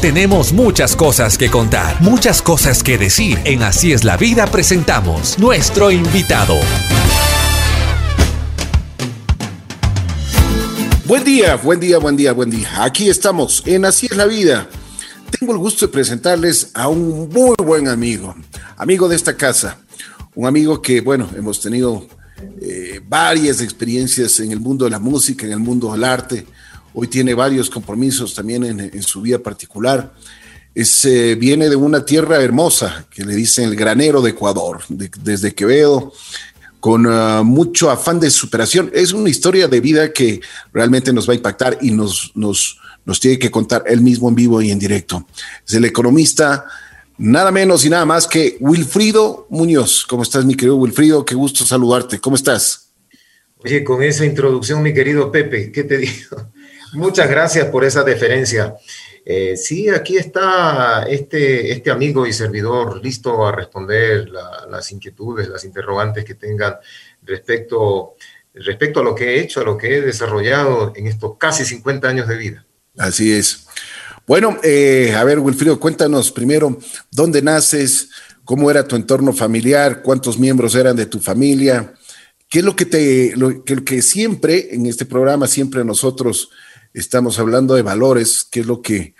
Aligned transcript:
Tenemos 0.00 0.54
muchas 0.54 0.96
cosas 0.96 1.36
que 1.36 1.50
contar, 1.50 2.00
muchas 2.00 2.40
cosas 2.40 2.82
que 2.82 2.96
decir. 2.96 3.38
En 3.44 3.62
Así 3.62 3.92
es 3.92 4.02
la 4.02 4.16
vida 4.16 4.46
presentamos 4.46 5.38
nuestro 5.38 5.90
invitado. 5.90 6.54
Buen 11.04 11.22
día, 11.22 11.56
buen 11.56 11.78
día, 11.80 11.98
buen 11.98 12.16
día, 12.16 12.32
buen 12.32 12.48
día. 12.48 12.82
Aquí 12.82 13.10
estamos 13.10 13.62
en 13.66 13.84
Así 13.84 14.06
es 14.10 14.16
la 14.16 14.24
vida. 14.24 14.70
Tengo 15.38 15.52
el 15.52 15.58
gusto 15.58 15.86
de 15.86 15.92
presentarles 15.92 16.70
a 16.72 16.88
un 16.88 17.28
muy 17.28 17.56
buen 17.62 17.86
amigo, 17.86 18.34
amigo 18.78 19.06
de 19.06 19.16
esta 19.16 19.36
casa, 19.36 19.80
un 20.34 20.46
amigo 20.46 20.80
que, 20.80 21.02
bueno, 21.02 21.28
hemos 21.36 21.60
tenido 21.60 22.06
eh, 22.62 23.02
varias 23.06 23.60
experiencias 23.60 24.40
en 24.40 24.50
el 24.50 24.60
mundo 24.60 24.86
de 24.86 24.92
la 24.92 24.98
música, 24.98 25.44
en 25.44 25.52
el 25.52 25.58
mundo 25.58 25.92
del 25.92 26.04
arte. 26.04 26.46
Hoy 26.92 27.08
tiene 27.08 27.34
varios 27.34 27.70
compromisos 27.70 28.34
también 28.34 28.64
en, 28.64 29.02
su 29.02 29.22
vida 29.22 29.38
particular. 29.38 30.12
Es, 30.74 31.04
eh, 31.04 31.34
viene 31.34 31.68
de 31.68 31.76
una 31.76 32.04
tierra 32.04 32.42
hermosa 32.42 33.06
que 33.10 33.24
le 33.24 33.34
dicen 33.34 33.64
el 33.66 33.76
granero 33.76 34.22
de 34.22 34.30
Ecuador, 34.30 34.80
desde 34.88 35.54
Quevedo 35.54 36.12
con 36.80 37.06
ah, 37.06 37.42
mucho 37.44 37.90
afán 37.90 38.18
de 38.18 38.30
superación. 38.30 38.90
Es 38.92 39.12
una 39.12 39.28
historia 39.28 39.68
de 39.68 39.80
vida 39.80 40.12
que 40.12 40.40
realmente 40.72 41.12
nos 41.12 41.28
va 41.28 41.34
a 41.34 41.36
impactar 41.36 41.78
y 41.80 41.90
nos, 41.90 42.32
nos, 42.34 42.78
nos 43.04 43.20
tiene 43.20 43.38
que 43.38 43.50
contar 43.50 43.84
él 43.86 44.00
mismo 44.00 44.28
en 44.28 44.34
vivo 44.34 44.60
y 44.62 44.70
en 44.70 44.78
directo. 44.78 45.26
Es 45.66 45.74
el 45.74 45.84
economista, 45.84 46.64
nada 47.18 47.52
menos 47.52 47.84
y 47.84 47.90
nada 47.90 48.06
más 48.06 48.26
que 48.26 48.56
Wilfrido 48.60 49.46
Muñoz. 49.50 50.06
¿Cómo 50.08 50.22
estás, 50.22 50.44
mi 50.44 50.54
querido 50.54 50.76
Wilfrido? 50.76 51.24
Qué 51.24 51.34
gusto 51.34 51.64
saludarte. 51.64 52.18
¿Cómo 52.18 52.36
estás? 52.36 52.88
Oye, 53.58 53.84
con 53.84 54.02
esa 54.02 54.24
introducción, 54.24 54.82
mi 54.82 54.94
querido 54.94 55.30
Pepe, 55.30 55.70
¿qué 55.70 55.84
te 55.84 55.98
digo? 55.98 56.50
Muchas 56.92 57.28
gracias 57.28 57.66
por 57.66 57.84
esa 57.84 58.02
deferencia. 58.02 58.74
Eh, 59.24 59.56
sí, 59.56 59.88
aquí 59.88 60.16
está 60.16 61.04
este, 61.08 61.72
este 61.72 61.90
amigo 61.90 62.26
y 62.26 62.32
servidor 62.32 63.02
listo 63.04 63.46
a 63.46 63.52
responder 63.52 64.28
las 64.28 64.90
inquietudes, 64.92 65.48
las 65.48 65.64
interrogantes 65.64 66.24
que 66.24 66.34
tengan 66.34 66.76
respecto, 67.22 68.14
respecto 68.54 69.00
a 69.00 69.04
lo 69.04 69.14
que 69.14 69.36
he 69.36 69.40
hecho, 69.40 69.60
a 69.60 69.64
lo 69.64 69.76
que 69.76 69.96
he 69.96 70.00
desarrollado 70.00 70.92
en 70.96 71.06
estos 71.06 71.36
casi 71.38 71.64
50 71.64 72.08
años 72.08 72.28
de 72.28 72.36
vida. 72.36 72.66
Así 72.96 73.32
es. 73.32 73.66
Bueno, 74.26 74.58
eh, 74.62 75.14
a 75.16 75.24
ver, 75.24 75.38
Wilfrido, 75.38 75.78
cuéntanos 75.78 76.30
primero 76.30 76.78
dónde 77.10 77.42
naces, 77.42 78.10
cómo 78.44 78.70
era 78.70 78.86
tu 78.86 78.96
entorno 78.96 79.32
familiar, 79.32 80.02
cuántos 80.02 80.38
miembros 80.38 80.74
eran 80.74 80.96
de 80.96 81.06
tu 81.06 81.20
familia, 81.20 81.94
qué 82.48 82.60
es 82.60 82.64
lo 82.64 82.74
que 82.74 82.86
te, 82.86 83.34
lo 83.36 83.64
que 83.64 84.02
siempre 84.02 84.74
en 84.74 84.86
este 84.86 85.04
programa, 85.04 85.46
siempre 85.46 85.84
nosotros 85.84 86.50
estamos 86.92 87.38
hablando 87.38 87.74
de 87.74 87.82
valores, 87.82 88.46
qué 88.50 88.60
es 88.60 88.66
lo 88.66 88.82
que 88.82 89.14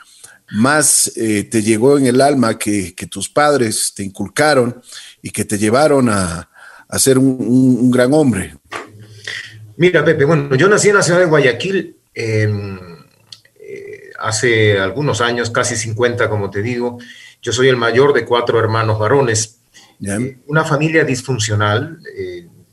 más 0.52 1.12
eh, 1.16 1.44
te 1.44 1.62
llegó 1.62 1.96
en 1.96 2.06
el 2.06 2.20
alma 2.20 2.58
que, 2.58 2.94
tus 3.10 3.28
padres 3.28 3.92
te 3.94 4.02
inculcaron 4.02 4.80
y 5.22 5.30
que 5.30 5.44
te 5.44 5.58
llevaron 5.58 6.08
a, 6.08 6.48
ser 6.98 7.18
un, 7.18 7.90
gran 7.90 8.12
hombre? 8.12 8.56
Mira, 9.76 10.04
Pepe, 10.04 10.24
bueno, 10.24 10.54
yo 10.56 10.68
nací 10.68 10.88
en 10.88 10.96
la 10.96 11.02
ciudad 11.02 11.20
de 11.20 11.26
Guayaquil 11.26 11.96
eh, 12.14 12.52
hace 14.18 14.78
algunos 14.78 15.20
años, 15.20 15.50
casi 15.50 15.76
50, 15.76 16.28
como 16.28 16.50
te 16.50 16.62
digo. 16.62 16.98
Yo 17.40 17.52
soy 17.52 17.68
el 17.68 17.76
mayor 17.76 18.12
de 18.12 18.24
cuatro 18.24 18.58
hermanos 18.58 18.98
varones. 18.98 19.60
Eh, 20.04 20.38
una 20.46 20.64
familia 20.64 21.04
disfuncional. 21.04 22.00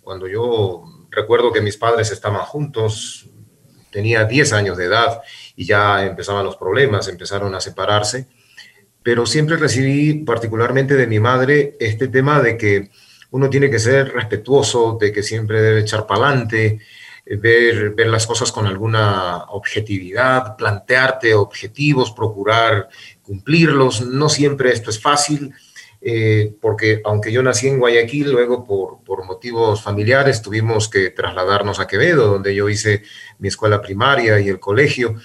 cuando 0.02 0.28
yo 0.28 0.84
recuerdo 1.12 1.54
que 1.54 1.62
mis 1.62 1.78
padres 1.78 2.12
estaban 2.12 2.42
juntos, 2.42 3.30
tenía 3.92 4.26
10 4.26 4.54
años 4.54 4.78
de 4.78 4.86
edad 4.86 5.22
y 5.56 5.66
ya 5.66 6.06
empezaban 6.06 6.46
los 6.46 6.58
problemas, 6.58 7.08
empezaron 7.08 7.54
a 7.56 7.62
separarse, 7.62 8.28
pero 9.04 9.26
siempre 9.26 9.58
recibí 9.58 10.14
particularmente 10.26 10.96
de 10.96 11.08
mi 11.08 11.20
madre 11.20 11.76
este 11.80 12.08
tema 12.08 12.42
de 12.42 12.58
que 12.58 12.90
uno 13.32 13.50
tiene 13.50 13.70
que 13.70 13.80
ser 13.80 14.14
respetuoso, 14.14 14.98
de 15.00 15.12
que 15.12 15.24
siempre 15.24 15.62
debe 15.62 15.82
echar 15.82 16.06
para 16.08 16.28
adelante, 16.28 16.80
ver, 17.36 17.92
ver 17.92 18.08
las 18.08 18.26
cosas 18.26 18.52
con 18.52 18.68
alguna 18.68 19.44
objetividad, 19.50 20.56
plantearte 20.56 21.34
objetivos, 21.34 22.12
procurar 22.12 22.88
cumplirlos. 23.22 24.02
No 24.02 24.30
siempre 24.30 24.72
esto 24.72 24.90
es 24.90 25.02
fácil, 25.02 25.54
eh, 26.10 26.56
porque 26.62 27.02
aunque 27.04 27.34
yo 27.34 27.44
nací 27.44 27.68
en 27.68 27.80
Guayaquil, 27.80 28.32
luego 28.32 28.64
por, 28.64 29.04
por, 29.04 29.26
motivos 29.26 29.84
familiares 29.84 30.42
tuvimos 30.42 30.88
que 30.88 31.10
trasladarnos 31.10 31.82
a 31.82 31.88
Quevedo, 31.88 32.28
donde 32.28 32.56
yo 32.56 32.70
hice 32.70 33.04
mi 33.40 33.50
escuela 33.50 33.82
primaria 33.82 34.40
y 34.40 34.48
el 34.48 34.58
colegio 34.58 35.16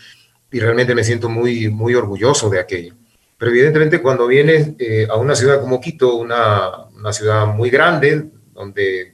y 0.51 0.59
realmente 0.59 0.97
me 0.97 1.05
siento 1.05 1.29
muy, 1.29 1.69
muy 1.69 1.95
orgulloso 1.95 2.51
de 2.51 2.59
aquello. 2.59 2.97
Pero 3.39 3.53
evidentemente 3.53 4.03
cuando 4.03 4.27
vienes 4.27 4.71
eh, 4.81 5.07
a 5.09 5.15
una 5.15 5.37
ciudad 5.37 5.61
como 5.61 5.81
Quito, 5.81 6.17
una, 6.17 6.87
una, 6.97 7.13
ciudad 7.13 7.47
muy 7.47 7.71
grande, 7.71 8.33
donde 8.53 9.12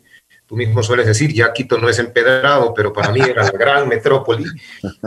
tú 0.49 0.57
mismo 0.57 0.83
sueles 0.83 1.07
decir, 1.07 1.33
ya 1.33 1.53
Quito 1.53 1.77
no 1.77 1.91
es 1.91 1.99
empedrado, 1.99 2.73
pero 2.73 2.91
para 2.91 3.13
mí 3.13 3.21
era 3.21 3.45
la 3.45 3.51
gran 3.51 3.87
metrópoli, 3.87 4.47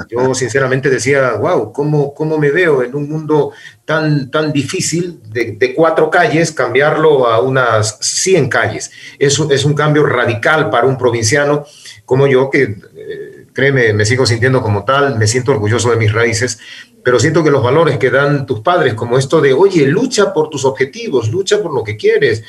yo 0.07 0.35
sinceramente 0.35 0.87
decía, 0.89 1.33
wow, 1.33 1.73
¿cómo, 1.73 2.13
¿cómo 2.13 2.37
me 2.37 2.51
veo 2.51 2.83
en 2.83 2.95
un 2.95 3.09
mundo 3.09 3.51
tan, 3.83 4.29
tan 4.29 4.53
difícil 4.53 5.19
de, 5.29 5.53
de 5.53 5.73
cuatro 5.73 6.11
calles, 6.11 6.51
cambiarlo 6.51 7.25
a 7.27 7.41
unas 7.41 7.97
100 8.01 8.49
calles? 8.49 8.91
Es, 9.17 9.39
es 9.39 9.65
un 9.65 9.73
cambio 9.73 10.05
radical 10.05 10.69
para 10.69 10.85
un 10.85 10.97
provinciano 10.97 11.65
como 12.05 12.27
yo 12.27 12.49
que... 12.49 12.63
Eh, 12.95 13.37
créeme, 13.53 13.93
me 13.93 14.05
sigo 14.05 14.25
sintiendo 14.25 14.61
como 14.61 14.85
tal, 14.85 15.17
me 15.17 15.27
siento 15.27 15.51
orgulloso 15.51 15.89
de 15.89 15.97
mis 15.97 16.13
raíces, 16.13 16.59
pero 17.03 17.19
siento 17.19 17.43
que 17.43 17.51
los 17.51 17.63
valores 17.63 17.97
que 17.97 18.09
dan 18.09 18.45
tus 18.45 18.61
padres, 18.61 18.93
como 18.93 19.17
esto 19.17 19.41
de, 19.41 19.53
oye, 19.53 19.87
lucha 19.87 20.33
por 20.33 20.49
tus 20.49 20.65
objetivos, 20.65 21.29
lucha 21.29 21.61
por 21.61 21.73
lo 21.73 21.83
que 21.83 21.97
quieres, 21.97 22.43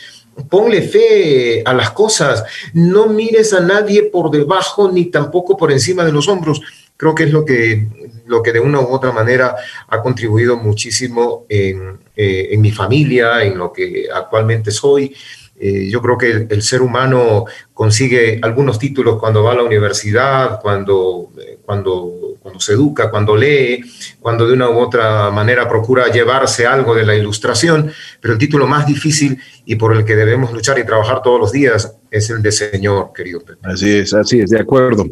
ponle 0.48 0.82
fe 0.82 1.62
a 1.64 1.74
las 1.74 1.90
cosas, 1.90 2.44
no 2.72 3.06
mires 3.06 3.52
a 3.52 3.60
nadie 3.60 4.04
por 4.04 4.30
debajo 4.30 4.90
ni 4.90 5.06
tampoco 5.06 5.56
por 5.56 5.72
encima 5.72 6.04
de 6.04 6.12
los 6.12 6.28
hombros. 6.28 6.60
Creo 6.96 7.14
que 7.14 7.24
es 7.24 7.32
lo 7.32 7.44
que, 7.44 7.86
lo 8.26 8.42
que 8.42 8.52
de 8.52 8.60
una 8.60 8.80
u 8.80 8.92
otra 8.92 9.12
manera 9.12 9.56
ha 9.88 10.02
contribuido 10.02 10.56
muchísimo 10.56 11.46
en, 11.48 11.98
eh, 12.16 12.48
en 12.52 12.60
mi 12.60 12.70
familia, 12.70 13.42
en 13.42 13.58
lo 13.58 13.72
que 13.72 14.06
actualmente 14.12 14.70
soy. 14.70 15.14
Eh, 15.64 15.88
yo 15.88 16.02
creo 16.02 16.18
que 16.18 16.48
el, 16.50 16.60
ser 16.60 16.82
humano 16.82 17.44
consigue 17.72 18.40
algunos 18.42 18.80
títulos 18.80 19.20
cuando 19.20 19.44
va 19.44 19.52
a 19.52 19.54
la 19.54 19.62
universidad, 19.62 20.60
cuando, 20.60 21.30
eh, 21.40 21.58
cuando, 21.64 22.36
cuando 22.40 22.58
se 22.58 22.72
educa, 22.72 23.12
cuando 23.12 23.36
lee, 23.36 23.80
cuando 24.18 24.48
de 24.48 24.54
una 24.54 24.68
u 24.68 24.80
otra 24.80 25.30
manera 25.30 25.68
procura 25.68 26.10
llevarse 26.10 26.66
algo 26.66 26.96
de 26.96 27.06
la 27.06 27.14
ilustración, 27.14 27.92
pero 28.20 28.34
el 28.34 28.40
título 28.40 28.66
más 28.66 28.88
difícil 28.88 29.38
y 29.64 29.76
por 29.76 29.94
el 29.96 30.04
que 30.04 30.16
debemos 30.16 30.52
luchar 30.52 30.80
y 30.80 30.84
trabajar 30.84 31.22
todos 31.22 31.38
los 31.38 31.52
días 31.52 31.94
es 32.10 32.28
el 32.30 32.42
de 32.42 32.50
Señor, 32.50 33.12
querido 33.14 33.38
Pepe. 33.38 33.60
Así 33.62 33.88
es, 33.88 34.12
así 34.14 34.40
es, 34.40 34.50
de 34.50 34.58
acuerdo. 34.58 35.06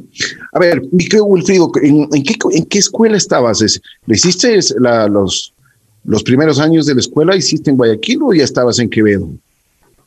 A 0.52 0.58
ver, 0.58 0.82
mi 0.90 1.06
Wilfrido, 1.20 1.70
¿en, 1.80 2.08
qué, 2.24 2.34
¿en, 2.50 2.64
qué, 2.64 2.78
escuela 2.80 3.16
estabas? 3.16 3.60
¿Le 4.04 4.16
hiciste 4.16 4.58
los, 4.80 5.54
los 6.02 6.22
primeros 6.24 6.58
años 6.58 6.86
de 6.86 6.94
la 6.94 7.00
escuela? 7.02 7.36
¿Hiciste 7.36 7.70
en 7.70 7.76
Guayaquil 7.76 8.18
o 8.24 8.34
ya 8.34 8.42
estabas 8.42 8.80
en 8.80 8.90
Quevedo? 8.90 9.28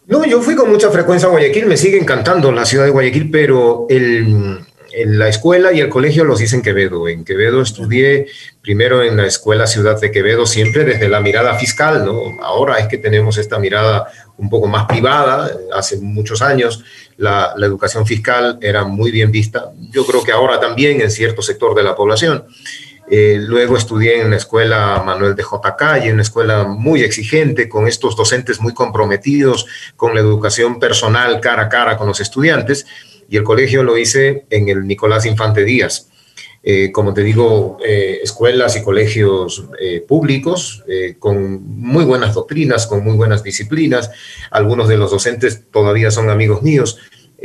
No, 0.05 0.25
yo 0.25 0.41
fui 0.41 0.55
con 0.55 0.69
mucha 0.69 0.89
frecuencia 0.91 1.27
a 1.27 1.31
Guayaquil, 1.31 1.65
me 1.65 1.77
sigue 1.77 1.97
encantando 1.97 2.51
la 2.51 2.65
ciudad 2.65 2.83
de 2.83 2.91
Guayaquil, 2.91 3.31
pero 3.31 3.85
el, 3.89 4.59
la 5.05 5.27
escuela 5.27 5.71
y 5.71 5.79
el 5.79 5.89
colegio 5.89 6.25
los 6.25 6.41
hice 6.41 6.57
en 6.57 6.61
Quevedo. 6.61 7.07
En 7.07 7.23
Quevedo 7.23 7.61
estudié 7.61 8.27
primero 8.61 9.01
en 9.01 9.17
la 9.17 9.25
escuela 9.25 9.65
Ciudad 9.65 9.99
de 9.99 10.11
Quevedo, 10.11 10.45
siempre 10.45 10.83
desde 10.83 11.07
la 11.07 11.19
mirada 11.19 11.55
fiscal, 11.55 12.05
¿no? 12.05 12.37
Ahora 12.41 12.79
es 12.79 12.87
que 12.87 12.97
tenemos 12.97 13.37
esta 13.37 13.59
mirada 13.59 14.07
un 14.37 14.49
poco 14.49 14.67
más 14.67 14.85
privada. 14.85 15.51
Hace 15.73 15.97
muchos 15.97 16.41
años 16.41 16.83
la, 17.17 17.53
la 17.55 17.65
educación 17.65 18.05
fiscal 18.05 18.59
era 18.61 18.83
muy 18.83 19.09
bien 19.09 19.31
vista. 19.31 19.71
Yo 19.91 20.05
creo 20.05 20.23
que 20.23 20.31
ahora 20.31 20.59
también 20.59 21.01
en 21.01 21.11
cierto 21.11 21.41
sector 21.41 21.75
de 21.75 21.83
la 21.83 21.95
población. 21.95 22.45
Eh, 23.09 23.37
luego 23.39 23.77
estudié 23.77 24.21
en 24.21 24.29
la 24.29 24.37
escuela 24.37 25.03
Manuel 25.05 25.35
de 25.35 25.43
J. 25.43 25.75
Calle, 25.75 26.13
una 26.13 26.21
escuela 26.21 26.63
muy 26.63 27.03
exigente, 27.03 27.67
con 27.67 27.87
estos 27.87 28.15
docentes 28.15 28.61
muy 28.61 28.73
comprometidos 28.73 29.65
con 29.95 30.15
la 30.15 30.21
educación 30.21 30.79
personal 30.79 31.39
cara 31.41 31.63
a 31.63 31.69
cara 31.69 31.97
con 31.97 32.07
los 32.07 32.19
estudiantes. 32.19 32.85
Y 33.29 33.37
el 33.37 33.43
colegio 33.43 33.83
lo 33.83 33.97
hice 33.97 34.45
en 34.49 34.69
el 34.69 34.87
Nicolás 34.87 35.25
Infante 35.25 35.63
Díaz. 35.63 36.09
Eh, 36.65 36.93
como 36.93 37.13
te 37.13 37.23
digo, 37.23 37.77
eh, 37.85 38.19
escuelas 38.23 38.77
y 38.77 38.83
colegios 38.83 39.65
públicos 40.07 40.83
con 41.19 41.61
muy 41.63 42.05
buenas 42.05 42.33
doctrinas, 42.33 42.87
con 42.87 43.03
muy 43.03 43.15
buenas 43.17 43.43
disciplinas. 43.43 44.11
Algunos 44.49 44.87
de 44.87 44.97
los 44.97 45.11
docentes 45.11 45.63
todavía 45.71 46.09
son 46.09 46.29
amigos 46.29 46.61
míos. 46.61 46.99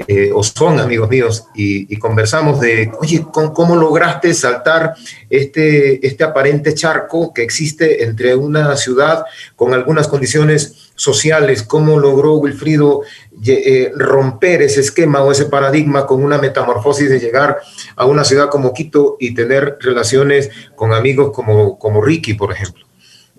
Eh, 0.07 0.31
o 0.33 0.45
son 0.45 0.79
amigos 0.79 1.11
míos, 1.11 1.47
y, 1.57 1.97
conversamos 1.97 2.61
de, 2.61 2.93
oye, 3.01 3.27
¿cómo, 3.33 3.75
lograste 3.75 4.33
saltar 4.33 4.95
este, 5.29 6.07
este 6.07 6.23
aparente 6.23 6.73
charco 6.73 7.35
que 7.35 7.43
existe 7.43 8.05
entre 8.05 8.37
una 8.37 8.77
ciudad 8.77 9.25
con 9.57 9.75
algunas 9.75 10.07
condiciones 10.07 10.93
sociales? 10.95 11.65
¿Cómo 11.65 11.99
logró 11.99 12.35
Wilfrido 12.37 13.03
eh, 13.45 13.91
romper 13.97 14.63
ese 14.63 14.83
esquema 14.83 15.23
o 15.23 15.33
ese 15.33 15.47
paradigma 15.47 16.07
con 16.07 16.23
una 16.23 16.39
metamorfosis 16.39 17.11
de 17.11 17.19
llegar 17.19 17.59
a 17.97 18.07
una 18.07 18.25
ciudad 18.25 18.51
como 18.51 18.73
Quito 18.73 19.17
y 19.19 19.35
tener 19.35 19.79
relaciones 19.81 20.49
con 20.77 20.93
amigos 20.93 21.33
como, 21.35 21.77
como 21.77 22.01
Ricky, 22.01 22.35
por 22.35 22.53
ejemplo? 22.53 22.88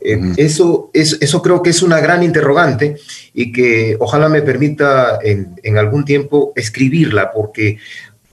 Eso, 0.01 0.90
es, 0.94 1.18
eso 1.19 1.42
creo 1.42 1.62
que 1.62 1.72
es 1.72 1.81
una 1.81 2.00
gran 2.00 2.24
interrogante 2.24 2.98
y 3.34 3.51
que 3.51 3.98
ojalá 4.00 4.30
me 4.30 4.42
permita 4.42 5.19
en, 5.22 5.56
en 5.63 5.78
algún 5.78 6.06
tiempo 6.06 6.54
escribirla, 6.56 7.31
porque 7.31 7.78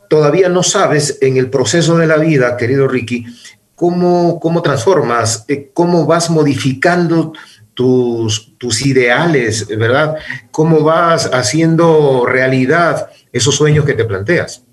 todavía 0.09 0.49
no 0.49 0.63
sabes 0.63 1.19
en 1.21 1.37
el 1.37 1.51
proceso 1.51 1.97
de 1.97 2.07
la 2.07 2.17
vida, 2.17 2.57
querido 2.57 2.89
Ricky, 2.89 3.27
cómo, 3.75 4.41
cómo 4.41 4.63
transformas, 4.63 5.45
eh, 5.49 5.71
cómo 5.73 6.07
vas 6.07 6.31
modificando 6.31 7.33
tus, 7.75 8.57
tus 8.59 8.85
ideales, 8.85 9.69
¿verdad? 9.69 10.17
Cómo 10.51 10.81
vas 10.81 11.31
haciendo 11.33 12.25
realidad 12.27 13.11
esos 13.33 13.55
sueños 13.55 13.85
que 13.85 13.93
te 13.93 14.05
planteas. 14.05 14.66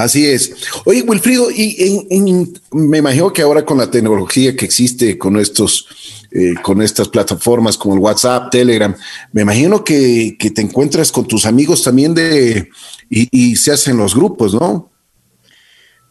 Así 0.00 0.26
es. 0.26 0.52
Oye, 0.86 1.02
Wilfrido, 1.02 1.50
y 1.50 2.52
me 2.72 2.98
imagino 2.98 3.32
que 3.32 3.42
ahora 3.42 3.64
con 3.64 3.78
la 3.78 3.90
tecnología 3.90 4.56
que 4.56 4.64
existe, 4.64 5.18
con 5.18 5.36
estos, 5.38 5.86
eh, 6.30 6.54
con 6.62 6.80
estas 6.80 7.08
plataformas 7.08 7.76
como 7.76 7.94
el 7.94 8.00
WhatsApp, 8.00 8.50
Telegram, 8.50 8.94
me 9.32 9.42
imagino 9.42 9.84
que, 9.84 10.36
que 10.38 10.50
te 10.50 10.62
encuentras 10.62 11.12
con 11.12 11.26
tus 11.26 11.44
amigos 11.44 11.82
también 11.82 12.14
de 12.14 12.70
y, 13.10 13.28
y, 13.30 13.56
se 13.56 13.72
hacen 13.72 13.98
los 13.98 14.14
grupos, 14.14 14.54
¿no? 14.54 14.90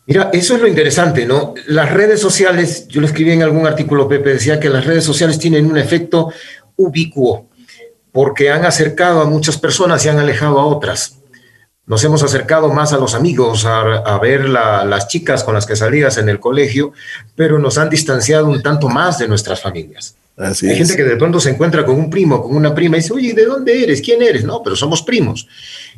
Mira, 0.05 0.29
eso 0.33 0.55
es 0.55 0.61
lo 0.61 0.67
interesante, 0.67 1.25
¿no? 1.25 1.53
Las 1.67 1.91
redes 1.91 2.19
sociales, 2.19 2.87
yo 2.89 3.01
lo 3.01 3.07
escribí 3.07 3.31
en 3.31 3.43
algún 3.43 3.65
artículo, 3.65 4.07
Pepe, 4.07 4.33
decía 4.33 4.59
que 4.59 4.69
las 4.69 4.85
redes 4.85 5.03
sociales 5.03 5.39
tienen 5.39 5.65
un 5.65 5.77
efecto 5.77 6.31
ubicuo, 6.75 7.47
porque 8.11 8.51
han 8.51 8.65
acercado 8.65 9.21
a 9.21 9.25
muchas 9.25 9.57
personas 9.57 10.05
y 10.05 10.09
han 10.09 10.19
alejado 10.19 10.59
a 10.59 10.65
otras. 10.65 11.18
Nos 11.89 12.03
hemos 12.03 12.21
acercado 12.21 12.71
más 12.71 12.93
a 12.93 12.99
los 12.99 13.15
amigos, 13.15 13.65
a, 13.65 14.19
ver 14.19 14.47
las 14.47 15.07
chicas 15.07 15.43
con 15.43 15.55
las 15.55 15.65
que 15.65 15.75
salías 15.75 16.19
en 16.19 16.29
el 16.29 16.39
colegio, 16.39 16.93
pero 17.35 17.57
nos 17.57 17.79
han 17.79 17.89
distanciado 17.89 18.45
un 18.45 18.61
tanto 18.61 18.87
más 18.89 19.17
de 19.17 19.27
nuestras 19.27 19.59
familias. 19.59 20.15
Hay 20.37 20.75
gente 20.75 20.95
que 20.95 21.03
de 21.03 21.17
pronto 21.17 21.39
se 21.39 21.49
encuentra 21.49 21.83
con 21.83 21.95
un 21.95 22.07
primo, 22.07 22.43
con 22.43 22.55
una 22.55 22.75
prima 22.75 22.95
y 22.95 22.99
dice, 22.99 23.13
oye, 23.13 23.33
¿de 23.33 23.43
dónde 23.43 23.83
eres? 23.83 24.01
¿Quién 24.01 24.21
eres? 24.21 24.43
No, 24.43 24.61
pero 24.61 24.75
somos 24.75 25.01
primos. 25.01 25.47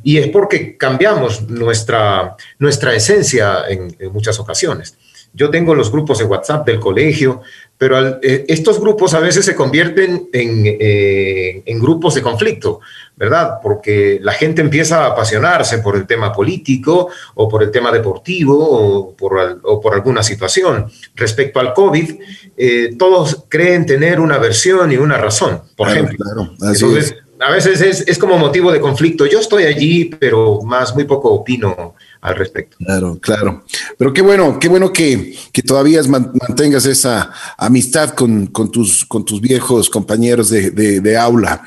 Y 0.01 0.17
es 0.17 0.29
porque 0.29 0.77
cambiamos 0.77 1.41
nuestra, 1.49 2.38
nuestra 2.57 2.95
esencia 2.95 3.65
en, 3.67 3.93
muchas 4.13 4.39
ocasiones. 4.39 4.95
Yo 5.33 5.49
tengo 5.49 5.75
los 5.75 5.91
grupos 5.91 6.19
de 6.19 6.25
WhatsApp 6.25 6.65
del 6.65 6.79
colegio, 6.79 7.41
pero 7.77 8.21
eh, 8.21 8.45
estos 8.47 8.79
grupos 8.79 9.13
a 9.13 9.19
veces 9.19 9.43
se 9.43 9.55
convierten 9.55 10.29
en, 10.31 10.63
eh, 10.65 11.63
en, 11.65 11.79
grupos 11.79 12.15
de 12.15 12.21
conflicto, 12.21 12.79
¿verdad? 13.15 13.59
Porque 13.61 14.19
la 14.21 14.33
gente 14.33 14.61
empieza 14.61 15.03
a 15.03 15.07
apasionarse 15.07 15.79
por 15.79 15.95
el 15.95 16.07
tema 16.07 16.33
político 16.33 17.09
o 17.35 17.47
por 17.47 17.63
el 17.63 17.71
tema 17.71 17.91
deportivo 17.91 18.57
o 18.57 19.15
por, 19.15 19.59
o 19.63 19.79
por 19.79 19.93
alguna 19.93 20.23
situación. 20.23 20.91
Respecto 21.15 21.59
al 21.59 21.73
COVID, 21.73 22.15
eh, 22.57 22.95
todos 22.97 23.45
creen 23.47 23.85
tener 23.85 24.19
una 24.19 24.37
versión 24.37 24.91
y 24.91 24.97
una 24.97 25.17
razón, 25.17 25.61
por 25.75 25.89
ejemplo. 25.89 26.17
Claro, 26.17 26.53
Entonces, 26.61 27.15
a 27.41 27.49
veces 27.49 28.03
es, 28.05 28.17
como 28.19 28.38
motivo 28.38 28.71
de 28.71 28.79
conflicto. 28.79 29.25
Yo 29.25 29.39
estoy 29.39 29.63
allí, 29.63 30.05
pero 30.05 30.61
más 30.61 30.93
muy 30.93 31.05
poco 31.05 31.31
opino 31.31 31.95
al 32.21 32.35
respecto. 32.35 32.77
Claro, 32.77 33.17
claro. 33.19 33.63
Pero 33.97 34.13
qué 34.13 34.21
bueno, 34.21 34.59
qué 34.59 34.67
bueno 34.67 34.93
que, 34.93 35.35
que 35.51 35.63
todavía 35.63 36.01
mantengas 36.03 36.85
esa 36.85 37.31
amistad 37.57 38.11
con, 38.11 38.47
con, 38.47 38.71
tus, 38.71 39.05
con 39.05 39.25
tus 39.25 39.41
viejos 39.41 39.89
compañeros 39.89 40.49
de, 40.49 40.69
de, 40.69 41.01
de 41.01 41.17
aula. 41.17 41.63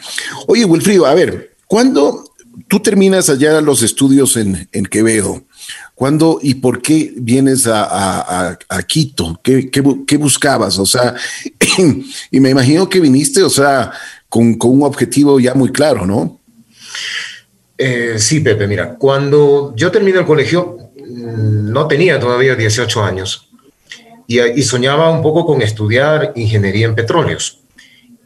Oye, 0.47 0.65
Wilfrido, 0.65 1.07
a 1.07 1.15
ver, 1.15 1.57
¿cuándo 1.67 2.25
tú 2.69 2.81
terminas 2.81 3.29
allá 3.29 3.61
los 3.61 3.83
estudios 3.83 4.37
en, 4.37 4.69
en 4.73 4.87
Quevedo? 4.87 5.45
¿Cuándo 5.95 6.41
y 6.43 6.55
por 6.55 6.83
qué 6.83 7.13
vienes 7.17 7.69
a, 7.69 7.85
a, 7.85 8.59
a 8.69 8.83
Quito? 8.83 9.41
¿Qué, 9.45 9.71
¿Qué, 9.71 9.83
qué, 10.07 10.17
buscabas? 10.17 10.79
O 10.81 10.87
sea, 10.87 11.15
y 12.31 12.41
me 12.41 12.51
imagino 12.51 12.89
que 12.89 12.99
viniste, 12.99 13.45
o 13.45 13.51
sea, 13.51 13.93
con, 14.35 14.73
un 14.73 14.83
objetivo 14.83 15.39
ya 15.39 15.55
muy 15.55 15.71
claro, 15.71 16.05
¿no? 16.05 16.41
Eh, 17.79 18.15
sí, 18.19 18.41
Pepe, 18.41 18.67
mira, 18.67 18.97
cuando 18.97 19.73
yo 19.77 19.93
terminé 19.93 20.19
el 20.19 20.27
colegio 20.27 20.79
mm, 20.97 21.71
no 21.71 21.87
tenía 21.87 22.19
todavía 22.19 22.57
18 22.57 23.05
años 23.05 23.49
y, 24.27 24.63
soñaba 24.63 25.11
un 25.11 25.23
poco 25.23 25.47
con 25.47 25.63
estudiar 25.63 26.33
ingeniería 26.35 26.87
en 26.87 26.97
petróleos. 26.97 27.61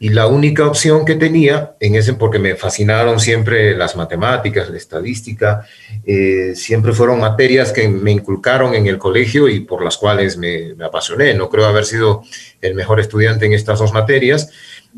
Y 0.01 0.09
la 0.09 0.27
única 0.27 0.65
opción 0.65 1.03
que 1.03 1.15
tenía 1.15 1.75
en 1.81 1.95
ese, 1.95 2.13
porque 2.13 2.39
me 2.39 2.55
fascinaron 2.55 3.19
siempre 3.19 3.75
las 3.75 3.97
matemáticas, 3.97 4.69
la 4.69 4.77
estadística, 4.77 5.67
eh, 6.05 6.53
siempre 6.55 6.93
fueron 6.93 7.19
materias 7.19 7.73
que 7.73 7.89
me 7.89 8.11
inculcaron 8.11 8.73
en 8.75 8.87
el 8.87 8.97
colegio 8.97 9.49
y 9.49 9.59
por 9.59 9.83
las 9.83 9.97
cuales 9.97 10.37
me 10.37 10.73
apasioné. 10.81 11.33
No 11.33 11.49
creo 11.49 11.65
haber 11.65 11.83
sido 11.83 12.23
el 12.61 12.75
mejor 12.75 13.01
estudiante 13.01 13.45
en 13.45 13.51
estas 13.51 13.79
dos 13.79 13.91
materias, 13.91 14.49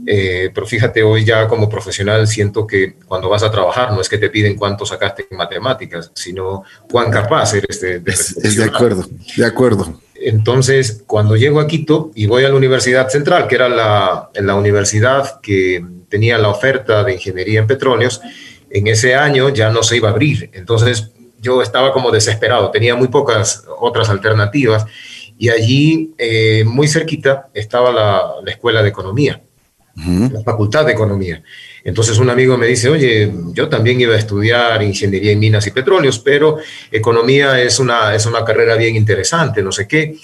eh, 0.05 0.49
pero 0.53 0.65
fíjate, 0.65 1.03
hoy 1.03 1.25
ya 1.25 1.47
como 1.47 1.69
profesional 1.69 2.27
siento 2.27 2.65
que 2.65 2.95
cuando 3.05 3.29
vas 3.29 3.43
a 3.43 3.51
trabajar 3.51 3.91
no 3.91 4.01
es 4.01 4.09
que 4.09 4.17
te 4.17 4.29
piden 4.29 4.55
cuánto 4.55 4.85
sacaste 4.85 5.27
en 5.29 5.37
matemáticas, 5.37 6.11
sino 6.15 6.63
cuán 6.89 7.11
capaz 7.11 7.53
eres 7.53 7.81
de... 7.81 7.99
de, 7.99 8.11
es, 8.11 8.55
de 8.55 8.63
acuerdo, 8.63 9.05
de 9.35 9.45
acuerdo. 9.45 10.01
Entonces, 10.15 11.03
cuando 11.07 11.35
llego 11.35 11.59
a 11.59 11.67
Quito 11.67 12.11
y 12.15 12.25
voy 12.27 12.45
a 12.45 12.49
la 12.49 12.55
Universidad 12.55 13.09
Central, 13.09 13.47
que 13.47 13.55
era 13.55 13.67
la, 13.67 14.29
la 14.35 14.55
universidad 14.55 15.41
que 15.41 15.83
tenía 16.09 16.37
la 16.37 16.49
oferta 16.49 17.03
de 17.03 17.13
ingeniería 17.13 17.59
en 17.59 17.67
petróleos, 17.67 18.21
en 18.69 18.87
ese 18.87 19.15
año 19.15 19.49
ya 19.49 19.71
no 19.71 19.83
se 19.83 19.97
iba 19.97 20.09
a 20.09 20.11
abrir. 20.11 20.49
Entonces, 20.53 21.11
yo 21.39 21.61
estaba 21.61 21.91
como 21.91 22.11
desesperado, 22.11 22.71
tenía 22.71 22.95
muy 22.95 23.07
pocas 23.07 23.65
otras 23.79 24.09
alternativas 24.09 24.85
y 25.37 25.49
allí, 25.49 26.13
eh, 26.17 26.63
muy 26.65 26.87
cerquita, 26.87 27.49
estaba 27.53 27.91
la, 27.91 28.35
la 28.43 28.51
Escuela 28.51 28.83
de 28.83 28.89
Economía 28.89 29.41
la 29.95 30.41
Facultad 30.41 30.85
de 30.85 30.93
Economía. 30.93 31.43
Entonces 31.83 32.17
un 32.17 32.29
amigo 32.29 32.57
me 32.57 32.67
dice, 32.67 32.89
oye, 32.89 33.31
yo 33.53 33.67
también 33.67 33.99
iba 33.99 34.13
a 34.13 34.17
estudiar 34.17 34.81
ingeniería 34.83 35.31
en 35.31 35.39
minas 35.39 35.65
y 35.67 35.71
petróleos, 35.71 36.19
pero 36.19 36.57
economía 36.91 37.61
es 37.61 37.79
una, 37.79 38.15
es 38.15 38.25
una 38.25 38.45
carrera 38.45 38.75
bien 38.75 38.95
interesante, 38.95 39.61
no 39.61 39.71
sé 39.71 39.87
qué. 39.87 40.15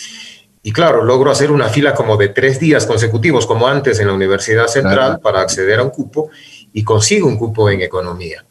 Y 0.63 0.71
claro, 0.71 1.03
logro 1.03 1.31
hacer 1.31 1.51
una 1.51 1.69
fila 1.69 1.93
como 1.93 2.17
de 2.17 2.29
tres 2.29 2.59
días 2.59 2.85
consecutivos, 2.85 3.45
como 3.45 3.67
antes 3.67 3.99
en 3.99 4.07
la 4.07 4.13
Universidad 4.13 4.67
Central, 4.67 5.19
para 5.21 5.41
acceder 5.41 5.79
a 5.79 5.83
un 5.83 5.89
cupo 5.89 6.29
y 6.73 6.83
consigo 6.83 7.27
un 7.27 7.37
cupo 7.37 7.69
en 7.69 7.81
economía. 7.81 8.45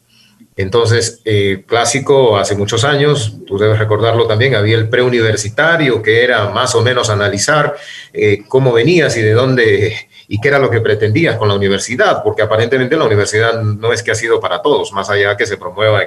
Entonces, 0.55 1.21
eh, 1.23 1.63
clásico, 1.67 2.35
hace 2.35 2.55
muchos 2.55 2.83
años, 2.83 3.37
tú 3.45 3.59
debes 3.59 3.77
recordarlo 3.77 4.25
también, 4.25 4.55
había 4.55 4.75
el 4.75 4.89
preuniversitario, 4.89 6.01
que 6.01 6.23
era 6.23 6.49
más 6.49 6.73
o 6.73 6.81
menos 6.81 7.11
analizar 7.11 7.75
eh, 8.11 8.39
cómo 8.47 8.73
venías 8.73 9.15
y 9.17 9.21
de 9.21 9.33
dónde 9.33 10.06
y 10.27 10.39
qué 10.41 10.49
era 10.49 10.59
lo 10.59 10.69
que 10.69 10.81
pretendías 10.81 11.37
con 11.37 11.47
la 11.47 11.55
universidad, 11.55 12.21
porque 12.23 12.41
aparentemente 12.41 12.97
la 12.97 13.05
universidad 13.05 13.61
no 13.61 13.93
es 13.93 14.03
que 14.03 14.11
ha 14.11 14.15
sido 14.15 14.39
para 14.39 14.61
todos, 14.61 14.91
más 14.91 15.09
allá 15.09 15.37
que 15.37 15.45
se 15.45 15.57
promueva 15.57 16.01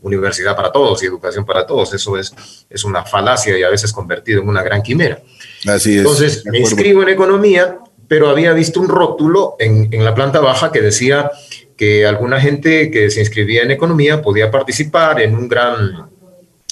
universidad 0.00 0.56
para 0.56 0.72
todos 0.72 1.02
y 1.02 1.06
educación 1.06 1.44
para 1.44 1.66
todos, 1.66 1.92
eso 1.92 2.16
es, 2.16 2.32
es 2.70 2.84
una 2.84 3.04
falacia 3.04 3.58
y 3.58 3.62
a 3.62 3.68
veces 3.68 3.92
convertido 3.92 4.42
en 4.42 4.48
una 4.48 4.62
gran 4.62 4.82
quimera. 4.82 5.20
Así 5.66 5.92
es. 5.92 5.98
Entonces, 5.98 6.44
me 6.46 6.58
inscribo 6.58 7.02
en 7.02 7.10
economía, 7.10 7.78
pero 8.06 8.30
había 8.30 8.52
visto 8.52 8.80
un 8.80 8.88
rótulo 8.88 9.56
en, 9.58 9.88
en 9.92 10.04
la 10.04 10.14
planta 10.14 10.40
baja 10.40 10.72
que 10.72 10.80
decía 10.80 11.30
que 11.76 12.06
alguna 12.06 12.40
gente 12.40 12.90
que 12.90 13.10
se 13.10 13.20
inscribía 13.20 13.62
en 13.62 13.70
economía 13.70 14.22
podía 14.22 14.50
participar 14.50 15.20
en 15.20 15.34
un 15.34 15.48
gran 15.48 16.10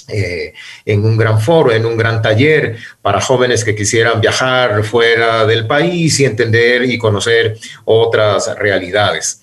eh, 0.07 0.53
en 0.85 1.03
un 1.03 1.17
gran 1.17 1.39
foro, 1.41 1.71
en 1.71 1.85
un 1.85 1.97
gran 1.97 2.21
taller 2.21 2.77
para 3.01 3.19
jóvenes 3.19 3.63
que 3.63 3.75
quisieran 3.75 4.21
viajar 4.21 4.83
fuera 4.83 5.45
del 5.45 5.67
país 5.67 6.19
y 6.19 6.25
entender 6.25 6.83
y 6.85 6.97
conocer 6.97 7.57
otras 7.85 8.55
realidades. 8.57 9.41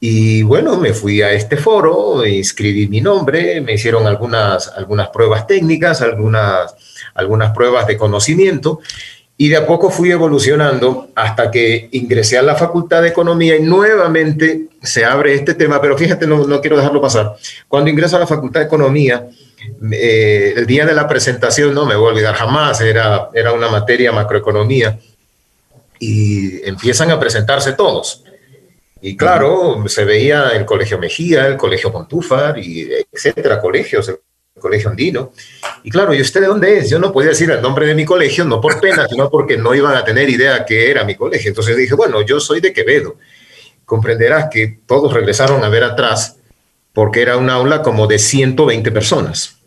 Y 0.00 0.42
bueno, 0.42 0.78
me 0.78 0.94
fui 0.94 1.22
a 1.22 1.32
este 1.32 1.56
foro, 1.56 2.26
inscribí 2.26 2.88
mi 2.88 3.00
nombre, 3.00 3.60
me 3.60 3.74
hicieron 3.74 4.06
algunas, 4.06 4.68
algunas 4.68 5.10
pruebas 5.10 5.46
técnicas, 5.46 6.02
algunas, 6.02 6.74
algunas 7.14 7.52
pruebas 7.52 7.86
de 7.86 7.96
conocimiento 7.96 8.80
y 9.36 9.48
de 9.48 9.56
a 9.56 9.66
poco 9.66 9.90
fui 9.90 10.10
evolucionando 10.10 11.08
hasta 11.14 11.50
que 11.50 11.88
ingresé 11.92 12.38
a 12.38 12.42
la 12.42 12.54
Facultad 12.54 13.02
de 13.02 13.08
Economía 13.08 13.56
y 13.56 13.62
nuevamente 13.62 14.68
se 14.82 15.04
abre 15.04 15.34
este 15.34 15.54
tema, 15.54 15.80
pero 15.80 15.96
fíjate, 15.96 16.26
no, 16.26 16.46
no 16.46 16.60
quiero 16.60 16.76
dejarlo 16.76 17.00
pasar. 17.00 17.36
Cuando 17.68 17.90
ingreso 17.90 18.16
a 18.16 18.20
la 18.20 18.26
Facultad 18.26 18.60
de 18.60 18.66
Economía, 18.66 19.28
eh, 19.90 20.54
el 20.56 20.66
día 20.66 20.86
de 20.86 20.94
la 20.94 21.08
presentación, 21.08 21.74
no 21.74 21.86
me 21.86 21.96
voy 21.96 22.08
a 22.08 22.12
olvidar 22.12 22.34
jamás, 22.34 22.80
era, 22.80 23.30
era 23.34 23.52
una 23.52 23.68
materia 23.68 24.12
macroeconomía, 24.12 24.98
y 25.98 26.66
empiezan 26.68 27.10
a 27.10 27.18
presentarse 27.18 27.72
todos. 27.72 28.24
Y 29.00 29.16
claro, 29.16 29.82
se 29.88 30.04
veía 30.04 30.50
el 30.50 30.64
Colegio 30.64 30.98
Mejía, 30.98 31.46
el 31.46 31.56
Colegio 31.56 31.90
Montúfar, 31.90 32.58
y 32.58 32.88
etcétera, 33.12 33.60
colegios, 33.60 34.08
el 34.08 34.18
Colegio 34.60 34.90
Andino. 34.90 35.32
Y 35.82 35.90
claro, 35.90 36.14
¿y 36.14 36.20
usted 36.20 36.40
de 36.40 36.46
dónde 36.46 36.78
es? 36.78 36.90
Yo 36.90 37.00
no 37.00 37.12
podía 37.12 37.30
decir 37.30 37.50
el 37.50 37.60
nombre 37.60 37.86
de 37.86 37.96
mi 37.96 38.04
colegio, 38.04 38.44
no 38.44 38.60
por 38.60 38.80
pena, 38.80 39.08
sino 39.08 39.28
porque 39.30 39.56
no 39.56 39.74
iban 39.74 39.96
a 39.96 40.04
tener 40.04 40.28
idea 40.28 40.64
que 40.64 40.90
era 40.90 41.04
mi 41.04 41.16
colegio. 41.16 41.48
Entonces 41.48 41.76
dije, 41.76 41.94
bueno, 41.94 42.22
yo 42.22 42.38
soy 42.38 42.60
de 42.60 42.72
Quevedo. 42.72 43.16
Comprenderás 43.84 44.48
que 44.50 44.78
todos 44.86 45.12
regresaron 45.12 45.64
a 45.64 45.68
ver 45.68 45.82
atrás 45.82 46.36
porque 46.92 47.22
era 47.22 47.36
un 47.36 47.50
aula 47.50 47.82
como 47.82 48.06
de 48.06 48.18
120 48.18 48.92
personas. 48.92 49.61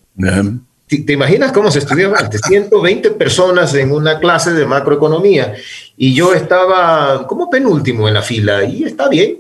¿Te 0.88 1.14
imaginas 1.14 1.52
cómo 1.52 1.72
se 1.72 1.80
estudiaba 1.80 2.20
antes? 2.20 2.42
120 2.48 3.12
personas 3.12 3.74
en 3.74 3.92
una 3.92 4.20
clase 4.20 4.54
de 4.54 4.66
macroeconomía 4.66 5.56
y 5.98 6.14
yo 6.14 6.34
estaba 6.34 7.26
como 7.28 7.50
penúltimo 7.50 8.08
en 8.08 8.14
la 8.14 8.22
fila 8.22 8.64
y 8.64 8.84
está 8.84 9.10
bien. 9.10 9.40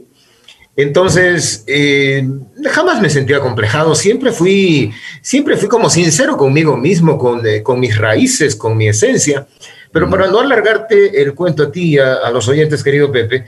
Entonces, 0.78 1.64
eh, 1.68 2.28
jamás 2.66 3.00
me 3.00 3.10
sentía 3.10 3.40
complejado, 3.40 3.96
siempre 3.96 4.32
fui, 4.32 4.92
siempre 5.22 5.56
fui 5.56 5.70
como 5.70 5.90
sincero 5.90 6.36
conmigo 6.36 6.76
mismo, 6.76 7.18
con, 7.18 7.46
eh, 7.48 7.64
con 7.64 7.80
mis 7.80 7.96
raíces, 7.98 8.56
con 8.56 8.76
mi 8.76 8.90
esencia. 8.90 9.48
Pero 9.92 10.10
para 10.10 10.28
no 10.28 10.42
alargarte 10.42 11.22
el 11.22 11.34
cuento 11.34 11.64
a 11.64 11.72
ti, 11.72 11.98
a, 11.98 12.16
a 12.16 12.32
los 12.32 12.50
oyentes, 12.50 12.84
querido 12.84 13.10
Pepe, 13.10 13.46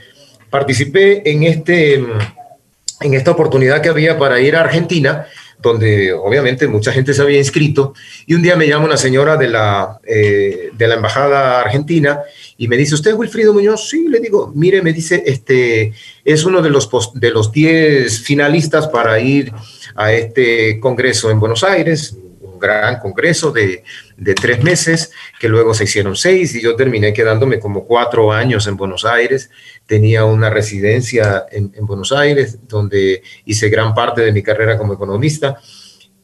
participé 0.48 1.28
en, 1.30 1.42
este, 1.42 1.94
en 1.94 3.14
esta 3.14 3.32
oportunidad 3.32 3.82
que 3.82 3.90
había 3.90 4.18
para 4.18 4.40
ir 4.40 4.56
a 4.56 4.60
Argentina 4.60 5.26
donde 5.60 6.12
obviamente 6.12 6.68
mucha 6.68 6.92
gente 6.92 7.12
se 7.12 7.22
había 7.22 7.38
inscrito, 7.38 7.94
y 8.26 8.34
un 8.34 8.42
día 8.42 8.56
me 8.56 8.68
llama 8.68 8.86
una 8.86 8.96
señora 8.96 9.36
de 9.36 9.48
la, 9.48 10.00
eh, 10.06 10.70
de 10.72 10.88
la 10.88 10.94
Embajada 10.94 11.60
Argentina 11.60 12.20
y 12.56 12.68
me 12.68 12.76
dice, 12.76 12.94
¿usted 12.94 13.10
es 13.12 13.16
Wilfrido 13.16 13.52
Muñoz? 13.52 13.88
Sí, 13.88 14.08
le 14.08 14.20
digo, 14.20 14.52
mire, 14.54 14.82
me 14.82 14.92
dice, 14.92 15.22
este, 15.26 15.92
es 16.24 16.44
uno 16.44 16.62
de 16.62 16.70
los, 16.70 16.88
de 17.14 17.30
los 17.30 17.50
10 17.50 18.20
finalistas 18.20 18.88
para 18.88 19.18
ir 19.18 19.52
a 19.94 20.12
este 20.12 20.78
congreso 20.78 21.30
en 21.30 21.40
Buenos 21.40 21.64
Aires, 21.64 22.16
un 22.40 22.58
gran 22.58 23.00
congreso 23.00 23.50
de, 23.50 23.82
de 24.16 24.34
tres 24.34 24.62
meses, 24.62 25.12
que 25.38 25.48
luego 25.48 25.74
se 25.74 25.84
hicieron 25.84 26.16
seis 26.16 26.54
y 26.54 26.60
yo 26.60 26.76
terminé 26.76 27.12
quedándome 27.12 27.60
como 27.60 27.84
cuatro 27.84 28.32
años 28.32 28.66
en 28.66 28.76
Buenos 28.76 29.04
Aires. 29.04 29.50
Tenía 29.88 30.24
una 30.24 30.50
residencia 30.50 31.46
en, 31.50 31.72
Buenos 31.80 32.12
Aires 32.12 32.58
donde 32.68 33.22
hice 33.44 33.68
gran 33.68 33.94
parte 33.94 34.20
de 34.20 34.30
mi 34.30 34.42
carrera 34.42 34.78
como 34.78 34.92
economista. 34.92 35.58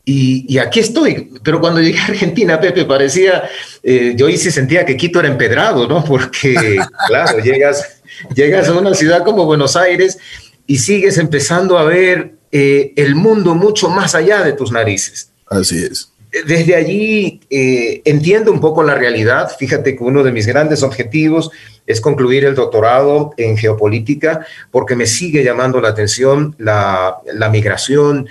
Y, 0.04 0.58
aquí 0.58 0.80
estoy, 0.80 1.32
pero 1.42 1.60
cuando 1.60 1.80
llegué 1.80 1.98
a 1.98 2.04
Argentina, 2.04 2.60
Pepe, 2.60 2.84
parecía, 2.84 3.44
eh, 3.82 4.12
yo 4.14 4.28
hice 4.28 4.52
sentía 4.52 4.84
que 4.84 4.98
Quito 4.98 5.18
era 5.18 5.28
empedrado, 5.28 5.88
¿no? 5.88 6.04
Porque, 6.04 6.78
claro, 7.08 7.38
llegas, 7.38 8.02
llegas 8.34 8.68
a 8.68 8.74
una 8.74 8.94
ciudad 8.94 9.24
como 9.24 9.46
Buenos 9.46 9.76
Aires 9.76 10.18
y 10.66 10.76
sigues 10.76 11.16
empezando 11.16 11.78
a 11.78 11.84
ver 11.84 12.34
eh, 12.52 12.92
el 12.96 13.14
mundo 13.14 13.54
mucho 13.54 13.88
más 13.88 14.14
allá 14.14 14.44
de 14.44 14.52
tus 14.52 14.70
narices. 14.70 15.30
Así 15.48 15.82
es 15.82 16.13
desde 16.46 16.74
allí 16.74 17.40
eh, 17.48 18.02
entiendo 18.04 18.50
un 18.50 18.60
poco 18.60 18.82
la 18.82 18.94
realidad. 18.94 19.50
Fíjate 19.56 19.96
que 19.96 20.02
uno 20.02 20.22
de 20.22 20.32
mis 20.32 20.46
grandes 20.46 20.82
objetivos 20.82 21.50
es 21.86 22.00
concluir 22.00 22.44
el 22.44 22.54
doctorado 22.54 23.32
en 23.36 23.56
geopolítica 23.56 24.46
porque 24.70 24.96
me 24.96 25.06
sigue 25.06 25.44
llamando 25.44 25.80
la 25.80 25.90
atención 25.90 26.56
la, 26.58 27.20
migración. 27.52 28.26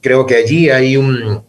Creo 0.00 0.26
que 0.26 0.36
allí 0.36 0.70
hay 0.70 0.96
un, 0.96 1.42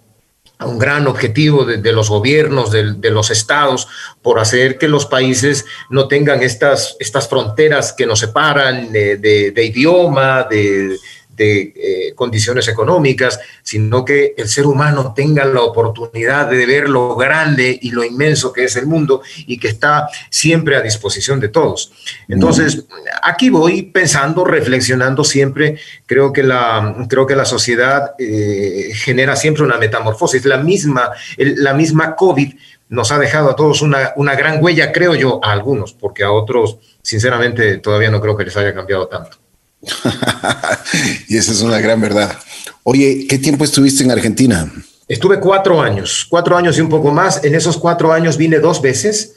gran 0.78 1.08
objetivo 1.08 1.66
de, 1.66 1.92
los 1.92 2.10
gobiernos, 2.10 2.72
de, 2.72 3.10
los 3.10 3.32
estados, 3.32 3.88
por 4.22 4.40
hacer 4.40 4.78
que 4.78 4.88
los 4.88 5.08
países 5.08 5.66
no 5.90 6.08
tengan 6.08 6.44
estas, 6.44 6.96
estas 7.00 7.28
fronteras 7.28 7.94
que 7.94 8.06
nos 8.06 8.20
separan 8.20 8.92
de 8.92 9.66
idioma, 9.66 10.48
de 10.50 10.98
de 11.36 11.74
eh, 11.76 12.14
condiciones 12.16 12.68
económicas, 12.68 13.40
sino 13.64 14.04
que 14.06 14.34
el 14.38 14.48
ser 14.48 14.66
humano 14.66 15.14
tenga 15.16 15.46
la 15.46 15.62
oportunidad 15.62 16.50
de 16.50 16.66
ver 16.66 16.90
lo 16.90 17.16
grande 17.16 17.78
y 17.82 17.92
lo 17.92 18.04
inmenso 18.04 18.52
que 18.54 18.66
es 18.66 18.76
el 18.76 18.86
mundo 18.86 19.22
y 19.48 19.58
que 19.58 19.70
está 19.70 20.08
siempre 20.30 20.76
a 20.76 20.82
disposición 20.82 21.40
de 21.40 21.50
todos. 21.50 21.92
Entonces, 22.28 22.86
aquí 23.24 23.50
voy 23.50 23.84
pensando, 23.84 24.44
reflexionando 24.46 25.24
siempre, 25.24 25.78
creo 26.06 26.32
que 26.34 26.44
la, 26.44 27.06
creo 27.10 27.26
que 27.26 27.36
la 27.36 27.46
sociedad 27.46 28.14
eh, 28.20 28.92
genera 28.94 29.36
siempre 29.36 29.64
una 29.64 29.78
metamorfosis, 29.78 30.46
la 30.46 30.58
misma, 30.58 31.12
la 31.38 31.74
misma 31.74 32.16
COVID 32.16 32.54
nos 32.90 33.12
ha 33.12 33.18
dejado 33.18 33.50
a 33.50 33.56
todos 33.56 33.82
una, 33.82 34.12
una 34.18 34.36
gran 34.36 34.62
huella, 34.62 34.92
creo 34.92 35.16
yo, 35.16 35.40
a 35.44 35.54
algunos, 35.54 35.94
porque 35.94 36.24
a 36.24 36.32
otros, 36.32 36.78
sinceramente, 37.02 37.78
todavía 37.78 38.12
no 38.12 38.20
creo 38.20 38.36
que 38.36 38.44
les 38.44 38.58
haya 38.58 38.74
cambiado 38.74 39.08
tanto. 39.08 39.41
y 41.28 41.38
esa 41.38 41.52
es 41.52 41.62
una 41.62 41.80
gran 41.80 42.00
verdad. 42.00 42.38
Oye, 42.84 43.26
¿qué 43.28 43.38
tiempo 43.38 43.64
estuviste 43.64 44.04
en 44.04 44.12
Argentina? 44.12 44.72
Estuve 45.08 45.40
cuatro 45.40 45.82
años, 45.82 46.26
cuatro 46.30 46.56
años 46.56 46.78
y 46.78 46.82
un 46.82 46.90
poco 46.90 47.12
más. 47.12 47.44
En 47.44 47.56
esos 47.56 47.78
cuatro 47.78 48.14
años 48.14 48.38
vine 48.38 48.60
dos 48.60 48.82
veces, 48.82 49.34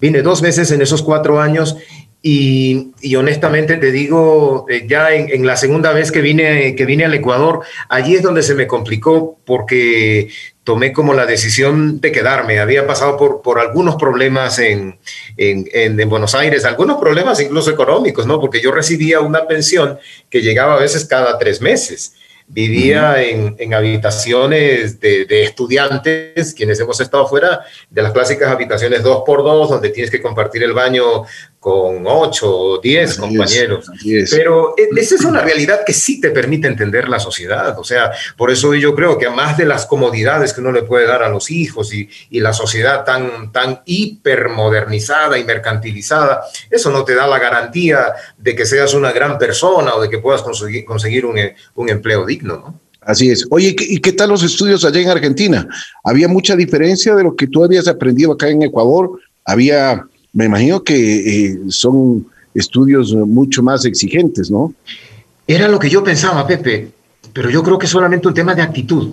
vine 0.00 0.22
dos 0.22 0.40
veces 0.40 0.70
en 0.70 0.82
esos 0.82 1.02
cuatro 1.02 1.40
años 1.40 1.76
y, 2.26 3.16
honestamente 3.16 3.76
te 3.76 3.92
digo, 3.92 4.64
eh, 4.70 4.86
ya 4.88 5.12
en, 5.12 5.44
la 5.44 5.58
segunda 5.58 5.92
vez 5.92 6.10
que 6.10 6.22
vine, 6.22 6.74
que 6.74 6.86
vine 6.86 7.04
al 7.04 7.12
Ecuador, 7.12 7.60
allí 7.90 8.14
es 8.14 8.22
donde 8.22 8.42
se 8.42 8.54
me 8.54 8.66
complicó 8.66 9.38
porque 9.44 10.30
tomé 10.64 10.94
como 10.94 11.12
la 11.12 11.26
decisión 11.26 12.00
de 12.00 12.12
quedarme. 12.12 12.60
Había 12.60 12.86
pasado 12.86 13.18
por, 13.18 13.42
por 13.42 13.58
algunos 13.58 13.96
problemas 13.96 14.58
en, 14.58 14.98
en, 15.36 15.68
en, 15.70 16.08
Buenos 16.08 16.34
Aires, 16.34 16.64
algunos 16.64 16.98
problemas 16.98 17.40
incluso 17.40 17.70
económicos, 17.70 18.26
¿no? 18.26 18.40
Porque 18.40 18.62
yo 18.62 18.72
recibía 18.72 19.20
una 19.20 19.46
pensión 19.46 19.98
que 20.30 20.40
llegaba 20.40 20.76
a 20.76 20.80
veces 20.80 21.04
cada 21.04 21.36
tres 21.36 21.60
meses. 21.60 22.14
Vivía 22.46 23.22
en, 23.22 23.56
en, 23.58 23.72
habitaciones 23.72 25.00
de, 25.00 25.24
de, 25.24 25.44
estudiantes, 25.44 26.52
quienes 26.52 26.78
hemos 26.78 27.00
estado 27.00 27.26
fuera 27.26 27.60
de 27.88 28.02
las 28.02 28.12
clásicas 28.12 28.50
habitaciones 28.50 29.02
dos 29.02 29.22
por 29.24 29.42
dos, 29.42 29.70
donde 29.70 29.88
tienes 29.88 30.10
que 30.10 30.20
compartir 30.20 30.62
el 30.62 30.74
baño 30.74 31.24
con 31.64 32.04
ocho 32.06 32.54
o 32.54 32.78
diez 32.78 33.16
compañeros. 33.16 33.90
Pero 34.30 34.74
e, 34.76 35.00
esa 35.00 35.14
es 35.14 35.24
una 35.24 35.40
realidad 35.40 35.80
que 35.86 35.94
sí 35.94 36.20
te 36.20 36.28
permite 36.28 36.68
entender 36.68 37.08
la 37.08 37.18
sociedad. 37.18 37.78
O 37.78 37.84
sea, 37.84 38.12
por 38.36 38.50
eso 38.50 38.74
yo 38.74 38.94
creo 38.94 39.16
que 39.16 39.30
más 39.30 39.56
de 39.56 39.64
las 39.64 39.86
comodidades 39.86 40.52
que 40.52 40.60
uno 40.60 40.72
le 40.72 40.82
puede 40.82 41.06
dar 41.06 41.22
a 41.22 41.30
los 41.30 41.50
hijos 41.50 41.94
y, 41.94 42.06
y 42.28 42.40
la 42.40 42.52
sociedad 42.52 43.02
tan, 43.06 43.50
tan 43.50 43.80
hipermodernizada 43.86 45.38
y 45.38 45.44
mercantilizada, 45.44 46.42
eso 46.68 46.90
no 46.90 47.02
te 47.02 47.14
da 47.14 47.26
la 47.26 47.38
garantía 47.38 48.12
de 48.36 48.54
que 48.54 48.66
seas 48.66 48.92
una 48.92 49.10
gran 49.12 49.38
persona 49.38 49.94
o 49.94 50.02
de 50.02 50.10
que 50.10 50.18
puedas 50.18 50.42
conseguir, 50.42 50.84
conseguir 50.84 51.24
un, 51.24 51.38
un 51.76 51.88
empleo 51.88 52.26
digno, 52.26 52.58
¿no? 52.58 52.80
Así 53.00 53.30
es. 53.30 53.46
Oye, 53.48 53.74
¿y 53.78 54.00
qué 54.00 54.12
tal 54.12 54.28
los 54.28 54.42
estudios 54.42 54.84
allá 54.84 55.00
en 55.00 55.08
Argentina? 55.08 55.66
¿Había 56.02 56.28
mucha 56.28 56.56
diferencia 56.56 57.14
de 57.14 57.22
lo 57.22 57.34
que 57.34 57.46
tú 57.46 57.64
habías 57.64 57.88
aprendido 57.88 58.32
acá 58.32 58.50
en 58.50 58.62
Ecuador? 58.62 59.18
¿Había 59.46 60.06
me 60.34 60.46
imagino 60.46 60.82
que 60.82 61.46
eh, 61.46 61.58
son 61.68 62.26
estudios 62.54 63.14
mucho 63.14 63.62
más 63.62 63.84
exigentes, 63.84 64.50
¿no? 64.50 64.74
Era 65.46 65.68
lo 65.68 65.78
que 65.78 65.88
yo 65.88 66.02
pensaba, 66.02 66.46
Pepe, 66.46 66.88
pero 67.32 67.50
yo 67.50 67.62
creo 67.62 67.78
que 67.78 67.86
es 67.86 67.92
solamente 67.92 68.28
un 68.28 68.34
tema 68.34 68.54
de 68.54 68.62
actitud. 68.62 69.10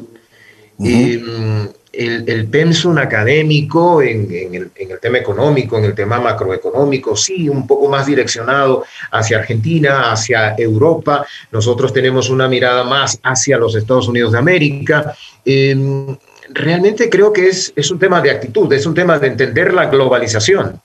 Em, 0.80 1.68
el, 1.94 2.28
el, 2.28 2.48
pensum 2.48 2.98
académico 2.98 4.01
en, 4.01 4.32
el, 4.32 4.72
en, 4.75 4.92
el, 4.92 5.00
tema 5.00 5.20
económico, 5.20 5.78
en 5.78 5.86
el 5.86 5.94
tema 5.94 6.20
macroeconómico, 6.20 7.16
sí, 7.16 7.50
un 7.50 7.68
poco 7.68 7.88
más 7.90 8.08
direccionado 8.08 8.86
hacia 9.12 9.40
Argentina, 9.40 10.12
hacia 10.12 10.56
Europa. 10.58 11.25
Nosotros 11.51 11.94
tenemos 11.94 12.30
una 12.30 12.48
mirada 12.48 12.84
más 12.84 13.20
hacia 13.22 13.58
los 13.58 13.75
Estados 13.75 14.08
Unidos 14.08 14.32
de 14.32 14.40
América. 14.40 15.13
Em, 15.46 16.16
realmente 16.50 17.10
creo 17.10 17.32
que 17.32 17.50
es, 17.50 17.74
es 17.75 17.92
un 17.92 18.00
tema 18.00 18.22
de 18.22 18.32
actitud, 18.32 18.72
es 18.74 18.86
un 18.88 18.96
tema 18.96 19.20
de 19.20 19.28
entender 19.28 19.72
la 19.74 19.86
globalización 19.88 20.82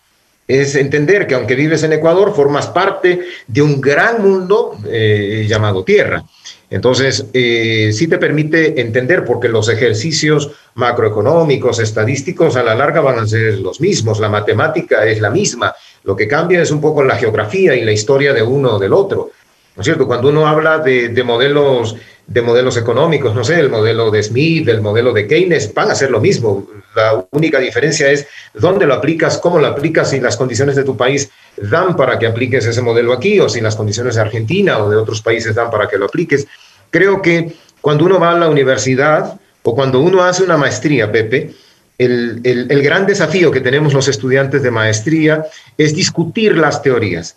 es 0.48 0.74
entender 0.76 1.26
que 1.26 1.34
aunque 1.34 1.54
vives 1.54 1.82
en 1.82 1.92
Ecuador, 1.92 2.34
formas 2.34 2.68
parte 2.68 3.20
de 3.46 3.62
un 3.62 3.80
gran 3.80 4.22
mundo 4.22 4.78
eh, 4.88 5.46
llamado 5.48 5.84
Tierra. 5.84 6.24
Entonces, 6.68 7.26
eh, 7.32 7.90
sí 7.92 8.08
te 8.08 8.18
permite 8.18 8.80
entender 8.80 9.24
porque 9.24 9.48
los 9.48 9.68
ejercicios 9.68 10.50
macroeconómicos, 10.74 11.78
estadísticos, 11.78 12.56
a 12.56 12.62
la 12.62 12.74
larga 12.74 13.00
van 13.00 13.20
a 13.20 13.26
ser 13.26 13.58
los 13.58 13.80
mismos, 13.80 14.18
la 14.18 14.28
matemática 14.28 15.06
es 15.06 15.20
la 15.20 15.30
misma, 15.30 15.74
lo 16.02 16.16
que 16.16 16.26
cambia 16.26 16.60
es 16.62 16.70
un 16.70 16.80
poco 16.80 17.04
la 17.04 17.16
geografía 17.16 17.74
y 17.74 17.84
la 17.84 17.92
historia 17.92 18.32
de 18.32 18.42
uno 18.42 18.74
o 18.74 18.78
del 18.78 18.92
otro. 18.92 19.30
¿No 19.76 19.83
es 19.83 19.85
cierto? 19.85 20.06
Cuando 20.06 20.30
uno 20.30 20.47
habla 20.47 20.78
de, 20.78 21.11
de 21.11 21.23
modelos 21.23 21.97
de 22.26 22.42
modelos 22.42 22.76
económicos, 22.76 23.35
no 23.35 23.45
sé, 23.45 23.61
el 23.61 23.71
modelo 23.71 24.11
de 24.11 24.23
Smith, 24.23 24.68
el 24.68 24.80
modelo 24.80 25.12
de 25.12 25.28
Keynes, 25.28 25.73
van 25.73 25.90
a 25.90 25.95
ser 25.95 26.11
lo 26.11 26.21
mismo. 26.21 26.66
La 26.95 27.25
única 27.30 27.61
diferencia 27.61 28.11
es 28.11 28.26
dónde 28.52 28.87
lo 28.87 28.95
aplicas, 28.95 29.38
cómo 29.38 29.61
lo 29.61 29.68
aplicas, 29.68 30.11
si 30.11 30.18
las 30.18 30.37
condiciones 30.37 30.75
de 30.75 30.83
tu 30.83 30.97
país 30.97 31.30
dan 31.56 31.95
para 31.95 32.18
que 32.18 32.26
apliques 32.26 32.66
ese 32.66 32.83
modelo 32.83 33.12
aquí, 33.12 33.38
o 33.38 33.49
si 33.49 33.61
las 33.61 33.76
condiciones 33.76 34.16
de 34.16 34.23
Argentina 34.23 34.78
o 34.78 34.90
de 34.90 34.97
otros 34.97 35.23
países 35.23 35.54
dan 35.54 35.71
para 35.71 35.88
que 35.88 35.99
lo 35.99 36.06
apliques. 36.06 36.47
Creo 36.90 37.23
que 37.23 37.52
cuando 37.80 38.04
uno 38.04 38.18
va 38.18 38.33
a 38.33 38.38
la 38.38 38.49
universidad 38.49 39.38
o 39.62 39.75
cuando 39.75 40.00
uno 40.00 40.25
hace 40.25 40.42
una 40.42 40.56
maestría, 40.56 41.12
Pepe, 41.12 41.54
el, 41.99 42.40
el 42.45 42.83
gran 42.83 43.06
desafío 43.06 43.50
que 43.50 43.61
tenemos 43.61 43.95
los 43.95 44.09
estudiantes 44.09 44.62
de 44.62 44.71
maestría 44.71 45.47
es 45.78 45.95
discutir 45.95 46.56
las 46.56 46.83
teorías. 46.83 47.37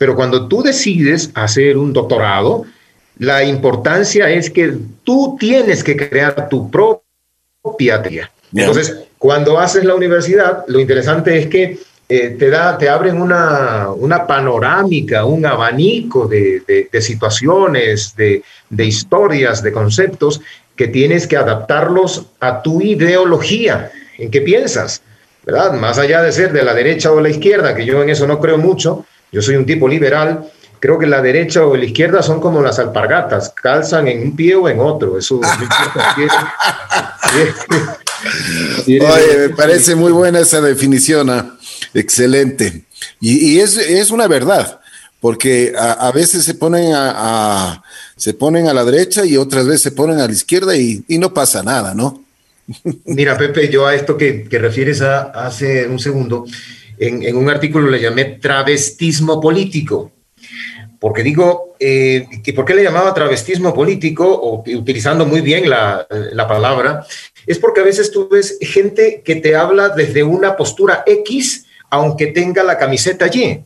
Pero 0.00 0.16
cuando 0.16 0.48
tú 0.48 0.62
decides 0.62 1.30
hacer 1.34 1.76
un 1.76 1.92
doctorado, 1.92 2.64
la 3.18 3.44
importancia 3.44 4.30
es 4.30 4.48
que 4.48 4.74
tú 5.04 5.36
tienes 5.38 5.84
que 5.84 5.94
crear 5.94 6.48
tu 6.48 6.70
propia 6.70 8.00
teoría. 8.00 8.30
Entonces, 8.54 8.96
cuando 9.18 9.60
haces 9.60 9.84
la 9.84 9.94
universidad, 9.94 10.64
lo 10.68 10.80
interesante 10.80 11.36
es 11.36 11.48
que 11.48 11.78
eh, 12.08 12.30
te, 12.38 12.48
da, 12.48 12.78
te 12.78 12.88
abren 12.88 13.20
una, 13.20 13.90
una 13.90 14.26
panorámica, 14.26 15.26
un 15.26 15.44
abanico 15.44 16.26
de, 16.26 16.88
de, 16.90 17.02
situaciones, 17.02 18.16
de, 18.16 18.42
de, 18.70 18.84
historias, 18.86 19.62
de 19.62 19.70
conceptos 19.70 20.40
que 20.76 20.88
tienes 20.88 21.26
que 21.26 21.36
adaptarlos 21.36 22.24
a 22.40 22.62
tu 22.62 22.80
ideología, 22.80 23.92
en 24.16 24.30
qué 24.30 24.40
piensas, 24.40 25.02
¿verdad? 25.44 25.74
Más 25.74 25.98
allá 25.98 26.22
de 26.22 26.32
ser 26.32 26.54
de 26.54 26.62
la 26.62 26.72
derecha 26.72 27.12
o 27.12 27.20
la 27.20 27.28
izquierda, 27.28 27.74
que 27.74 27.84
yo 27.84 28.02
en 28.02 28.08
eso 28.08 28.26
no 28.26 28.40
creo 28.40 28.56
mucho, 28.56 29.04
yo 29.32 29.42
soy 29.42 29.56
un 29.56 29.66
tipo 29.66 29.88
liberal, 29.88 30.50
creo 30.80 30.98
que 30.98 31.06
la 31.06 31.20
derecha 31.22 31.64
o 31.64 31.76
la 31.76 31.84
izquierda 31.84 32.22
son 32.22 32.40
como 32.40 32.62
las 32.62 32.78
alpargatas, 32.78 33.50
calzan 33.50 34.08
en 34.08 34.22
un 34.22 34.34
pie 34.34 34.54
o 34.54 34.68
en 34.68 34.80
otro. 34.80 35.18
Eso 35.18 35.40
Oye, 38.86 39.38
me 39.38 39.50
parece 39.50 39.94
muy 39.94 40.12
buena 40.12 40.40
esa 40.40 40.60
definición, 40.60 41.30
¿ah? 41.30 41.56
excelente. 41.94 42.82
Y, 43.20 43.58
es, 43.60 43.76
es, 43.76 44.10
una 44.10 44.26
verdad, 44.28 44.80
porque 45.20 45.72
a, 45.78 46.10
veces 46.12 46.44
se 46.44 46.54
ponen 46.54 46.92
a, 46.94 47.82
se 48.16 48.34
ponen 48.34 48.68
a 48.68 48.74
la 48.74 48.84
derecha 48.84 49.24
y 49.24 49.36
otras 49.36 49.66
veces 49.66 49.82
se 49.82 49.92
ponen 49.92 50.18
a 50.20 50.26
la 50.26 50.32
izquierda 50.32 50.76
y, 50.76 51.02
y 51.08 51.18
no 51.18 51.32
pasa 51.32 51.62
nada, 51.62 51.94
¿no? 51.94 52.22
Mira, 53.04 53.36
Pepe, 53.36 53.68
yo 53.68 53.86
a 53.86 53.94
esto 53.94 54.16
que, 54.16 54.44
que 54.44 54.58
refieres 54.58 55.00
a, 55.02 55.22
hace 55.22 55.86
un 55.86 55.98
segundo, 55.98 56.44
en, 57.00 57.22
en, 57.24 57.36
un 57.36 57.50
artículo 57.50 57.88
le 57.88 58.00
llamé 58.00 58.24
travestismo 58.24 59.40
político 59.40 60.12
porque 61.00 61.22
digo, 61.22 61.74
eh, 61.80 62.26
que 62.44 62.52
¿por 62.52 62.66
qué 62.66 62.74
le 62.74 62.84
llamaba 62.84 63.14
travestismo 63.14 63.72
político, 63.72 64.26
o 64.28 64.62
utilizando 64.76 65.24
muy 65.24 65.40
bien 65.40 65.68
la, 65.68 66.06
la, 66.10 66.46
palabra? 66.46 67.06
Es 67.46 67.58
porque 67.58 67.80
a 67.80 67.84
veces 67.84 68.10
tú 68.10 68.28
ves 68.28 68.58
gente 68.60 69.22
que 69.24 69.36
te 69.36 69.56
habla 69.56 69.88
desde 69.88 70.22
una 70.22 70.56
postura 70.56 71.02
X, 71.06 71.64
aunque 71.88 72.26
tenga 72.26 72.62
la 72.62 72.76
camiseta 72.76 73.28
Y. 73.32 73.64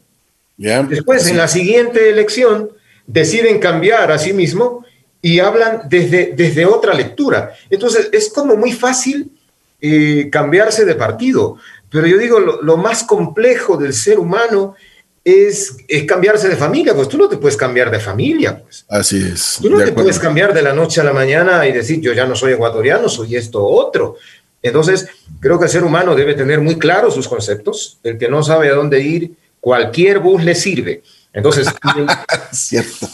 Después, 0.57 1.27
en 1.27 1.37
la 1.37 1.49
siguiente 1.49 2.09
elección, 2.09 2.71
deciden 3.05 3.59
cambiar 3.59 4.13
a 4.13 4.19
sí 4.19 4.33
mismo 4.33 4.85
y 5.21 5.41
hablan 5.41 5.89
desde, 5.89 6.35
desde 6.37 6.67
otra 6.67 6.95
lectura. 6.95 7.53
Entonces, 7.69 8.11
es 8.13 8.31
como 8.33 8.55
muy 8.55 8.71
fácil 8.71 9.33
eh, 9.81 10.29
cambiarse 10.31 10.85
de 10.85 10.95
partido. 10.95 11.57
Pero 11.95 12.09
yo 12.09 12.19
digo, 12.19 12.41
lo, 12.41 12.61
lo 12.61 12.77
más 12.77 13.05
complejo 13.05 13.77
del 13.77 13.95
ser 13.95 14.19
humano 14.19 14.75
es, 15.23 15.77
es, 15.87 16.03
cambiarse 16.03 16.49
de 16.49 16.57
familia, 16.57 16.93
pues 16.93 17.09
tú 17.09 17.17
no 17.17 17.29
te 17.29 17.37
puedes 17.37 17.57
cambiar 17.57 17.89
de 17.89 18.01
familia, 18.01 18.61
pues. 18.61 18.85
Así 18.89 19.25
es. 19.25 19.61
Tú 19.63 19.71
no 19.71 19.79
te 19.79 19.93
puedes 19.93 20.19
cambiar 20.19 20.53
de 20.53 20.63
la 20.63 20.73
noche 20.73 21.01
a 21.01 21.05
la 21.05 21.13
mañana 21.13 21.65
y 21.69 21.73
decir, 21.73 22.01
yo 22.01 22.13
ya 22.13 22.27
no 22.27 22.35
soy 22.35 22.55
ecuatoriano, 22.55 23.09
soy 23.09 23.37
esto 23.37 23.65
otro. 23.65 24.17
Entonces, 24.61 25.07
creo 25.39 25.57
que 25.57 25.67
el 25.67 25.71
ser 25.71 25.85
humano 25.85 26.17
debe 26.17 26.35
tener 26.35 26.61
muy 26.61 26.81
claros 26.81 27.15
sus 27.15 27.29
conceptos. 27.29 28.01
El 28.03 28.19
que 28.19 28.29
no 28.29 28.43
sabe 28.43 28.71
a 28.71 28.75
dónde 28.75 29.01
ir, 29.01 29.31
cualquier 29.61 30.19
bus 30.19 30.43
le 30.43 30.57
sirve. 30.57 31.05
Entonces, 31.33 31.69
cierto. 32.51 33.09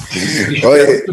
Oye. 0.66 1.04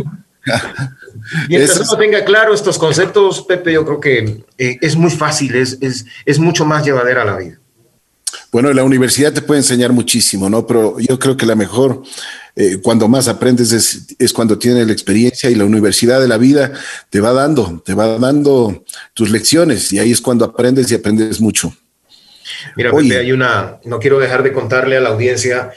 Mientras 1.50 1.80
uno 1.80 1.98
tenga 1.98 2.24
claro 2.24 2.54
estos 2.54 2.78
conceptos, 2.78 3.42
Pepe, 3.42 3.74
yo 3.74 3.86
creo 3.86 4.00
que 4.00 4.44
eh, 4.58 4.78
es 4.82 4.96
muy 4.96 5.12
fácil, 5.12 5.56
es, 5.56 5.78
es, 5.82 6.06
es 6.26 6.40
mucho 6.40 6.66
más 6.66 6.86
llevadera 6.86 7.26
la 7.26 7.38
vida. 7.38 7.60
Bueno, 8.52 8.72
la 8.74 8.84
universidad 8.84 9.34
te 9.34 9.42
puede 9.42 9.60
enseñar 9.60 9.92
muchísimo, 9.92 10.50
¿no? 10.50 10.66
Pero 10.66 11.00
yo 11.00 11.20
creo 11.20 11.36
que 11.36 11.46
la 11.46 11.56
mejor, 11.56 12.02
eh, 12.56 12.80
cuando 12.82 13.08
más 13.08 13.28
aprendes 13.28 13.72
es, 13.72 14.16
es, 14.18 14.32
cuando 14.32 14.58
tienes 14.58 14.88
la 14.88 14.94
experiencia 14.94 15.50
y 15.50 15.56
la 15.56 15.66
universidad 15.66 16.22
de 16.22 16.28
la 16.28 16.38
vida 16.38 16.72
te 17.10 17.20
va 17.20 17.34
dando, 17.34 17.82
te 17.86 17.94
va 17.94 18.18
dando 18.18 18.86
tus 19.14 19.30
lecciones 19.32 19.92
y 19.92 20.00
ahí 20.00 20.12
es 20.12 20.22
cuando 20.22 20.46
aprendes 20.46 20.90
y 20.92 20.96
aprendes 20.96 21.42
mucho. 21.42 21.74
Mira, 22.76 22.92
Pepe, 22.92 23.18
hay 23.18 23.32
una, 23.32 23.80
no 23.84 24.00
quiero 24.00 24.20
dejar 24.20 24.44
de 24.44 24.54
contarle 24.54 24.96
a 24.96 25.02
la 25.02 25.10
audiencia, 25.10 25.72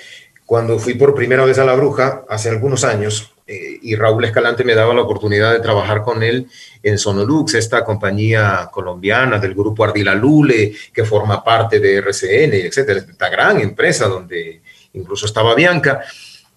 cuando 0.46 0.78
fui 0.78 0.94
por 0.94 1.14
primera 1.14 1.44
vez 1.44 1.58
a 1.58 1.64
La 1.64 1.74
Bruja, 1.74 2.24
hace 2.28 2.48
algunos 2.48 2.84
años, 2.84 3.29
eh, 3.52 3.80
y 3.82 3.96
Raúl 3.96 4.24
Escalante 4.24 4.62
me 4.62 4.76
daba 4.76 4.94
la 4.94 5.02
oportunidad 5.02 5.52
de 5.52 5.58
trabajar 5.58 6.04
con 6.04 6.22
él 6.22 6.46
en 6.84 6.96
Sonolux, 6.96 7.54
esta 7.54 7.84
compañía 7.84 8.68
colombiana 8.70 9.40
del 9.40 9.54
grupo 9.54 9.82
Ardila 9.82 10.14
Lule, 10.14 10.72
que 10.94 11.04
forma 11.04 11.42
parte 11.42 11.80
de 11.80 11.96
RCN, 11.96 12.54
etcétera, 12.54 13.00
esta 13.00 13.28
gran 13.28 13.60
empresa 13.60 14.06
donde 14.06 14.62
incluso 14.92 15.26
estaba 15.26 15.56
Bianca. 15.56 16.00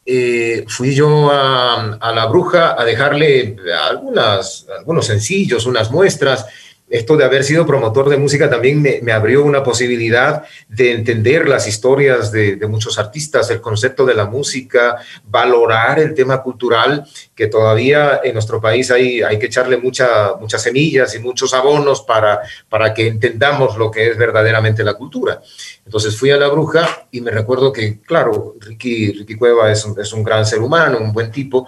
Eh, 0.05 0.65
fui 0.67 0.93
yo 0.93 1.31
a, 1.31 1.95
a, 1.95 2.11
La 2.11 2.27
Bruja 2.27 2.79
a 2.79 2.85
dejarle 2.85 3.55
algunas, 3.89 4.67
algunos 4.77 5.07
sencillos, 5.07 5.65
unas 5.65 5.89
muestras, 5.89 6.45
esto 6.93 7.17
de 7.17 7.25
haber 7.25 7.43
sido 7.43 7.65
promotor 7.65 8.07
de 8.07 8.17
música 8.17 8.51
también 8.51 8.79
me, 8.79 9.11
abrió 9.11 9.43
una 9.43 9.63
posibilidad 9.63 10.43
de 10.69 10.91
entender 10.91 11.49
las 11.49 11.67
historias 11.67 12.31
de, 12.31 12.55
muchos 12.67 12.99
artistas, 12.99 13.49
el 13.49 13.61
concepto 13.61 14.05
de 14.05 14.13
la 14.13 14.27
música, 14.27 14.97
valorar 15.25 15.97
el 15.97 16.13
tema 16.13 16.43
cultural, 16.43 17.03
que 17.33 17.47
todavía 17.47 18.21
en 18.23 18.33
nuestro 18.33 18.61
país 18.61 18.91
hay, 18.91 19.23
hay 19.23 19.39
que 19.39 19.47
echarle 19.47 19.77
mucha, 19.77 20.35
muchas 20.39 20.61
semillas 20.61 21.15
y 21.15 21.19
muchos 21.19 21.55
abonos 21.55 22.03
para, 22.03 22.41
para 22.69 22.93
que 22.93 23.07
entendamos 23.07 23.75
lo 23.75 23.89
que 23.89 24.11
es 24.11 24.15
verdaderamente 24.15 24.83
la 24.83 24.93
cultura. 24.93 25.41
Entonces 25.83 26.15
fui 26.15 26.29
a 26.29 26.37
La 26.37 26.49
Bruja 26.49 27.07
y 27.09 27.21
me 27.21 27.31
recuerdo 27.31 27.73
que, 27.73 28.01
claro, 28.01 28.55
Ricky, 28.59 29.13
Ricky 29.13 29.33
Cueva 29.33 29.71
es 29.71 29.83
un, 29.83 29.99
es 29.99 30.13
un 30.13 30.23
gran 30.23 30.45
ser 30.45 30.59
humano, 30.59 30.99
un 30.99 31.11
buen 31.11 31.31
tipo, 31.31 31.67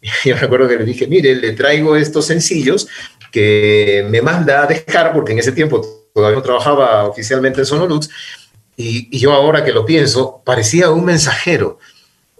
y 0.00 0.08
yo 0.30 0.36
recuerdo 0.36 0.66
que 0.66 0.78
le 0.78 0.84
dije, 0.86 1.06
mire, 1.06 1.34
le 1.34 1.52
traigo 1.52 1.94
estos 1.94 2.24
sencillos 2.24 2.88
que 3.32 4.06
me 4.08 4.22
manda 4.22 4.62
a 4.62 4.66
dejar, 4.66 5.12
porque 5.12 5.32
en 5.32 5.40
ese 5.40 5.50
tiempo 5.50 5.84
todavía 6.14 6.36
no 6.36 6.42
trabajaba 6.42 7.04
oficialmente 7.04 7.60
en 7.60 7.66
Sonolux, 7.66 8.08
y, 8.76 9.08
y 9.10 9.18
yo 9.18 9.32
ahora 9.32 9.64
que 9.64 9.72
lo 9.72 9.84
pienso, 9.84 10.42
parecía 10.44 10.90
un 10.90 11.04
mensajero 11.04 11.78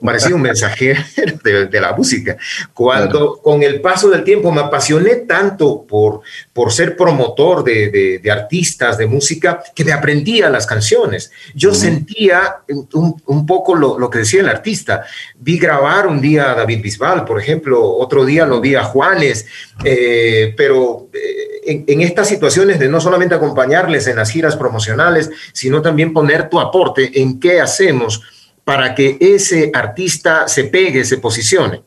parecía 0.04 0.34
un 0.34 0.42
mensajero 0.42 1.02
de, 1.44 1.80
la 1.80 1.92
música. 1.92 2.36
Cuando 2.74 3.40
con 3.42 3.62
el 3.62 3.80
paso 3.80 4.10
del 4.10 4.24
tiempo 4.24 4.50
me 4.50 4.60
apasioné 4.60 5.16
tanto 5.16 5.84
por, 5.86 6.20
por 6.52 6.72
ser 6.72 6.96
promotor 6.96 7.64
de, 7.64 8.20
de, 8.22 8.30
artistas, 8.30 8.98
de 8.98 9.06
música, 9.06 9.62
que 9.74 9.84
me 9.84 9.92
aprendía 9.92 10.50
las 10.50 10.66
canciones. 10.66 11.30
Yo 11.54 11.74
sentía 11.74 12.56
un, 12.68 13.22
un 13.26 13.46
poco 13.46 13.74
lo, 13.74 13.98
lo, 13.98 14.10
que 14.10 14.18
decía 14.18 14.40
el 14.40 14.48
artista. 14.48 15.04
Vi 15.38 15.58
grabar 15.58 16.06
un 16.06 16.20
día 16.20 16.52
a 16.52 16.54
David 16.54 16.82
Bisbal, 16.82 17.24
por 17.24 17.40
ejemplo, 17.40 17.82
otro 17.96 18.24
día 18.24 18.46
lo 18.46 18.60
vi 18.60 18.74
a 18.74 18.84
Juanes, 18.84 19.46
eh, 19.84 20.54
pero... 20.56 21.08
Eh, 21.12 21.50
en, 21.64 21.84
en, 21.86 22.00
estas 22.00 22.26
situaciones 22.26 22.80
de 22.80 22.88
no 22.88 23.00
solamente 23.00 23.36
acompañarles 23.36 24.08
en 24.08 24.16
las 24.16 24.30
giras 24.30 24.56
promocionales, 24.56 25.30
sino 25.52 25.80
también 25.80 26.12
poner 26.12 26.50
tu 26.50 26.58
aporte 26.58 27.20
en 27.22 27.38
qué 27.38 27.60
hacemos 27.60 28.20
para 28.64 28.94
que 28.94 29.16
ese 29.20 29.70
artista 29.74 30.48
se 30.48 30.64
pegue, 30.64 31.04
se 31.04 31.18
posicione. 31.18 31.82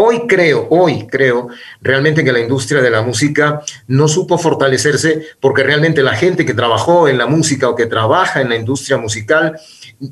Hoy 0.00 0.28
creo, 0.28 0.68
hoy 0.70 1.08
creo 1.08 1.48
realmente 1.80 2.22
que 2.22 2.30
la 2.30 2.38
industria 2.38 2.80
de 2.80 2.90
la 2.90 3.02
música 3.02 3.62
no 3.88 4.06
supo 4.06 4.38
fortalecerse 4.38 5.26
porque 5.40 5.64
realmente 5.64 6.04
la 6.04 6.14
gente 6.14 6.46
que 6.46 6.54
trabajó 6.54 7.08
en 7.08 7.18
la 7.18 7.26
música 7.26 7.68
o 7.68 7.74
que 7.74 7.86
trabaja 7.86 8.40
en 8.40 8.48
la 8.48 8.54
industria 8.54 8.96
musical 8.96 9.58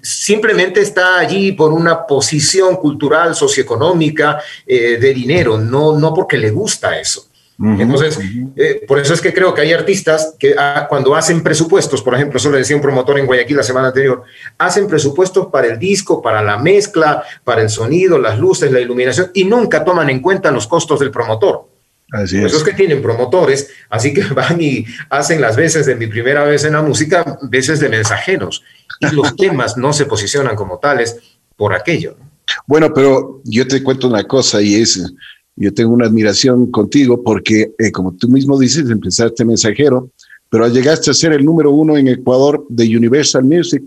simplemente 0.03 0.81
está 0.81 1.21
allí 1.21 1.53
por 1.53 1.73
una 1.73 2.05
posición 2.05 2.75
cultural, 2.77 3.37
socioeconómica, 3.37 4.41
eh, 4.67 4.99
de 4.99 5.15
dinero, 5.15 5.57
no, 5.57 5.97
no 5.97 6.13
porque 6.13 6.37
le 6.37 6.51
gusta 6.51 6.99
eso. 6.99 7.29
Entonces, 7.59 8.19
eh, 8.55 8.85
por 8.87 8.99
eso 8.99 9.15
es 9.15 9.21
que 9.23 9.33
creo 9.33 9.55
que 9.55 9.63
hay 9.63 9.73
artistas 9.73 10.35
que 10.39 10.55
ah, 10.59 10.87
cuando 10.89 11.15
hacen 11.15 11.43
presupuestos, 11.43 12.03
por 12.03 12.15
ejemplo, 12.15 12.37
eso 12.37 12.51
le 12.51 12.59
decía 12.59 12.77
un 12.77 12.83
promotor 12.83 13.19
en 13.19 13.25
Guayaquil 13.25 13.57
la 13.57 13.63
semana 13.63 13.89
anterior, 13.89 14.25
hacen 14.59 14.87
presupuestos 14.87 15.47
para 15.47 15.69
el 15.69 15.79
disco, 15.79 16.21
para 16.21 16.43
la 16.43 16.59
mezcla, 16.59 17.23
para 17.45 17.63
el 17.63 17.71
sonido, 17.71 18.19
las 18.19 18.39
luces, 18.39 18.71
la 18.71 18.81
iluminación, 18.81 19.31
y 19.33 19.45
nunca 19.45 19.85
toman 19.85 20.11
en 20.11 20.21
cuenta 20.21 20.51
los 20.51 20.67
costos 20.67 21.01
del 21.01 21.11
promotor. 21.11 21.67
Así 22.13 22.39
es. 22.39 22.45
Eso 22.45 22.59
es 22.59 22.63
que 22.63 22.75
tienen 22.75 23.01
promotores, 23.01 23.71
así 23.89 24.13
que 24.13 24.23
van 24.35 24.61
y 24.61 24.85
hacen 25.09 25.41
las 25.41 25.57
veces 25.57 25.87
de 25.87 25.95
mi 25.95 26.09
primera 26.09 26.45
vez 26.45 26.65
en 26.65 26.75
la 26.75 26.83
música, 26.83 27.39
veces 27.43 27.81
de 27.81 27.89
mensajeros, 27.89 28.63
y 29.01 29.15
los 29.15 29.35
temas 29.37 29.79
no 29.79 29.95
se 29.95 30.05
posicionan 30.05 30.57
como 30.57 30.79
tales 30.79 31.17
por 31.57 31.75
aquello. 31.75 32.17
Bueno, 32.67 32.93
pero 32.95 33.41
yo 33.45 33.67
te 33.67 33.83
cuento 33.83 34.09
una 34.09 34.25
cosa 34.25 34.61
y 34.61 34.77
es, 34.77 35.03
yo 35.57 35.73
tengo 35.73 35.93
una 35.93 36.07
admiración 36.07 36.71
contigo 36.71 37.23
porque, 37.23 37.73
eh, 37.79 37.91
como 37.91 38.13
tú 38.13 38.29
mismo 38.29 38.59
dices, 38.59 38.89
empezaste 38.91 39.45
mensajero, 39.45 40.11
pero 40.51 40.69
llegaste 40.69 41.11
a 41.11 41.15
ser 41.15 41.33
el 41.33 41.45
número 41.45 41.71
uno 41.71 41.97
en 41.97 42.09
Ecuador 42.09 42.65
de 42.69 42.97
Universal 42.97 43.43
Music, 43.45 43.83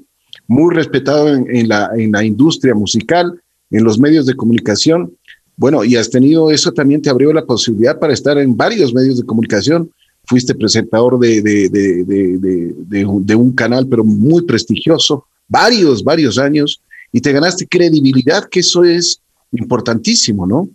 muy 0.48 0.74
respetado 0.74 1.28
en, 1.28 1.70
la, 1.70 2.26
industria 2.26 2.74
musical, 2.74 3.40
en 3.70 3.84
los 3.84 4.00
medios 4.00 4.26
de 4.26 4.34
comunicación. 4.36 5.14
Bueno, 5.56 5.84
y 5.84 5.96
has 5.96 6.10
tenido 6.10 6.50
eso 6.50 6.72
también 6.72 7.04
te 7.04 7.10
abrió 7.10 7.32
la 7.32 7.46
posibilidad 7.46 8.00
para 8.00 8.14
estar 8.14 8.38
en 8.40 8.58
varios 8.58 8.94
medios 8.94 9.18
de 9.18 9.26
comunicación. 9.26 9.92
Fuiste 10.26 10.56
presentador 10.56 11.20
de, 11.20 11.42
de 11.42 13.36
un 13.36 13.52
canal, 13.54 13.88
pero 13.88 14.04
muy 14.04 14.42
prestigioso, 14.44 15.26
varios, 15.48 16.04
varios 16.04 16.40
años, 16.40 16.82
y 17.12 17.22
te 17.22 17.32
ganaste 17.32 17.68
credibilidad, 17.68 18.46
que 18.50 18.62
eso 18.62 18.84
es 18.84 19.22
importantísimo, 19.52 20.46
¿no? 20.46 20.70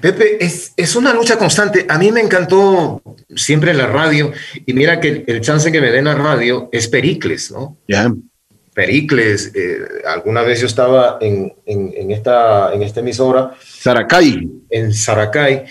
Pepe, 0.00 0.44
es, 0.44 0.72
es, 0.76 0.96
una 0.96 1.12
lucha 1.12 1.38
constante. 1.38 1.86
A 1.88 1.98
mí 1.98 2.12
me 2.12 2.20
encantó 2.20 3.02
siempre 3.34 3.74
la 3.74 3.86
radio 3.86 4.32
y 4.64 4.72
mira 4.72 5.00
que 5.00 5.24
el, 5.26 5.40
chance 5.40 5.72
que 5.72 5.80
me 5.80 5.90
den 5.90 6.04
la 6.04 6.14
radio 6.14 6.68
es 6.72 6.88
Pericles, 6.88 7.50
¿no? 7.50 7.78
Ya. 7.88 8.12
Pericles, 8.76 9.52
eh, 9.54 10.02
alguna 10.06 10.42
vez 10.42 10.60
yo 10.60 10.66
estaba 10.66 11.16
en, 11.22 11.50
en, 11.64 12.10
esta, 12.10 12.74
en 12.74 12.82
esta 12.82 13.00
emisora. 13.00 13.54
Saracay. 13.58 14.50
En 14.68 14.92
Saracay. 14.92 15.64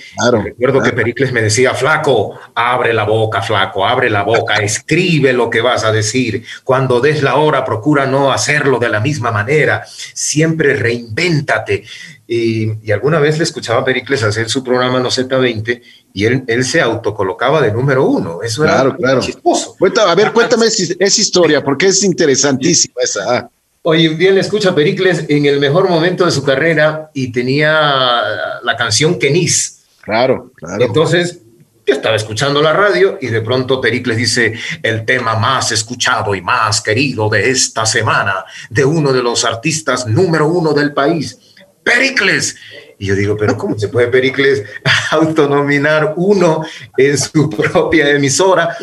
Recuerdo 0.44 0.82
que 0.82 0.92
Pericles 0.92 1.32
me 1.32 1.44
decía, 1.44 1.76
flaco, 1.76 2.40
abre 2.56 2.96
la 2.96 3.04
boca, 3.04 3.44
flaco, 3.44 3.86
abre 3.86 4.10
la 4.10 4.24
boca, 4.24 4.56
escribe 4.64 5.34
lo 5.34 5.52
que 5.52 5.62
vas 5.62 5.84
a 5.84 5.92
decir. 5.92 6.44
Cuando 6.64 7.00
des 7.00 7.22
la 7.22 7.36
hora, 7.36 7.64
procura 7.64 8.08
no 8.08 8.34
hacerlo 8.34 8.80
de 8.80 8.90
la 8.90 9.00
misma 9.00 9.30
manera. 9.30 9.84
Siempre 9.86 10.74
reinvéntate. 10.74 11.84
Y, 12.28 12.92
alguna 12.92 13.20
vez 13.20 13.38
le 13.38 13.44
escuchaba 13.44 13.82
a 13.82 13.86
Pericles 13.86 14.24
hacer 14.24 14.50
su 14.50 14.64
programa 14.64 15.00
No 15.00 15.10
Z20 15.10 15.82
y 16.14 16.26
él, 16.26 16.44
él 16.48 16.66
se 16.66 16.82
autocolocaba 16.82 17.62
de 17.62 17.72
número 17.72 18.06
uno. 18.06 18.42
Eso 18.42 18.64
claro, 18.64 18.90
era 18.90 18.98
claro. 18.98 19.20
chistoso. 19.22 19.76
a 20.08 20.16
ver, 20.16 20.32
cuéntame 20.32 20.66
esa 20.66 21.22
historia, 21.22 21.64
porque 21.64 21.88
es 21.88 22.04
interesantísima 22.04 22.96
esa. 23.04 23.22
Ah. 23.28 23.50
Hoy 23.88 24.08
bien 24.08 24.34
le 24.34 24.42
escucha 24.42 24.70
a 24.72 24.76
Pericles 24.76 25.26
en 25.30 25.46
el 25.46 25.60
mejor 25.60 25.88
momento 25.88 26.26
de 26.26 26.32
su 26.32 26.44
carrera 26.44 27.12
y 27.14 27.32
tenía 27.32 28.20
la 28.64 28.76
canción 28.76 29.20
Kenis. 29.20 29.84
Claro, 30.02 30.52
claro. 30.56 30.84
Entonces, 30.84 31.40
yo 31.86 31.94
estaba 31.94 32.16
escuchando 32.16 32.64
la 32.64 32.74
radio 32.74 33.20
y 33.22 33.28
de 33.28 33.42
pronto 33.42 33.80
Pericles 33.80 34.18
dice 34.18 34.56
el 34.82 35.06
tema 35.06 35.36
más 35.36 35.72
escuchado 35.72 36.34
y 36.34 36.42
más 36.42 36.82
querido 36.82 37.30
de 37.30 37.52
esta 37.52 37.86
semana 37.86 38.44
de 38.72 38.84
uno 38.84 39.14
de 39.14 39.22
los 39.22 39.46
artistas 39.46 40.08
número 40.08 40.48
uno 40.48 40.74
del 40.74 40.92
país. 40.92 41.38
Pericles. 41.86 42.56
Y 42.98 43.08
yo 43.08 43.16
digo, 43.16 43.38
pero 43.38 43.58
¿cómo 43.58 43.78
se 43.78 43.90
puede 43.90 44.08
Pericles 44.08 44.64
autonominar 45.12 46.14
uno 46.18 46.66
en 46.98 47.18
su 47.18 47.50
propia 47.72 48.10
emisora? 48.10 48.76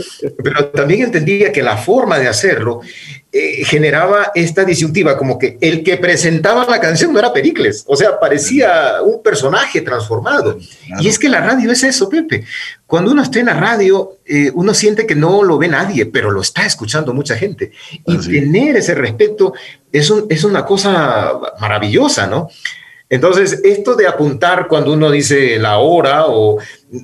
Pero 0.42 0.66
también 0.66 1.02
entendía 1.02 1.50
que 1.50 1.62
la 1.62 1.76
forma 1.76 2.18
de 2.18 2.28
hacerlo 2.28 2.80
eh, 3.32 3.64
generaba 3.64 4.30
esta 4.34 4.64
disyuntiva, 4.64 5.16
como 5.16 5.38
que 5.38 5.56
el 5.60 5.82
que 5.82 5.96
presentaba 5.96 6.66
la 6.68 6.78
canción 6.78 7.12
no 7.12 7.18
era 7.18 7.32
Pericles, 7.32 7.82
o 7.86 7.96
sea, 7.96 8.20
parecía 8.20 8.96
un 9.02 9.22
personaje 9.22 9.80
transformado. 9.80 10.58
Y 11.00 11.08
es 11.08 11.18
que 11.18 11.30
la 11.30 11.40
radio 11.40 11.72
es 11.72 11.82
eso, 11.82 12.08
Pepe. 12.10 12.44
Cuando 12.86 13.10
uno 13.10 13.22
está 13.22 13.40
en 13.40 13.46
la 13.46 13.54
radio, 13.54 14.18
eh, 14.26 14.50
uno 14.54 14.74
siente 14.74 15.06
que 15.06 15.14
no 15.14 15.42
lo 15.42 15.56
ve 15.56 15.68
nadie, 15.68 16.04
pero 16.04 16.30
lo 16.30 16.42
está 16.42 16.66
escuchando 16.66 17.14
mucha 17.14 17.34
gente. 17.34 17.72
Y 18.06 18.18
tener 18.18 18.76
ese 18.76 18.94
respeto 18.94 19.54
es, 19.90 20.12
es 20.28 20.44
una 20.44 20.66
cosa 20.66 21.32
maravillosa, 21.58 22.26
¿no? 22.26 22.50
Entonces, 23.12 23.60
esto 23.62 23.94
de 23.94 24.06
apuntar 24.06 24.66
cuando 24.68 24.94
uno 24.94 25.10
dice 25.10 25.58
la 25.58 25.76
hora 25.76 26.28
o 26.28 26.56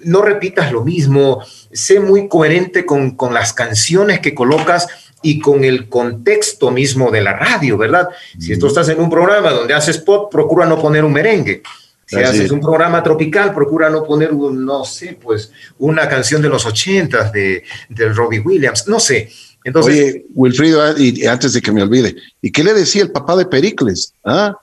no 0.05 0.23
repitas 0.23 0.73
lo 0.73 0.83
mismo, 0.83 1.45
sé 1.71 2.01
muy 2.01 2.29
coherente 2.29 2.87
con, 2.87 3.11
con 3.11 3.35
las 3.35 3.53
canciones 3.53 4.21
que 4.21 4.35
colocas 4.35 4.89
y 5.21 5.39
con 5.39 5.65
el 5.65 5.91
contexto 5.91 6.71
mismo 6.71 7.11
de 7.11 7.21
la 7.21 7.35
radio, 7.35 7.77
¿verdad? 7.77 8.09
Si 8.39 8.59
tú 8.59 8.69
estás 8.69 8.89
en 8.89 9.01
un 9.01 9.11
programa 9.11 9.51
donde 9.51 9.75
haces 9.75 9.99
pop, 9.99 10.33
procura 10.33 10.65
no 10.65 10.81
poner 10.81 11.05
un 11.05 11.13
merengue. 11.13 11.63
Si 12.07 12.17
haces 12.17 12.51
un 12.53 12.61
programa 12.61 13.03
tropical, 13.03 13.53
procura 13.53 13.91
no 13.91 14.03
poner, 14.03 14.33
un, 14.33 14.65
no 14.65 14.87
sé, 14.87 15.19
pues 15.23 15.53
una 15.79 16.09
canción 16.09 16.41
de 16.41 16.49
los 16.49 16.65
ochentas 16.65 17.31
de, 17.35 17.65
de 17.91 18.09
Robbie 18.09 18.41
Williams, 18.41 18.89
no 18.89 18.99
sé. 18.99 19.29
Entonces, 19.63 19.95
Oye, 19.95 20.27
Wilfrido, 20.35 20.81
ah, 20.81 20.95
y 20.97 21.27
antes 21.27 21.53
de 21.53 21.61
que 21.61 21.71
me 21.71 21.83
olvide, 21.83 22.17
¿y 22.41 22.51
qué 22.51 22.65
le 22.65 22.73
decía 22.73 23.03
el 23.03 23.11
papá 23.11 23.37
de 23.37 23.45
Pericles? 23.45 24.15
¿Ah? 24.25 24.57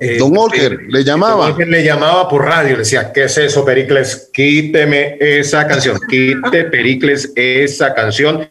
Eh, 0.00 0.16
Don 0.18 0.36
Walker 0.36 0.72
eh, 0.72 0.86
le 0.88 1.04
llamaba. 1.04 1.50
Don 1.50 1.70
le 1.70 1.84
llamaba 1.84 2.28
por 2.28 2.44
radio, 2.44 2.72
le 2.72 2.78
decía, 2.78 3.12
¿qué 3.12 3.24
es 3.24 3.36
eso, 3.38 3.64
Pericles? 3.64 4.30
Quíteme 4.32 5.16
esa 5.20 5.66
canción, 5.66 5.98
quite 6.08 6.64
Pericles 6.64 7.32
esa 7.34 7.94
canción. 7.94 8.50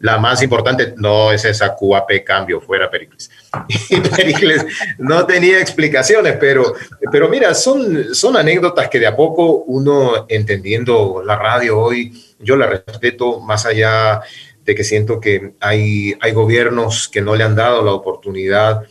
La 0.00 0.18
más 0.18 0.42
importante 0.42 0.92
no 0.98 1.32
es 1.32 1.44
esa 1.46 1.74
QAP 1.74 2.22
cambio, 2.24 2.60
fuera 2.60 2.90
Pericles. 2.90 3.30
Y 3.88 4.00
Pericles 4.00 4.66
no 4.98 5.24
tenía 5.26 5.60
explicaciones, 5.60 6.36
pero, 6.38 6.74
pero 7.10 7.28
mira, 7.28 7.54
son, 7.54 8.14
son 8.14 8.36
anécdotas 8.36 8.88
que 8.88 9.00
de 9.00 9.06
a 9.06 9.16
poco 9.16 9.64
uno 9.66 10.26
entendiendo 10.28 11.22
la 11.24 11.36
radio 11.36 11.78
hoy, 11.78 12.12
yo 12.38 12.56
la 12.56 12.66
respeto 12.66 13.40
más 13.40 13.64
allá 13.64 14.20
de 14.64 14.74
que 14.74 14.84
siento 14.84 15.20
que 15.20 15.54
hay, 15.60 16.14
hay 16.20 16.32
gobiernos 16.32 17.08
que 17.08 17.20
no 17.20 17.34
le 17.34 17.44
han 17.44 17.54
dado 17.54 17.82
la 17.84 17.92
oportunidad 17.92 18.82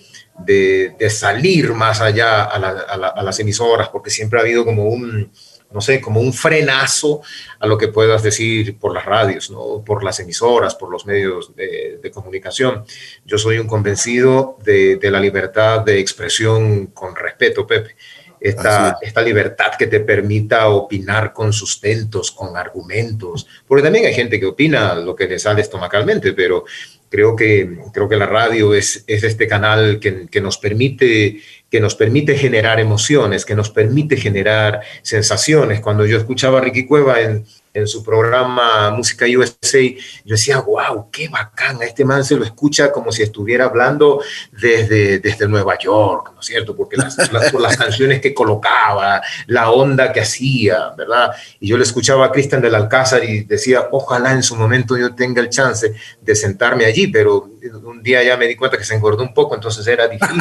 de, 0.46 1.10
salir 1.10 1.74
más 1.74 2.02
allá 2.02 2.44
a, 2.44 3.24
las 3.24 3.40
emisoras, 3.40 3.90
porque 3.90 4.10
siempre 4.10 4.40
ha 4.40 4.42
habido 4.42 4.66
como 4.66 4.86
un, 4.86 5.32
no 5.72 5.82
sé, 5.82 6.00
como 6.00 6.22
un 6.22 6.34
frenazo 6.34 7.22
a 7.60 7.68
lo 7.68 7.78
que 7.78 7.88
puedas 7.88 8.24
decir 8.24 8.78
por 8.78 8.94
las 8.94 9.06
radios, 9.06 9.50
¿no? 9.50 9.84
por 9.84 10.04
las 10.04 10.20
emisoras, 10.20 10.76
por 10.76 10.92
los 10.92 11.06
medios 11.06 11.56
de, 11.56 12.12
comunicación. 12.14 12.86
Yo 13.26 13.38
soy 13.38 13.58
un 13.58 13.68
convencido 13.68 14.58
de, 14.64 15.00
la 15.02 15.20
libertad 15.20 15.82
de 15.82 16.00
expresión 16.00 16.88
con 16.88 17.16
respeto, 17.16 17.66
Pepe. 17.66 17.96
Esta, 18.40 18.98
esta, 19.02 19.22
libertad 19.22 19.72
que 19.80 19.88
te 19.88 20.02
permita 20.02 20.68
opinar 20.68 21.32
con 21.32 21.54
sustentos, 21.54 22.30
con 22.30 22.58
argumentos, 22.58 23.48
porque 23.66 23.84
también 23.84 24.06
hay 24.06 24.14
gente 24.14 24.38
que 24.38 24.48
opina 24.48 24.96
lo 24.96 25.16
que 25.16 25.30
le 25.30 25.40
sale 25.40 25.62
estomacalmente, 25.62 26.34
pero 26.34 26.66
Creo 27.14 27.36
que, 27.36 27.78
creo 27.94 28.10
que 28.10 28.16
la 28.16 28.26
radio 28.26 28.74
es, 28.74 29.04
es 29.06 29.24
este 29.24 29.48
canal 29.48 30.00
que, 30.00 30.26
que, 30.32 30.42
nos 30.42 30.58
permite, 30.58 31.40
que 31.70 31.80
nos 31.80 31.94
permite 31.94 32.36
generar 32.36 32.80
emociones, 32.80 33.46
que 33.46 33.54
nos 33.54 33.70
permite 33.70 34.18
generar 34.18 34.82
sensaciones. 35.04 35.80
Cuando 35.80 36.08
yo 36.08 36.18
escuchaba 36.18 36.58
a 36.58 36.62
Ricky 36.62 36.88
Cueva 36.88 37.22
en, 37.22 37.46
en 37.74 37.88
su 37.88 38.04
programa 38.04 38.92
Música 38.92 39.26
USA, 39.26 39.82
yo 40.24 40.36
decía, 40.36 40.60
wow, 40.60 41.10
qué 41.12 41.28
bacán, 41.28 41.82
este 41.82 42.06
man 42.06 42.24
se 42.24 42.36
lo 42.36 42.44
escucha 42.44 42.92
como 42.92 43.12
si 43.12 43.24
estuviera 43.24 43.66
hablando 43.66 44.22
desde, 44.52 45.20
desde 45.20 45.48
Nueva 45.48 45.78
York, 45.80 46.32
¿no 46.36 46.40
es 46.40 46.46
cierto? 46.46 46.76
Porque 46.76 46.98
las, 46.98 47.18
las 47.32 47.78
canciones 47.78 48.22
que 48.22 48.34
colocaba, 48.34 49.22
la 49.48 49.72
onda 49.72 50.14
que 50.14 50.22
hacía, 50.22 50.92
¿verdad? 50.96 51.32
Y 51.60 51.70
yo 51.70 51.78
le 51.78 51.84
escuchaba 51.84 52.28
a 52.28 52.32
Cristian 52.32 52.62
del 52.62 52.76
Alcázar 52.76 53.24
y 53.24 53.44
decía, 53.44 53.88
ojalá 53.92 54.34
en 54.34 54.44
su 54.44 54.56
momento 54.56 54.96
yo 54.96 55.16
tenga 55.16 55.42
el 55.42 55.50
chance 55.50 55.94
de 56.22 56.36
sentarme 56.36 56.86
allí, 56.86 57.08
pero 57.08 57.50
un 57.84 58.04
día 58.04 58.22
ya 58.24 58.38
me 58.38 58.48
di 58.48 58.56
cuenta 58.56 58.78
que 58.78 58.84
se 58.84 58.94
engordó 58.94 59.24
un 59.24 59.34
poco, 59.34 59.56
entonces 59.56 59.86
era 59.88 60.08
difícil. 60.08 60.38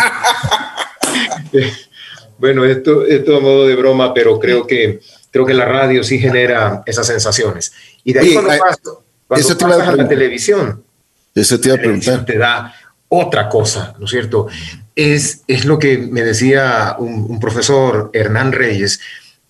bueno, 2.39 2.65
esto, 2.67 3.07
esto 3.07 3.39
a 3.39 3.41
modo 3.41 3.67
de 3.67 3.75
broma, 3.75 4.13
pero 4.13 4.39
creo 4.39 4.67
que 4.67 5.01
creo 5.33 5.47
que 5.47 5.55
la 5.55 5.65
radio 5.65 6.05
sí 6.05 6.21
genera 6.21 6.83
esas 6.87 7.07
sensaciones. 7.07 7.73
Y 8.05 8.13
de 8.13 8.21
ahí 8.21 8.35
cuando, 8.35 9.05
eso 9.31 9.57
te 9.57 9.65
a 9.65 9.97
la 9.97 10.07
televisión, 10.07 10.85
eso 11.35 11.59
te 11.59 11.69
iba 11.69 11.77
a 11.77 11.81
preguntar. 11.81 12.25
Te 12.25 12.39
da 12.39 12.75
otra 13.09 13.49
cosa, 13.49 13.95
¿no 13.99 14.05
es 14.05 14.11
cierto? 14.11 14.47
Es, 14.95 15.43
es 15.49 15.65
lo 15.65 15.79
que 15.79 15.99
me 15.99 16.23
decía 16.23 16.97
un, 16.99 17.41
profesor, 17.41 18.11
Hernán 18.13 18.53
Reyes, 18.53 19.01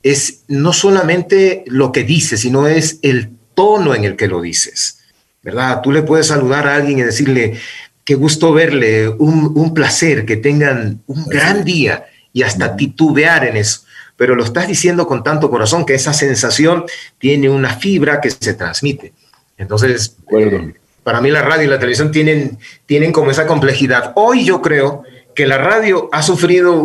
es 0.04 0.42
no 0.48 0.72
solamente 0.72 1.64
lo 1.66 1.90
que 1.90 2.04
dices, 2.04 2.40
sino 2.40 2.68
es 2.68 2.98
el 3.02 3.30
tono 3.54 3.94
en 3.94 4.04
el 4.04 4.16
que 4.16 4.28
lo 4.28 4.40
dices, 4.40 5.00
¿verdad? 5.42 5.80
Tú 5.82 5.90
le 5.90 6.02
puedes 6.02 6.28
saludar 6.28 6.68
a 6.68 6.76
alguien 6.76 7.00
y 7.00 7.02
decirle, 7.02 7.58
qué 8.04 8.14
gusto 8.14 8.52
verle, 8.52 9.08
un, 9.08 9.52
un 9.54 9.74
placer, 9.74 10.24
que 10.24 10.36
tengan 10.36 11.02
un 11.06 11.26
gran 11.26 11.64
día 11.64 12.06
y 12.32 12.42
hasta 12.42 12.76
titubear 12.76 13.44
en 13.44 13.56
eso 13.56 13.82
pero 14.16 14.34
lo 14.34 14.44
estás 14.44 14.68
diciendo 14.68 15.06
con 15.06 15.22
tanto 15.22 15.50
corazón 15.50 15.84
que 15.84 15.94
esa 15.94 16.12
sensación 16.12 16.84
tiene 17.18 17.48
una 17.48 17.74
fibra 17.76 18.20
que 18.20 18.30
se 18.30 18.54
transmite. 18.54 19.12
Entonces, 19.56 20.16
eh, 20.38 20.74
para 21.02 21.20
mí 21.20 21.30
la 21.30 21.42
radio 21.42 21.64
y 21.64 21.68
la 21.68 21.78
televisión 21.78 22.10
tienen, 22.10 22.58
tienen 22.86 23.12
como 23.12 23.30
esa 23.30 23.46
complejidad. 23.46 24.12
Hoy 24.14 24.44
yo 24.44 24.62
creo 24.62 25.04
que 25.34 25.46
la 25.46 25.58
radio 25.58 26.08
ha 26.12 26.22
sufrido 26.22 26.82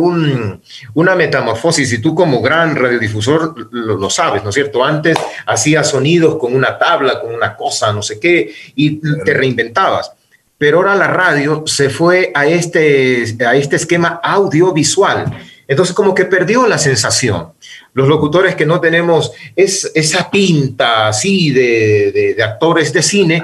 una 0.94 1.14
metamorfosis 1.14 1.92
y 1.92 1.98
tú 1.98 2.14
como 2.14 2.40
gran 2.40 2.76
radiodifusor 2.76 3.68
lo, 3.72 4.10
sabes, 4.10 4.42
¿no 4.42 4.50
es 4.50 4.54
cierto? 4.54 4.84
Antes 4.84 5.18
hacías 5.46 5.90
sonidos 5.90 6.36
con 6.36 6.54
una 6.54 6.78
tabla, 6.78 7.20
con 7.20 7.34
una 7.34 7.54
cosa, 7.56 7.92
no 7.92 8.02
sé 8.02 8.18
qué, 8.18 8.52
y 8.74 9.00
te 9.24 9.34
reinventabas. 9.34 10.12
Pero 10.56 10.78
ahora 10.78 10.96
la 10.96 11.06
radio 11.06 11.64
se 11.66 11.90
fue 11.90 12.32
a 12.34 12.46
este, 12.46 13.36
a 13.46 13.54
este 13.54 13.76
esquema 13.76 14.20
audiovisual 14.22 15.26
entonces 15.68 15.94
como 15.94 16.14
que 16.14 16.24
perdió 16.24 16.66
la 16.66 16.78
sensación. 16.78 17.52
Los 17.92 18.08
locutores 18.08 18.54
que 18.54 18.64
no 18.64 18.80
tenemos 18.80 19.32
es, 19.54 19.92
esa 19.94 20.30
pinta 20.30 21.08
así 21.08 21.50
de, 21.50 22.36
actores 22.42 22.92
de 22.92 23.02
cine, 23.02 23.42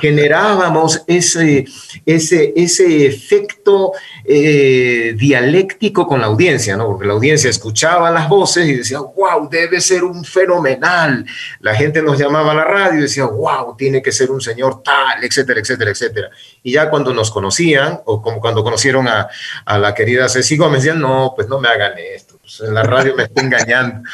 generábamos 0.00 1.02
ese, 1.06 1.66
ese, 2.06 2.54
ese 2.56 3.06
efecto 3.06 3.92
eh, 4.30 5.14
dialéctico 5.16 6.06
con 6.06 6.20
la 6.20 6.26
audiencia, 6.26 6.76
¿no? 6.76 6.86
Porque 6.88 7.06
la 7.06 7.14
audiencia 7.14 7.48
escuchaba 7.48 8.10
las 8.10 8.28
voces 8.28 8.68
y 8.68 8.74
decía, 8.74 8.98
wow, 9.00 9.48
debe 9.48 9.80
ser 9.80 10.04
un 10.04 10.22
fenomenal. 10.22 11.24
La 11.60 11.74
gente 11.74 12.02
nos 12.02 12.18
llamaba 12.18 12.52
a 12.52 12.56
la 12.56 12.64
radio 12.64 12.98
y 12.98 13.02
decía, 13.04 13.24
wow, 13.24 13.74
tiene 13.74 14.02
que 14.02 14.12
ser 14.12 14.30
un 14.30 14.42
señor 14.42 14.82
tal, 14.82 15.24
etcétera, 15.24 15.60
etcétera, 15.60 15.92
etcétera. 15.92 16.30
Y 16.62 16.72
ya 16.72 16.90
cuando 16.90 17.14
nos 17.14 17.30
conocían, 17.30 18.00
o 18.04 18.20
como 18.20 18.38
cuando 18.38 18.62
conocieron 18.62 19.08
a, 19.08 19.28
a 19.64 19.78
la 19.78 19.94
querida 19.94 20.28
Ceci 20.28 20.58
Gómez, 20.58 20.82
decían, 20.82 21.00
no, 21.00 21.32
pues 21.34 21.48
no 21.48 21.58
me 21.58 21.68
hagan 21.68 21.92
esto 21.96 22.27
pues, 22.48 22.70
la 22.70 22.82
radio 22.82 23.14
me 23.14 23.24
está 23.24 23.42
engañando. 23.42 24.08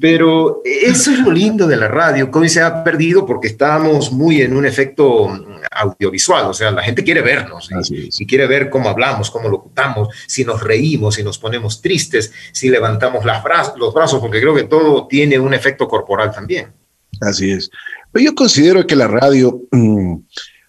Pero 0.00 0.62
eso 0.64 1.10
es 1.10 1.18
lo 1.18 1.30
lindo 1.30 1.66
de 1.66 1.76
la 1.76 1.88
radio, 1.88 2.30
que 2.30 2.38
hoy 2.38 2.48
se 2.48 2.62
ha 2.62 2.82
perdido 2.82 3.26
porque 3.26 3.48
estamos 3.48 4.10
muy 4.10 4.40
en 4.40 4.56
un 4.56 4.64
efecto 4.64 5.28
audiovisual, 5.70 6.46
o 6.46 6.54
sea, 6.54 6.70
la 6.70 6.82
gente 6.82 7.04
quiere 7.04 7.20
vernos 7.20 7.68
y, 7.90 8.26
quiere 8.26 8.46
ver 8.46 8.70
cómo 8.70 8.88
hablamos, 8.88 9.30
cómo 9.30 9.48
locutamos, 9.48 10.08
si 10.26 10.44
nos 10.44 10.62
reímos, 10.62 11.16
si 11.16 11.22
nos 11.22 11.38
ponemos 11.38 11.82
tristes, 11.82 12.32
si 12.52 12.70
levantamos 12.70 13.24
las 13.24 13.44
los 13.76 13.92
brazos, 13.92 14.20
porque 14.20 14.40
creo 14.40 14.54
que 14.54 14.64
todo 14.64 15.06
tiene 15.06 15.38
un 15.38 15.52
efecto 15.52 15.86
corporal 15.86 16.32
también. 16.32 16.72
Así 17.20 17.50
es. 17.50 17.70
Pero 18.10 18.24
yo 18.24 18.34
considero 18.34 18.86
que 18.86 18.96
la 18.96 19.08
radio, 19.08 19.60
mm, 19.70 20.16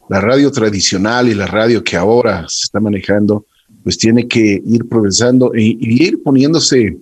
la 0.09 0.21
radio 0.21 0.51
tradicional 0.51 1.29
y 1.29 1.33
la 1.33 1.47
radio 1.47 1.83
que 1.83 1.95
ahora 1.95 2.45
se 2.47 2.65
está 2.65 2.79
manejando, 2.79 3.45
pues 3.87 3.97
tiene 3.97 4.27
que 4.27 4.61
ir 4.65 4.85
progresando 4.89 5.53
e, 5.53 5.61
y 5.61 6.03
ir 6.03 6.21
poniéndose 6.21 6.97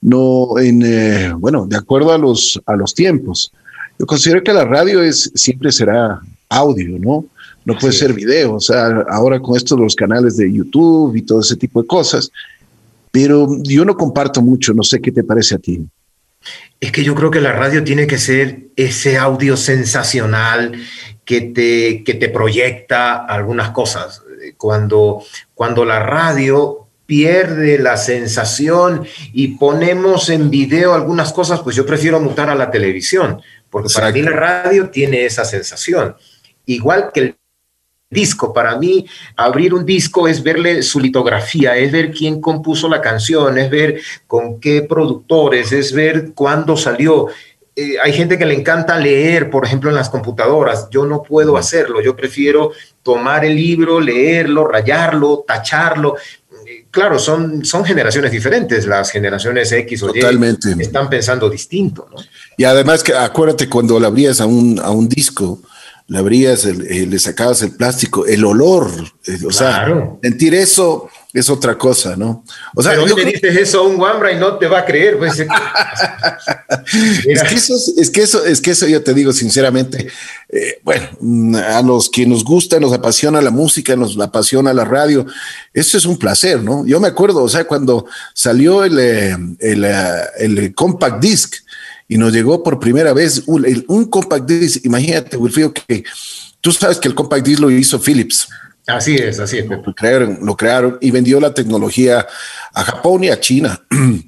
no 0.00 0.58
en, 0.58 0.80
eh, 0.82 1.30
bueno, 1.36 1.66
de 1.66 1.76
acuerdo 1.76 2.10
a 2.10 2.16
los, 2.16 2.58
a 2.64 2.74
los 2.74 2.94
tiempos. 2.94 3.52
Yo 3.98 4.06
considero 4.06 4.42
que 4.42 4.54
la 4.54 4.64
radio 4.64 5.02
es, 5.02 5.30
siempre 5.34 5.70
será 5.70 6.22
audio, 6.48 6.98
¿no? 6.98 7.26
No 7.66 7.78
puede 7.78 7.92
ser 7.92 8.14
video, 8.14 8.54
o 8.54 8.60
sea, 8.60 9.04
ahora 9.10 9.40
con 9.40 9.58
esto 9.58 9.76
de 9.76 9.82
los 9.82 9.94
canales 9.94 10.38
de 10.38 10.50
YouTube 10.50 11.14
y 11.16 11.20
todo 11.20 11.40
ese 11.40 11.56
tipo 11.56 11.82
de 11.82 11.86
cosas, 11.86 12.32
pero 13.10 13.46
yo 13.64 13.84
no 13.84 13.94
comparto 13.94 14.40
mucho, 14.40 14.72
no 14.72 14.84
sé 14.84 15.02
qué 15.02 15.12
te 15.12 15.24
parece 15.24 15.56
a 15.56 15.58
ti. 15.58 15.86
Es 16.80 16.92
que 16.92 17.04
yo 17.04 17.14
creo 17.14 17.30
que 17.30 17.42
la 17.42 17.52
radio 17.52 17.84
tiene 17.84 18.06
que 18.06 18.16
ser 18.16 18.68
ese 18.76 19.18
audio 19.18 19.58
sensacional 19.58 20.72
que 21.26 21.42
te, 21.42 22.02
que 22.04 22.14
te 22.14 22.30
proyecta 22.30 23.16
algunas 23.16 23.72
cosas. 23.72 24.22
Cuando, 24.56 25.22
cuando 25.54 25.84
la 25.84 26.00
radio 26.00 26.88
pierde 27.06 27.78
la 27.78 27.96
sensación 27.96 29.04
y 29.32 29.48
ponemos 29.56 30.28
en 30.30 30.50
video 30.50 30.94
algunas 30.94 31.32
cosas, 31.32 31.60
pues 31.60 31.76
yo 31.76 31.84
prefiero 31.84 32.20
mutar 32.20 32.48
a 32.48 32.54
la 32.54 32.70
televisión, 32.70 33.42
porque 33.70 33.92
para 33.92 34.10
mí 34.12 34.22
la 34.22 34.30
radio 34.30 34.90
tiene 34.90 35.24
esa 35.24 35.44
sensación. 35.44 36.16
Igual 36.64 37.10
que 37.12 37.20
el 37.20 37.36
disco. 38.12 38.52
Para 38.52 38.78
mí, 38.78 39.06
abrir 39.36 39.74
un 39.74 39.84
disco 39.84 40.28
es 40.28 40.42
verle 40.42 40.82
su 40.82 41.00
litografía, 41.00 41.76
es 41.76 41.90
ver 41.90 42.12
quién 42.12 42.40
compuso 42.40 42.88
la 42.88 43.00
canción, 43.00 43.58
es 43.58 43.70
ver 43.70 44.00
con 44.26 44.60
qué 44.60 44.82
productores, 44.82 45.72
es 45.72 45.92
ver 45.92 46.32
cuándo 46.34 46.76
salió. 46.76 47.28
Eh, 47.74 47.96
hay 48.02 48.12
gente 48.12 48.36
que 48.36 48.44
le 48.44 48.54
encanta 48.54 48.98
leer, 48.98 49.48
por 49.50 49.64
ejemplo, 49.64 49.88
en 49.88 49.96
las 49.96 50.10
computadoras. 50.10 50.88
Yo 50.90 51.06
no 51.06 51.22
puedo 51.22 51.56
hacerlo. 51.56 52.02
Yo 52.02 52.14
prefiero 52.14 52.72
tomar 53.02 53.44
el 53.44 53.56
libro, 53.56 53.98
leerlo, 53.98 54.68
rayarlo, 54.68 55.44
tacharlo. 55.46 56.16
Eh, 56.66 56.86
claro, 56.90 57.18
son, 57.18 57.64
son 57.64 57.84
generaciones 57.84 58.30
diferentes. 58.30 58.86
Las 58.86 59.10
generaciones 59.10 59.72
X 59.72 60.02
o 60.02 60.14
Y 60.14 60.20
están 60.80 61.08
pensando 61.08 61.48
distinto. 61.48 62.08
Y 62.58 62.64
además, 62.64 63.02
que 63.02 63.14
acuérdate 63.14 63.68
cuando 63.68 63.98
le 63.98 64.06
abrías 64.06 64.40
a 64.40 64.46
un, 64.46 64.78
a 64.78 64.90
un 64.90 65.08
disco, 65.08 65.60
le 66.08 66.18
abrías, 66.18 66.66
eh, 66.66 67.06
le 67.06 67.18
sacabas 67.18 67.62
el 67.62 67.74
plástico, 67.74 68.26
el 68.26 68.44
olor, 68.44 68.90
eh, 69.26 69.38
o 69.46 69.50
sea, 69.50 69.86
sentir 70.22 70.54
eso 70.54 71.08
es 71.32 71.48
otra 71.48 71.78
cosa, 71.78 72.16
¿no? 72.16 72.44
O 72.74 72.82
sea, 72.82 72.92
Pero 72.92 73.16
le 73.16 73.24
dices 73.24 73.56
eso 73.56 73.80
a 73.80 73.88
un 73.88 73.98
Wambra 73.98 74.32
y 74.32 74.38
no 74.38 74.58
te 74.58 74.66
va 74.66 74.80
a 74.80 74.84
creer, 74.84 75.18
pues. 75.18 75.38
es, 77.26 77.42
que 77.42 77.54
eso, 77.54 77.74
es, 77.96 78.10
que 78.10 78.22
eso, 78.22 78.44
es 78.44 78.60
que 78.60 78.70
eso 78.72 78.86
yo 78.86 79.02
te 79.02 79.14
digo 79.14 79.32
sinceramente, 79.32 80.08
eh, 80.48 80.80
bueno, 80.82 81.58
a 81.58 81.80
los 81.82 82.10
que 82.10 82.26
nos 82.26 82.44
gusta, 82.44 82.78
nos 82.78 82.92
apasiona 82.92 83.40
la 83.40 83.50
música, 83.50 83.96
nos 83.96 84.18
apasiona 84.18 84.74
la 84.74 84.84
radio, 84.84 85.26
eso 85.72 85.96
es 85.96 86.04
un 86.04 86.18
placer, 86.18 86.62
¿no? 86.62 86.84
Yo 86.86 87.00
me 87.00 87.08
acuerdo, 87.08 87.42
o 87.42 87.48
sea, 87.48 87.64
cuando 87.64 88.06
salió 88.34 88.84
el, 88.84 88.98
el, 88.98 89.84
el 90.38 90.74
compact 90.74 91.20
disc, 91.20 91.54
y 92.12 92.18
nos 92.18 92.30
llegó 92.30 92.62
por 92.62 92.78
primera 92.78 93.14
vez 93.14 93.42
un, 93.46 94.04
compact 94.04 94.46
disc. 94.46 94.84
Imagínate, 94.84 95.38
Wilfrido, 95.38 95.72
que 95.72 96.04
tú 96.60 96.70
sabes 96.70 96.98
que 96.98 97.08
el 97.08 97.14
compact 97.14 97.46
disc 97.46 97.58
lo 97.58 97.70
hizo 97.70 97.98
Philips. 97.98 98.48
Así 98.86 99.14
es, 99.14 99.38
así 99.38 99.58
es. 99.58 99.66
Lo 99.66 99.82
crearon, 99.94 100.38
lo 100.42 100.56
crearon 100.56 100.98
y 101.00 101.10
vendió 101.10 101.40
la 101.40 101.54
tecnología 101.54 102.26
a 102.72 102.84
Japón 102.84 103.24
y 103.24 103.28
a 103.30 103.40
China. 103.40 103.80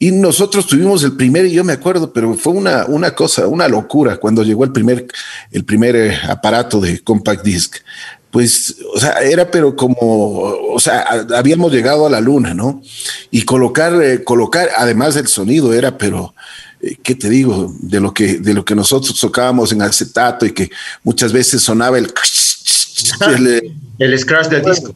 Y 0.00 0.12
nosotros 0.12 0.68
tuvimos 0.68 1.02
el 1.02 1.16
primer, 1.16 1.46
y 1.46 1.50
yo 1.50 1.64
me 1.64 1.72
acuerdo, 1.72 2.12
pero 2.12 2.32
fue 2.34 2.52
una, 2.52 2.86
una 2.86 3.16
cosa, 3.16 3.48
una 3.48 3.66
locura 3.66 4.16
cuando 4.16 4.44
llegó 4.44 4.62
el 4.62 4.70
primer, 4.70 5.08
el 5.50 5.64
primer 5.64 5.96
eh, 5.96 6.16
aparato 6.28 6.80
de 6.80 7.00
compact 7.00 7.42
disc. 7.42 7.78
Pues, 8.30 8.76
o 8.94 9.00
sea, 9.00 9.14
era 9.22 9.50
pero 9.50 9.74
como, 9.74 9.96
o 9.98 10.78
sea, 10.78 11.04
habíamos 11.34 11.72
llegado 11.72 12.06
a 12.06 12.10
la 12.10 12.20
luna, 12.20 12.54
¿no? 12.54 12.80
Y 13.32 13.42
colocar, 13.42 14.00
eh, 14.00 14.22
colocar, 14.22 14.68
además 14.76 15.16
del 15.16 15.26
sonido, 15.26 15.72
era 15.72 15.98
pero 15.98 16.32
eh, 16.80 16.96
¿qué 17.02 17.14
te 17.14 17.28
digo? 17.28 17.74
De 17.80 18.00
lo 18.00 18.14
que, 18.14 18.38
de 18.38 18.54
lo 18.54 18.64
que 18.64 18.74
nosotros 18.74 19.18
tocábamos 19.18 19.72
en 19.72 19.82
acetato 19.82 20.46
y 20.46 20.52
que 20.52 20.70
muchas 21.02 21.32
veces 21.32 21.62
sonaba 21.62 21.98
el... 21.98 22.12
el, 23.98 24.18
scratch 24.18 24.48
del 24.48 24.62
disco. 24.62 24.94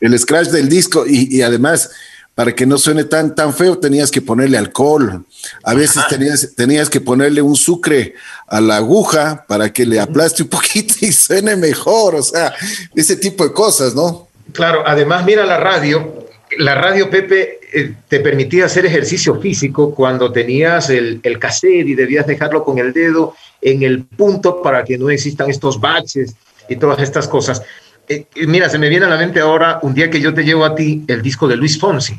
El 0.00 0.18
scratch 0.18 0.48
del 0.48 0.68
disco 0.68 1.04
y, 1.06 1.42
además 1.42 1.90
para 2.34 2.54
que 2.54 2.64
no 2.64 2.78
suene 2.78 3.04
tan, 3.04 3.34
tan 3.34 3.52
feo, 3.52 3.76
tenías 3.76 4.10
que 4.10 4.22
ponerle 4.22 4.56
alcohol. 4.56 5.22
A 5.64 5.74
veces 5.74 6.02
tenías, 6.08 6.54
tenías 6.56 6.88
que 6.88 7.00
ponerle 7.00 7.42
un 7.42 7.54
sucre 7.54 8.14
a 8.46 8.60
la 8.60 8.78
aguja 8.78 9.44
para 9.46 9.70
que 9.70 9.84
le 9.84 10.00
aplaste 10.00 10.42
un 10.42 10.48
poquito 10.48 10.94
y 11.02 11.12
suene 11.12 11.56
mejor. 11.56 12.14
O 12.14 12.22
sea, 12.22 12.54
ese 12.94 13.16
tipo 13.16 13.44
de 13.44 13.52
cosas, 13.52 13.94
¿no? 13.94 14.28
Claro, 14.52 14.82
además, 14.86 15.24
mira 15.26 15.44
la 15.44 15.58
radio. 15.58 16.26
La 16.58 16.74
radio, 16.74 17.10
Pepe, 17.10 17.60
eh, 17.72 17.94
te 18.08 18.20
permitía 18.20 18.66
hacer 18.66 18.86
ejercicio 18.86 19.40
físico 19.40 19.94
cuando 19.94 20.32
tenías 20.32 20.90
el, 20.90 21.20
el 21.22 21.38
cassette 21.38 21.88
y 21.88 21.94
debías 21.94 22.26
dejarlo 22.26 22.64
con 22.64 22.78
el 22.78 22.92
dedo 22.92 23.34
en 23.60 23.82
el 23.82 24.04
punto 24.04 24.60
para 24.60 24.84
que 24.84 24.98
no 24.98 25.08
existan 25.08 25.48
estos 25.48 25.80
baches 25.80 26.34
y 26.68 26.76
todas 26.76 27.00
estas 27.00 27.28
cosas. 27.28 27.62
Eh, 28.08 28.26
mira, 28.46 28.68
se 28.68 28.78
me 28.78 28.88
viene 28.88 29.06
a 29.06 29.08
la 29.08 29.16
mente 29.16 29.40
ahora 29.40 29.78
un 29.82 29.94
día 29.94 30.10
que 30.10 30.20
yo 30.20 30.34
te 30.34 30.44
llevo 30.44 30.64
a 30.64 30.74
ti 30.74 31.04
el 31.08 31.22
disco 31.22 31.46
de 31.46 31.56
Luis 31.56 31.78
Fonsi. 31.78 32.18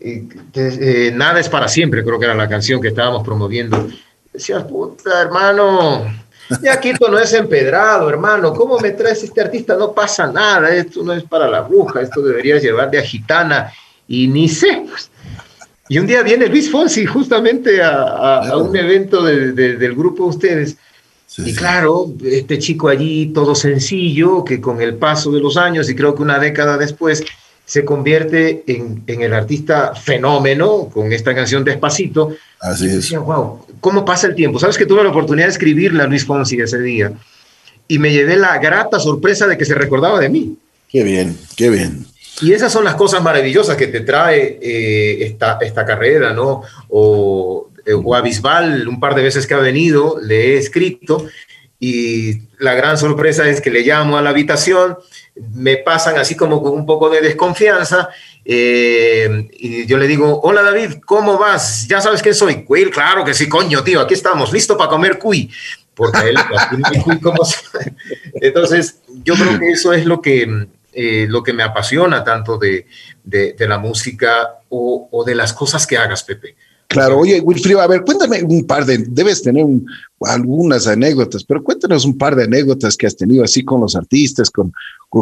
Eh, 0.00 1.12
nada 1.14 1.38
es 1.38 1.48
para 1.48 1.68
siempre, 1.68 2.02
creo 2.04 2.18
que 2.18 2.24
era 2.24 2.34
la 2.34 2.48
canción 2.48 2.80
que 2.80 2.88
estábamos 2.88 3.24
promoviendo. 3.24 3.88
Decías, 4.32 4.64
puta, 4.64 5.22
hermano, 5.22 6.04
ya 6.60 6.80
Quito 6.80 7.08
no 7.08 7.18
es 7.18 7.32
empedrado, 7.32 8.08
hermano. 8.08 8.52
¿Cómo 8.52 8.78
me 8.78 8.90
traes 8.90 9.22
este 9.22 9.40
artista? 9.40 9.76
No 9.76 9.92
pasa 9.92 10.26
nada. 10.26 10.74
Esto 10.74 11.02
no 11.02 11.12
es 11.12 11.22
para 11.24 11.48
la 11.48 11.60
bruja. 11.60 12.00
Esto 12.00 12.20
deberías 12.22 12.62
llevar 12.62 12.90
de 12.90 12.98
a 12.98 13.02
gitana 13.02 13.72
y 14.08 14.26
ni 14.26 14.48
sé. 14.48 14.84
Y 15.88 15.98
un 15.98 16.06
día 16.06 16.22
viene 16.22 16.46
Luis 16.46 16.70
Fonsi 16.70 17.06
justamente 17.06 17.82
a, 17.82 18.56
un 18.56 18.74
evento 18.76 19.22
del 19.22 19.94
grupo 19.94 20.24
de 20.24 20.30
ustedes. 20.30 20.76
Y 21.38 21.54
claro, 21.54 22.12
este 22.24 22.58
chico 22.58 22.88
allí, 22.88 23.26
todo 23.26 23.54
sencillo, 23.54 24.44
que 24.44 24.60
con 24.60 24.82
el 24.82 24.94
paso 24.94 25.30
de 25.30 25.40
los 25.40 25.56
años 25.56 25.88
y 25.88 25.94
creo 25.94 26.14
que 26.14 26.22
una 26.22 26.38
década 26.38 26.76
después 26.76 27.24
se 27.64 27.84
convierte 27.84 28.64
en, 28.66 29.02
el 29.06 29.32
artista 29.32 29.94
fenómeno 29.94 30.90
con 30.92 31.12
esta 31.12 31.34
canción 31.34 31.64
Despacito. 31.64 32.34
Así 32.60 32.86
es. 32.86 32.96
Decía, 32.96 33.20
wow, 33.20 33.64
¿cómo 33.80 34.04
pasa 34.04 34.26
el 34.26 34.34
tiempo? 34.34 34.58
Sabes 34.58 34.76
que 34.76 34.86
tuve 34.86 35.02
la 35.02 35.10
oportunidad 35.10 35.46
de 35.46 35.52
escribirle 35.52 36.02
a 36.02 36.06
Luis 36.06 36.26
Fonsi 36.26 36.60
ese 36.60 36.78
día 36.80 37.12
y 37.88 37.98
me 37.98 38.12
llevé 38.12 38.36
la 38.36 38.58
grata 38.58 38.98
sorpresa 38.98 39.46
de 39.46 39.56
que 39.56 39.64
se 39.64 39.74
recordaba 39.74 40.20
de 40.20 40.28
mí. 40.28 40.56
Qué 40.88 41.02
bien, 41.02 41.38
qué 41.56 41.70
bien. 41.70 42.06
Y 42.40 42.52
esas 42.52 42.72
son 42.72 42.84
las 42.84 42.94
cosas 42.94 43.22
maravillosas 43.22 43.76
que 43.76 43.86
te 43.86 44.00
trae 44.00 44.58
eh, 44.60 45.24
esta, 45.24 45.58
esta 45.60 45.84
carrera, 45.84 46.32
¿no? 46.32 46.62
O, 46.88 47.68
eh, 47.84 47.92
o 47.94 48.14
a 48.14 48.22
un 48.22 49.00
par 49.00 49.14
de 49.14 49.22
veces 49.22 49.46
que 49.46 49.54
ha 49.54 49.58
venido, 49.58 50.18
le 50.20 50.54
he 50.54 50.58
escrito 50.58 51.26
y 51.78 52.42
la 52.58 52.74
gran 52.74 52.96
sorpresa 52.96 53.48
es 53.48 53.60
que 53.60 53.70
le 53.70 53.82
llamo 53.82 54.16
a 54.16 54.22
la 54.22 54.30
habitación, 54.30 54.98
me 55.54 55.78
pasan 55.78 56.16
así 56.16 56.36
como 56.36 56.62
con 56.62 56.72
un 56.72 56.86
poco 56.86 57.10
de 57.10 57.20
desconfianza 57.20 58.08
eh, 58.44 59.48
y 59.52 59.86
yo 59.86 59.98
le 59.98 60.06
digo, 60.06 60.40
hola 60.42 60.62
David, 60.62 61.00
¿cómo 61.04 61.38
vas? 61.38 61.86
¿Ya 61.88 62.00
sabes 62.00 62.22
quién 62.22 62.34
soy? 62.34 62.64
Quill, 62.64 62.90
claro 62.90 63.24
que 63.24 63.34
sí, 63.34 63.48
coño, 63.48 63.82
tío, 63.82 64.00
aquí 64.00 64.14
estamos, 64.14 64.52
listo 64.52 64.76
para 64.76 64.90
comer 64.90 65.18
cuy. 65.18 65.50
Cuy. 65.94 66.10
Entonces, 68.34 69.00
yo 69.24 69.34
creo 69.34 69.58
que 69.58 69.70
eso 69.70 69.92
es 69.92 70.06
lo 70.06 70.22
que 70.22 70.66
eh, 70.94 71.26
lo 71.26 71.42
que 71.42 71.54
me 71.54 71.62
apasiona 71.62 72.22
tanto 72.22 72.58
de, 72.58 72.86
de, 73.24 73.56
la 73.66 73.78
música 73.78 74.58
o, 74.68 75.24
de 75.26 75.34
las 75.34 75.54
cosas 75.54 75.86
que 75.86 75.96
hagas, 75.96 76.22
Pepe. 76.22 76.54
Claro, 76.92 77.20
oye, 77.20 77.40
Wilfrido, 77.40 77.80
a 77.80 77.86
ver, 77.86 78.02
cuéntame 78.02 78.42
un 78.42 78.66
par 78.66 78.84
de, 78.84 78.98
debes 78.98 79.40
tener 79.40 79.64
algunas 80.20 80.86
anécdotas, 80.86 81.42
pero 81.42 81.64
cuéntanos 81.64 82.04
un 82.04 82.18
par 82.18 82.36
de 82.36 82.44
anécdotas 82.44 82.98
que 82.98 83.06
has 83.06 83.16
tenido 83.16 83.42
así 83.42 83.64
con 83.64 83.80
los 83.80 83.96
artistas, 83.96 84.50
con, 84.50 84.74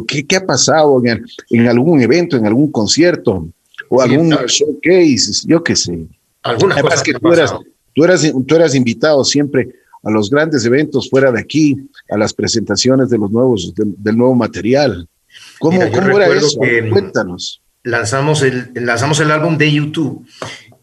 qué, 0.09 0.27
qué, 0.27 0.37
ha 0.37 0.45
pasado 0.45 1.01
en, 1.05 1.25
en, 1.51 1.69
algún 1.69 2.03
evento, 2.03 2.37
en 2.37 2.45
algún 2.45 2.73
concierto 2.73 3.49
o 3.89 4.03
algún 4.03 4.31
showcase, 4.31 5.47
yo 5.47 5.63
qué 5.63 5.77
sé. 5.77 6.07
Algunas 6.43 6.83
cosas 6.83 7.03
que 7.05 7.15
tú 7.15 7.33
eras, 7.33 7.55
tú, 7.95 8.05
eras, 8.05 8.33
tú 8.47 8.57
eras 8.57 8.75
invitado 8.75 9.25
siempre 9.25 9.69
a 10.03 10.11
los 10.11 10.29
grandes 10.29 10.65
eventos 10.65 11.09
fuera 11.09 11.31
de 11.31 11.39
aquí, 11.39 11.77
a 12.11 12.19
las 12.19 12.35
presentaciones 12.35 13.11
de 13.11 13.19
los 13.19 13.31
nuevos, 13.31 13.73
del 13.77 14.17
nuevo 14.17 14.35
material. 14.35 15.07
¿Cómo, 15.61 15.81
era 15.81 16.27
eso? 16.35 16.59
Cuéntanos. 16.91 17.63
lanzamos 17.85 18.43
el, 18.43 18.73
lanzamos 18.75 19.21
el 19.21 19.31
álbum 19.31 19.57
de 19.57 19.71
YouTube 19.71 20.27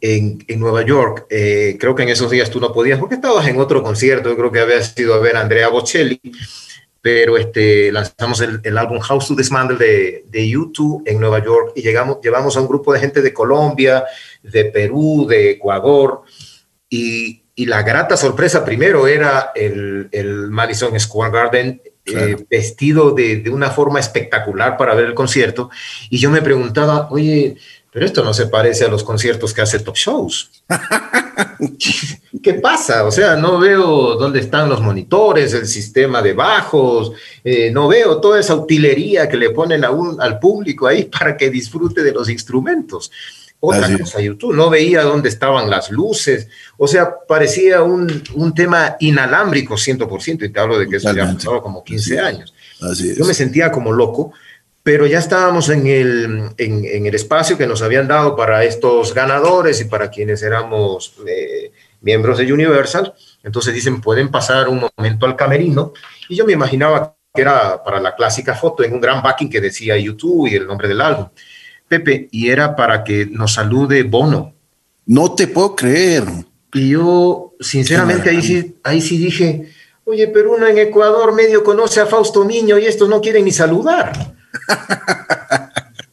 en, 0.01 0.43
en 0.47 0.59
Nueva 0.59 0.83
York. 0.83 1.25
Eh, 1.29 1.77
creo 1.79 1.95
que 1.95 2.03
en 2.03 2.09
esos 2.09 2.29
días 2.31 2.49
tú 2.49 2.59
no 2.59 2.73
podías 2.73 2.99
porque 2.99 3.15
estabas 3.15 3.47
en 3.47 3.59
otro 3.59 3.83
concierto. 3.83 4.29
Yo 4.29 4.37
creo 4.37 4.51
que 4.51 4.59
había 4.59 4.81
sido 4.81 5.13
a 5.13 5.19
ver 5.19 5.35
a 5.35 5.41
Andrea 5.41 5.69
Bocelli. 5.69 6.19
Pero 6.99 7.37
este, 7.37 7.91
lanzamos 7.91 8.41
el, 8.41 8.59
el 8.63 8.77
álbum 8.77 8.99
House 8.99 9.27
to 9.27 9.35
Dismantle 9.35 9.77
de, 9.77 10.25
de 10.27 10.49
YouTube 10.49 11.03
en 11.05 11.19
Nueva 11.19 11.43
York 11.43 11.71
y 11.75 11.81
llegamos, 11.81 12.17
llevamos 12.21 12.57
a 12.57 12.61
un 12.61 12.67
grupo 12.67 12.91
de 12.91 12.99
gente 12.99 13.21
de 13.21 13.31
Colombia, 13.31 14.03
de 14.43 14.65
Perú, 14.65 15.25
de 15.29 15.51
Ecuador. 15.51 16.23
Y, 16.89 17.43
y 17.55 17.65
la 17.65 17.83
grata 17.83 18.17
sorpresa 18.17 18.65
primero 18.65 19.07
era 19.07 19.51
el, 19.55 20.09
el 20.11 20.49
Madison 20.49 20.99
Square 20.99 21.31
Garden 21.31 21.81
eh, 22.05 22.37
vestido 22.49 23.11
de, 23.11 23.37
de, 23.37 23.49
una 23.49 23.69
forma 23.69 23.99
espectacular 23.99 24.77
para 24.77 24.95
ver 24.95 25.07
el 25.07 25.13
concierto. 25.13 25.69
Y 26.09 26.19
yo 26.19 26.29
me 26.29 26.41
preguntaba, 26.41 27.09
oye, 27.11 27.57
pero 27.91 28.05
esto 28.05 28.23
no 28.23 28.33
se 28.33 28.47
parece 28.47 28.85
a 28.85 28.89
los 28.89 29.03
conciertos 29.03 29.53
que 29.53 29.61
hace 29.61 29.79
Top 29.79 29.95
Shows. 29.95 30.51
¿Qué 32.43 32.53
pasa? 32.55 33.05
O 33.05 33.11
sea, 33.11 33.35
no 33.35 33.59
veo 33.59 34.15
dónde 34.15 34.39
están 34.39 34.69
los 34.69 34.81
monitores, 34.81 35.53
el 35.53 35.67
sistema 35.67 36.21
de 36.21 36.33
bajos, 36.33 37.13
eh, 37.43 37.71
no 37.71 37.87
veo 37.87 38.19
toda 38.19 38.39
esa 38.39 38.55
utilería 38.55 39.27
que 39.27 39.37
le 39.37 39.49
ponen 39.51 39.83
a 39.83 39.91
un, 39.91 40.21
al 40.21 40.39
público 40.39 40.87
ahí 40.87 41.05
para 41.19 41.35
que 41.37 41.49
disfrute 41.49 42.03
de 42.03 42.11
los 42.11 42.29
instrumentos. 42.29 43.11
Otra 43.59 43.87
Así 43.87 43.97
cosa, 43.97 44.21
YouTube, 44.21 44.53
no 44.53 44.69
veía 44.69 45.01
dónde 45.01 45.29
estaban 45.29 45.67
las 45.67 45.89
luces, 45.89 46.47
o 46.77 46.87
sea, 46.87 47.09
parecía 47.27 47.81
un, 47.81 48.21
un 48.35 48.53
tema 48.53 48.97
inalámbrico 48.99 49.73
100%, 49.73 50.45
y 50.45 50.49
te 50.49 50.59
hablo 50.59 50.77
de 50.77 50.87
que 50.87 50.97
eso 50.97 51.11
ya 51.11 51.33
pasado 51.33 51.63
como 51.63 51.83
15 51.83 52.19
Así 52.19 52.35
años. 52.35 52.53
Así 52.79 53.15
Yo 53.15 53.25
me 53.25 53.33
sentía 53.33 53.71
como 53.71 53.91
loco, 53.91 54.31
pero 54.87 55.05
ya 55.05 55.19
estábamos 55.19 55.67
en 55.67 55.85
el, 55.85 56.49
en, 56.57 56.85
en, 56.85 57.05
el 57.05 57.13
espacio 57.13 57.57
que 57.57 57.67
nos 57.67 57.81
habían 57.81 58.07
dado 58.07 58.37
para 58.37 58.63
estos 58.63 59.13
ganadores 59.13 59.81
y 59.81 59.83
para 59.83 60.09
quienes 60.09 60.41
éramos 60.43 61.13
eh, 61.27 61.73
miembros 61.99 62.37
de 62.37 62.53
Universal. 62.53 63.13
Entonces 63.43 63.73
dicen, 63.73 63.99
pueden 63.99 64.31
pasar 64.31 64.69
un 64.69 64.89
momento 64.95 65.25
al 65.25 65.35
camerino, 65.35 65.91
y 66.29 66.37
yo 66.37 66.45
me 66.45 66.53
imaginaba 66.53 67.17
que 67.33 67.41
era 67.41 67.83
para 67.83 67.99
la 67.99 68.15
clásica 68.15 68.55
foto 68.55 68.81
en 68.81 68.93
un 68.93 69.01
gran 69.01 69.21
backing 69.21 69.49
que 69.49 69.59
decía 69.59 69.97
YouTube 69.97 70.47
y 70.47 70.55
el 70.55 70.65
nombre 70.65 70.87
del 70.87 71.01
álbum. 71.01 71.27
Pepe, 71.85 72.29
y 72.31 72.47
era 72.47 72.73
para 72.73 73.03
que 73.03 73.25
nos 73.25 73.55
salude 73.55 74.03
Bono. 74.03 74.53
No 75.05 75.35
te 75.35 75.47
puedo 75.47 75.75
creer. 75.75 76.23
Y 76.71 76.91
yo, 76.91 77.55
sinceramente, 77.59 78.29
ahí 78.29 78.41
sí, 78.41 78.77
ahí 78.83 79.01
sí 79.01 79.17
dije, 79.17 79.69
oye, 80.05 80.29
pero 80.29 80.53
uno 80.53 80.65
en 80.65 80.77
Ecuador 80.77 81.33
medio 81.33 81.61
conoce 81.65 81.99
a 81.99 82.05
Fausto 82.05 82.45
Niño 82.45 82.79
y 82.79 82.85
estos 82.85 83.09
no 83.09 83.19
quieren 83.19 83.43
ni 83.43 83.51
saludar. 83.51 84.36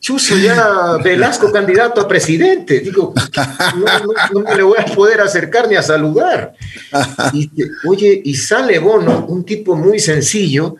Chuso 0.00 0.36
ya 0.36 0.98
Velasco 1.02 1.50
candidato 1.50 2.00
a 2.00 2.08
presidente. 2.08 2.80
Digo, 2.80 3.14
no, 3.76 3.84
no, 3.84 4.12
no, 4.32 4.40
me 4.40 4.54
le 4.54 4.62
voy 4.62 4.78
a 4.78 4.84
poder 4.94 5.20
acercar 5.20 5.66
ni 5.68 5.76
a 5.76 5.82
saludar. 5.82 6.54
Y, 7.32 7.50
oye, 7.86 8.20
y 8.24 8.34
sale 8.34 8.78
Bono, 8.78 9.24
un 9.26 9.44
tipo 9.44 9.74
muy 9.76 9.98
sencillo, 9.98 10.76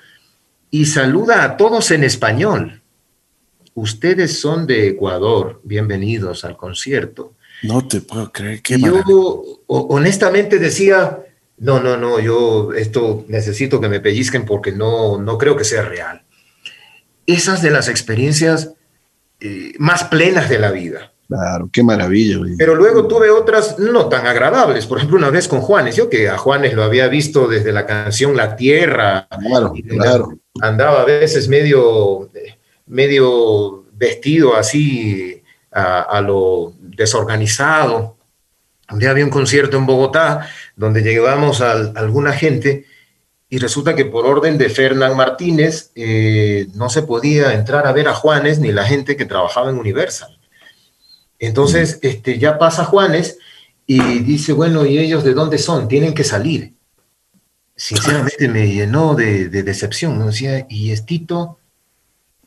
y 0.70 0.85
saluda 0.85 1.42
a 1.44 1.57
todos 1.57 1.90
en 1.90 2.05
español 2.05 2.83
ustedes 3.74 4.38
son 4.38 4.66
de 4.66 4.88
Ecuador, 4.88 5.61
bienvenidos 5.64 6.44
al 6.44 6.57
concierto. 6.57 7.35
No 7.62 7.87
te 7.87 8.00
puedo 8.00 8.31
creer 8.33 8.62
que 8.62 8.79
yo 8.79 9.03
honestamente 9.66 10.59
decía, 10.59 11.20
no, 11.59 11.81
no, 11.81 11.96
no, 11.96 12.20
yo 12.20 12.72
esto 12.72 13.24
necesito 13.29 13.81
que 13.81 13.88
me 13.88 14.00
pellizquen 14.00 14.44
porque 14.44 14.72
no, 14.72 15.18
no 15.18 15.38
creo 15.38 15.57
que 15.57 15.64
sea 15.64 15.83
real. 15.83 16.23
Esas 17.26 17.62
de 17.62 17.70
las 17.70 17.88
experiencias 17.88 18.74
eh, 19.40 19.72
más 19.78 20.04
plenas 20.04 20.48
de 20.48 20.58
la 20.58 20.70
vida. 20.70 21.12
Claro, 21.28 21.68
qué 21.72 21.82
maravilla. 21.82 22.38
Pero 22.58 22.74
luego 22.74 23.06
tuve 23.06 23.30
otras 23.30 23.78
no 23.78 24.08
tan 24.08 24.26
agradables. 24.26 24.87
Por 24.87 24.98
ejemplo, 24.98 25.16
una 25.16 25.30
vez 25.30 25.48
con 25.48 25.60
Juanes, 25.60 25.96
yo 25.96 26.10
que 26.10 26.28
a 26.28 26.37
Juanes 26.37 26.74
lo 26.74 26.84
había 26.84 27.08
visto 27.08 27.48
desde 27.48 27.72
la 27.72 27.87
canción 27.87 28.37
La 28.37 28.56
Tierra. 28.56 29.26
Claro, 29.40 29.72
claro. 29.88 30.38
Andaba 30.60 31.00
a 31.00 31.04
veces 31.04 31.48
medio 31.48 32.30
medio 32.87 33.84
vestido 33.92 34.56
así 34.56 35.42
a, 35.72 36.02
a, 36.02 36.20
lo 36.20 36.74
desorganizado. 36.78 38.16
Un 38.90 38.98
día 38.98 39.10
había 39.10 39.24
un 39.24 39.30
concierto 39.30 39.78
en 39.78 39.87
Bogotá 39.87 40.46
donde 40.76 41.02
llevábamos 41.02 41.62
a, 41.62 41.72
a 41.72 41.92
alguna 41.96 42.32
gente 42.32 42.84
y 43.54 43.58
resulta 43.58 43.94
que 43.94 44.04
por 44.04 44.26
orden 44.26 44.58
de 44.58 44.68
Fernán 44.68 45.16
Martínez 45.16 45.92
eh, 45.94 46.66
no 46.74 46.90
se 46.90 47.02
podía 47.02 47.54
entrar 47.54 47.86
a 47.86 47.92
ver 47.92 48.08
a 48.08 48.14
Juanes 48.14 48.58
ni 48.58 48.72
la 48.72 48.84
gente 48.84 49.16
que 49.16 49.26
trabajaba 49.26 49.70
en 49.70 49.78
Universal. 49.78 50.36
Entonces, 51.38 52.00
este, 52.02 52.40
ya 52.40 52.58
pasa 52.58 52.84
Juanes 52.84 53.38
y 53.86 54.00
dice, 54.24 54.52
bueno, 54.52 54.84
¿y 54.84 54.98
ellos 54.98 55.22
de 55.22 55.34
dónde 55.34 55.58
son? 55.58 55.86
Tienen 55.86 56.14
que 56.14 56.24
salir. 56.24 56.74
Sinceramente 57.76 58.48
me 58.48 58.66
llenó 58.66 59.14
de, 59.14 59.48
de 59.48 59.62
decepción. 59.62 60.18
¿no? 60.18 60.26
Decía, 60.26 60.66
¿y 60.68 60.90
Estito? 60.90 61.60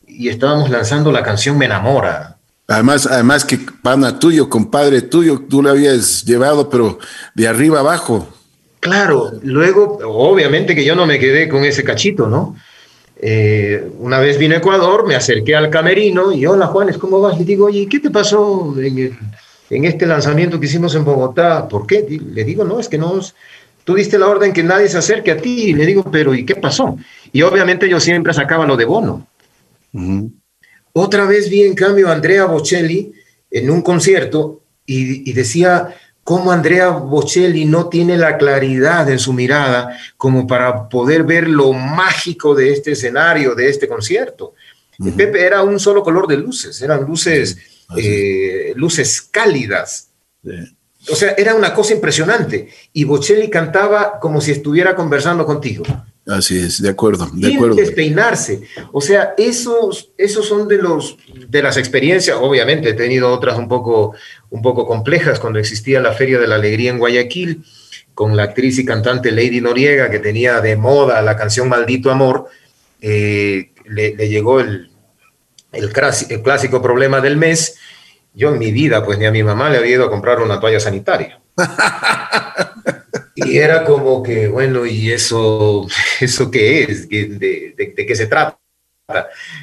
y 0.06 0.28
estábamos 0.28 0.68
lanzando 0.68 1.10
la 1.10 1.22
canción 1.22 1.56
Me 1.56 1.64
enamora. 1.64 2.36
Además, 2.66 3.06
además 3.06 3.46
que 3.46 3.56
pana 3.56 4.18
tuyo, 4.18 4.50
compadre 4.50 5.00
tuyo, 5.00 5.40
tú 5.48 5.62
lo 5.62 5.70
habías 5.70 6.22
llevado, 6.26 6.68
pero 6.68 6.98
de 7.34 7.48
arriba 7.48 7.80
abajo. 7.80 8.28
Claro, 8.80 9.32
luego, 9.42 9.98
obviamente 10.04 10.74
que 10.74 10.84
yo 10.84 10.94
no 10.94 11.06
me 11.06 11.18
quedé 11.18 11.48
con 11.48 11.64
ese 11.64 11.82
cachito, 11.82 12.28
¿no? 12.28 12.56
Eh, 13.20 13.90
una 13.98 14.20
vez 14.20 14.38
vine 14.38 14.54
a 14.54 14.58
Ecuador, 14.58 15.06
me 15.06 15.16
acerqué 15.16 15.56
al 15.56 15.70
camerino 15.70 16.30
y 16.30 16.46
hola 16.46 16.68
Juanes, 16.68 16.98
¿cómo 16.98 17.20
vas? 17.20 17.36
Le 17.36 17.44
digo, 17.44 17.66
oye, 17.66 17.88
¿qué 17.90 17.98
te 17.98 18.10
pasó 18.10 18.74
en, 18.78 18.98
el, 18.98 19.18
en 19.70 19.84
este 19.84 20.06
lanzamiento 20.06 20.60
que 20.60 20.66
hicimos 20.66 20.94
en 20.94 21.04
Bogotá? 21.04 21.66
¿Por 21.66 21.86
qué? 21.86 22.06
Le 22.08 22.44
digo, 22.44 22.62
no, 22.62 22.78
es 22.78 22.88
que 22.88 22.96
no, 22.96 23.20
tú 23.82 23.94
diste 23.94 24.18
la 24.18 24.28
orden 24.28 24.52
que 24.52 24.62
nadie 24.62 24.88
se 24.88 24.98
acerque 24.98 25.32
a 25.32 25.36
ti. 25.36 25.70
Y 25.70 25.72
le 25.72 25.84
digo, 25.84 26.04
pero 26.10 26.32
¿y 26.34 26.44
qué 26.44 26.54
pasó? 26.54 26.96
Y 27.32 27.42
obviamente 27.42 27.88
yo 27.88 27.98
siempre 27.98 28.32
sacaba 28.32 28.66
lo 28.66 28.76
de 28.76 28.84
Bono. 28.84 29.26
Uh 29.92 30.00
-huh. 30.00 30.32
Otra 30.92 31.24
vez 31.24 31.50
vi 31.50 31.62
en 31.62 31.74
cambio 31.74 32.08
a 32.08 32.12
Andrea 32.12 32.44
Bocelli 32.44 33.12
en 33.50 33.70
un 33.70 33.82
concierto 33.82 34.62
y, 34.86 35.28
y, 35.28 35.32
decía 35.32 35.94
cómo 36.28 36.52
Andrea 36.52 36.90
Bocelli 36.90 37.64
no 37.64 37.88
tiene 37.88 38.18
la 38.18 38.36
claridad 38.36 39.08
en 39.08 39.18
su 39.18 39.32
mirada 39.32 39.98
como 40.18 40.46
para 40.46 40.86
poder 40.86 41.24
ver 41.24 41.48
lo 41.48 41.72
mágico 41.72 42.54
de 42.54 42.70
este 42.70 42.92
escenario, 42.92 43.54
de 43.54 43.70
este 43.70 43.88
concierto. 43.88 44.52
Uh 44.98 45.06
-huh. 45.06 45.16
Pepe 45.16 45.46
era 45.46 45.62
un 45.62 45.80
solo 45.80 46.02
color 46.02 46.26
de 46.26 46.36
luces, 46.36 46.82
eran 46.82 47.06
luces, 47.06 47.56
eh, 47.96 48.74
luces 48.76 49.22
cálidas. 49.22 50.10
Sí. 50.44 50.76
O 51.10 51.16
sea, 51.16 51.32
era 51.38 51.54
una 51.54 51.72
cosa 51.72 51.94
impresionante. 51.94 52.68
Y 52.92 53.04
Bocelli 53.04 53.48
cantaba 53.48 54.20
como 54.20 54.42
si 54.42 54.50
estuviera 54.50 54.94
conversando 54.94 55.46
contigo. 55.46 55.84
Así 56.28 56.58
es, 56.58 56.82
de 56.82 56.90
acuerdo, 56.90 57.30
de 57.32 57.54
acuerdo. 57.54 57.74
despeinarse. 57.74 58.60
O 58.92 59.00
sea, 59.00 59.34
esos, 59.38 60.10
esos 60.18 60.46
son 60.46 60.68
de, 60.68 60.76
los, 60.76 61.16
de 61.48 61.62
las 61.62 61.78
experiencias. 61.78 62.36
Obviamente 62.38 62.90
he 62.90 62.94
tenido 62.94 63.32
otras 63.32 63.56
un 63.56 63.66
poco, 63.66 64.14
un 64.50 64.60
poco 64.60 64.86
complejas 64.86 65.40
cuando 65.40 65.58
existía 65.58 66.00
la 66.00 66.12
Feria 66.12 66.38
de 66.38 66.46
la 66.46 66.56
Alegría 66.56 66.90
en 66.90 66.98
Guayaquil, 66.98 67.64
con 68.12 68.36
la 68.36 68.42
actriz 68.42 68.78
y 68.78 68.84
cantante 68.84 69.32
Lady 69.32 69.62
Noriega, 69.62 70.10
que 70.10 70.18
tenía 70.18 70.60
de 70.60 70.76
moda 70.76 71.22
la 71.22 71.34
canción 71.34 71.66
Maldito 71.66 72.10
Amor. 72.10 72.48
Eh, 73.00 73.70
le, 73.86 74.14
le, 74.14 74.28
llegó 74.28 74.60
el, 74.60 74.90
el, 75.72 75.92
el 76.28 76.42
clásico 76.42 76.82
problema 76.82 77.22
del 77.22 77.38
mes. 77.38 77.78
Yo 78.34 78.52
en 78.52 78.58
mi 78.58 78.70
vida, 78.70 79.02
pues 79.02 79.18
ni 79.18 79.24
a 79.24 79.30
mi 79.30 79.42
mamá 79.42 79.70
le 79.70 79.78
había 79.78 79.94
ido 79.94 80.04
a 80.04 80.10
comprar 80.10 80.42
una 80.42 80.60
toalla 80.60 80.78
sanitaria. 80.78 81.40
Y 83.46 83.58
era 83.58 83.84
como 83.84 84.22
que, 84.22 84.48
bueno, 84.48 84.84
¿y 84.84 85.12
eso, 85.12 85.86
eso 86.20 86.50
qué 86.50 86.82
es? 86.82 87.08
¿De, 87.08 87.26
de, 87.26 87.94
de 87.96 88.06
qué 88.06 88.16
se 88.16 88.26
trata? 88.26 88.58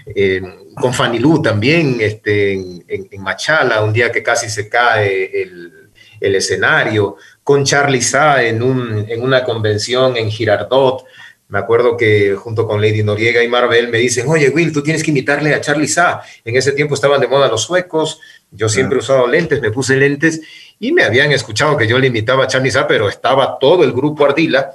Eh, 0.07 0.41
con 0.75 0.93
Fanilú 0.93 1.41
también, 1.41 1.97
este, 1.99 2.53
en, 2.53 2.83
en, 2.87 3.07
en, 3.11 3.21
Machala, 3.21 3.83
un 3.83 3.93
día 3.93 4.11
que 4.11 4.23
casi 4.23 4.49
se 4.49 4.67
cae 4.67 5.41
el, 5.41 5.71
el 6.19 6.35
escenario, 6.35 7.17
con 7.43 7.63
Charlie 7.63 8.01
Sa 8.01 8.43
en, 8.43 8.63
un, 8.63 9.05
en 9.07 9.21
una 9.21 9.43
convención 9.43 10.17
en 10.17 10.31
Girardot. 10.31 11.05
Me 11.47 11.59
acuerdo 11.59 11.95
que 11.95 12.33
junto 12.33 12.65
con 12.65 12.81
Lady 12.81 13.03
Noriega 13.03 13.43
y 13.43 13.47
Marvel 13.47 13.89
me 13.89 13.99
dicen, 13.99 14.27
oye 14.27 14.49
Will, 14.49 14.73
tú 14.73 14.81
tienes 14.81 15.03
que 15.03 15.11
imitarle 15.11 15.53
a 15.53 15.61
Charlie 15.61 15.87
Sa. 15.87 16.21
En 16.43 16.55
ese 16.55 16.71
tiempo 16.71 16.95
estaban 16.95 17.21
de 17.21 17.27
moda 17.27 17.47
los 17.47 17.61
suecos, 17.61 18.19
yo 18.49 18.67
siempre 18.67 18.97
he 18.97 19.01
usado 19.01 19.27
lentes, 19.27 19.61
me 19.61 19.69
puse 19.69 19.95
lentes 19.95 20.41
y 20.79 20.91
me 20.91 21.03
habían 21.03 21.31
escuchado 21.31 21.77
que 21.77 21.87
yo 21.87 21.97
le 21.99 22.07
imitaba 22.07 22.43
a 22.43 22.47
Charlie 22.47 22.71
Sa, 22.71 22.87
pero 22.87 23.09
estaba 23.09 23.57
todo 23.59 23.83
el 23.83 23.93
grupo 23.93 24.25
Ardila 24.25 24.71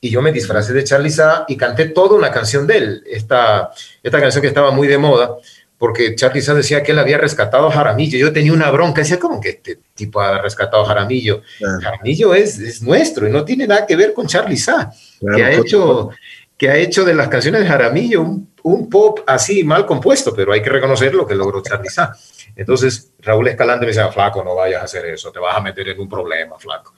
y 0.00 0.10
yo 0.10 0.20
me 0.20 0.32
disfracé 0.32 0.72
de 0.72 0.84
Charlie 0.84 1.10
Sa 1.10 1.44
y 1.46 1.56
canté 1.56 1.86
toda 1.86 2.16
una 2.16 2.30
canción 2.30 2.66
de 2.66 2.76
él, 2.76 3.04
esta, 3.06 3.70
esta 4.02 4.20
canción 4.20 4.42
que 4.42 4.48
estaba 4.48 4.72
muy 4.72 4.88
de 4.88 4.98
moda, 4.98 5.36
porque 5.78 6.14
Charlie 6.16 6.42
Sa 6.42 6.54
decía 6.54 6.82
que 6.82 6.92
él 6.92 6.98
había 6.98 7.18
rescatado 7.18 7.68
a 7.68 7.72
Jaramillo. 7.72 8.18
Yo 8.18 8.32
tenía 8.32 8.52
una 8.52 8.70
bronca, 8.70 9.02
decía, 9.02 9.18
¿cómo 9.18 9.40
que 9.40 9.50
este 9.50 9.78
tipo 9.94 10.20
ha 10.20 10.40
rescatado 10.40 10.82
a 10.82 10.86
Jaramillo? 10.86 11.42
Claro. 11.58 11.80
Jaramillo 11.80 12.34
es, 12.34 12.58
es, 12.58 12.82
nuestro 12.82 13.28
y 13.28 13.30
no 13.30 13.44
tiene 13.44 13.66
nada 13.66 13.86
que 13.86 13.94
ver 13.94 14.12
con 14.12 14.26
Charlie 14.26 14.56
Sa, 14.56 14.92
claro, 15.20 15.36
que, 15.36 15.44
ha 15.44 15.52
hecho, 15.52 16.10
que 16.56 16.68
ha 16.68 16.76
hecho 16.76 17.04
de 17.04 17.14
las 17.14 17.28
canciones 17.28 17.60
de 17.60 17.68
Jaramillo 17.68 18.22
un, 18.22 18.50
un, 18.64 18.90
pop 18.90 19.20
así 19.26 19.62
mal 19.62 19.86
compuesto, 19.86 20.34
pero 20.34 20.52
hay 20.52 20.62
que 20.62 20.70
reconocer 20.70 21.14
lo 21.14 21.26
que 21.26 21.36
logró 21.36 21.62
Charlie 21.62 21.90
Sa. 21.90 22.12
Entonces 22.56 23.12
Raúl 23.20 23.48
Escalante 23.48 23.86
me 23.86 23.92
decía, 23.92 24.08
flaco, 24.08 24.42
no 24.44 24.54
vayas 24.54 24.82
a 24.82 24.84
hacer 24.84 25.06
eso, 25.06 25.30
te 25.30 25.38
vas 25.38 25.56
a 25.56 25.60
meter 25.60 25.88
en 25.88 26.00
un 26.00 26.08
problema, 26.08 26.58
flaco. 26.58 26.94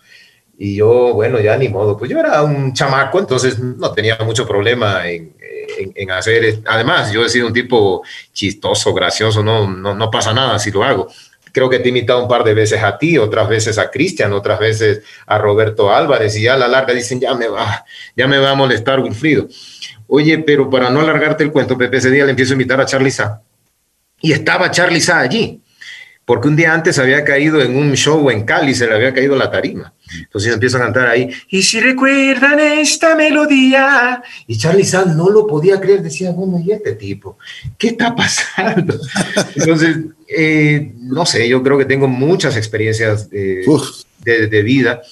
Y 0.56 0.76
yo, 0.76 1.14
bueno, 1.14 1.40
ya 1.40 1.56
ni 1.56 1.68
modo, 1.68 1.96
pues 1.96 2.10
yo 2.10 2.18
era 2.18 2.42
un 2.42 2.72
chamaco, 2.72 3.18
entonces 3.18 3.58
no 3.58 3.92
tenía 3.92 4.16
mucho 4.24 4.46
problema 4.46 5.08
en, 5.08 5.34
en, 5.94 6.10
hacer. 6.12 6.60
Además, 6.66 7.12
yo 7.12 7.24
he 7.24 7.28
sido 7.28 7.48
un 7.48 7.52
tipo 7.52 8.02
chistoso, 8.32 8.94
gracioso, 8.94 9.42
no, 9.42 9.68
no, 9.68 9.94
no 9.94 10.10
pasa 10.10 10.32
nada 10.32 10.58
si 10.58 10.70
lo 10.70 10.84
hago 10.84 11.08
creo 11.54 11.70
que 11.70 11.78
te 11.78 11.84
he 11.86 11.88
imitado 11.90 12.20
un 12.20 12.28
par 12.28 12.42
de 12.42 12.52
veces 12.52 12.82
a 12.82 12.98
ti, 12.98 13.16
otras 13.16 13.48
veces 13.48 13.78
a 13.78 13.88
Cristian, 13.88 14.32
otras 14.32 14.58
veces 14.58 15.02
a 15.24 15.38
Roberto 15.38 15.94
Álvarez, 15.94 16.36
y 16.36 16.42
ya 16.42 16.54
a 16.54 16.58
la 16.58 16.66
larga 16.66 16.92
dicen, 16.92 17.20
ya 17.20 17.32
me 17.34 17.46
va, 17.46 17.84
ya 18.16 18.26
me 18.26 18.38
va 18.38 18.50
a 18.50 18.54
molestar 18.56 18.98
Wilfrido. 18.98 19.46
Oye, 20.08 20.36
pero 20.40 20.68
para 20.68 20.90
no 20.90 21.00
alargarte 21.00 21.44
el 21.44 21.52
cuento, 21.52 21.78
Pepe, 21.78 21.98
ese 21.98 22.10
día 22.10 22.24
le 22.24 22.30
empiezo 22.30 22.52
a 22.52 22.54
invitar 22.54 22.80
a 22.80 22.86
Charlie 22.86 23.12
Sa. 23.12 23.40
Y 24.24 24.32
estaba 24.32 24.70
Charlie 24.70 25.02
Sa 25.02 25.18
allí, 25.18 25.60
porque 26.24 26.48
un 26.48 26.56
día 26.56 26.72
antes 26.72 26.98
había 26.98 27.22
caído 27.24 27.60
en 27.60 27.76
un 27.76 27.92
show 27.92 28.30
en 28.30 28.44
Cali, 28.44 28.74
se 28.74 28.86
le 28.86 28.94
había 28.94 29.12
caído 29.12 29.36
la 29.36 29.50
tarima. 29.50 29.92
Entonces 30.18 30.54
empiezo 30.54 30.78
a 30.78 30.80
cantar 30.80 31.08
ahí, 31.08 31.28
y 31.50 31.62
si 31.62 31.78
recuerdan 31.78 32.58
esta 32.58 33.16
melodía, 33.16 34.22
y 34.46 34.56
Charlie 34.56 34.86
Sa 34.86 35.04
no 35.04 35.28
lo 35.28 35.46
podía 35.46 35.78
creer, 35.78 36.02
decía, 36.02 36.30
bueno, 36.30 36.58
¿y 36.58 36.72
este 36.72 36.94
tipo? 36.94 37.36
¿Qué 37.76 37.88
está 37.88 38.16
pasando? 38.16 38.98
Entonces, 39.56 39.98
eh, 40.26 40.90
no 41.00 41.26
sé, 41.26 41.46
yo 41.46 41.62
creo 41.62 41.76
que 41.76 41.84
tengo 41.84 42.08
muchas 42.08 42.56
experiencias 42.56 43.28
de, 43.28 43.62
de, 44.24 44.62
vida. 44.62 45.02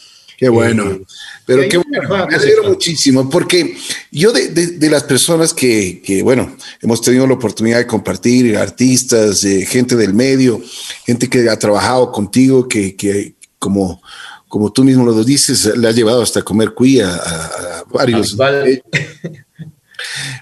Qué 0.42 0.48
bueno. 0.48 0.90
Eh, 0.90 1.04
pero 1.46 1.62
qué 1.68 1.76
bueno, 1.76 2.26
me 2.26 2.34
alegro 2.34 2.64
muchísimo, 2.64 3.30
porque 3.30 3.76
yo 4.10 4.32
de, 4.32 4.48
de, 4.48 4.90
las 4.90 5.04
personas 5.04 5.54
que, 5.54 6.02
que, 6.04 6.20
bueno, 6.24 6.56
hemos 6.80 7.00
tenido 7.00 7.28
la 7.28 7.34
oportunidad 7.34 7.78
de 7.78 7.86
compartir, 7.86 8.56
artistas, 8.56 9.44
eh, 9.44 9.64
gente 9.64 9.94
del 9.94 10.14
medio, 10.14 10.60
gente 11.06 11.28
que 11.28 11.48
ha 11.48 11.56
trabajado 11.56 12.10
contigo, 12.10 12.66
que, 12.66 12.96
que 12.96 13.34
como, 13.60 14.02
como 14.48 14.72
tú 14.72 14.82
mismo 14.82 15.04
lo 15.04 15.22
dices, 15.22 15.76
le 15.76 15.86
ha 15.86 15.92
llevado 15.92 16.22
hasta 16.22 16.42
comer 16.42 16.74
cuía 16.74 17.14
a, 17.14 17.84
varios. 17.92 18.36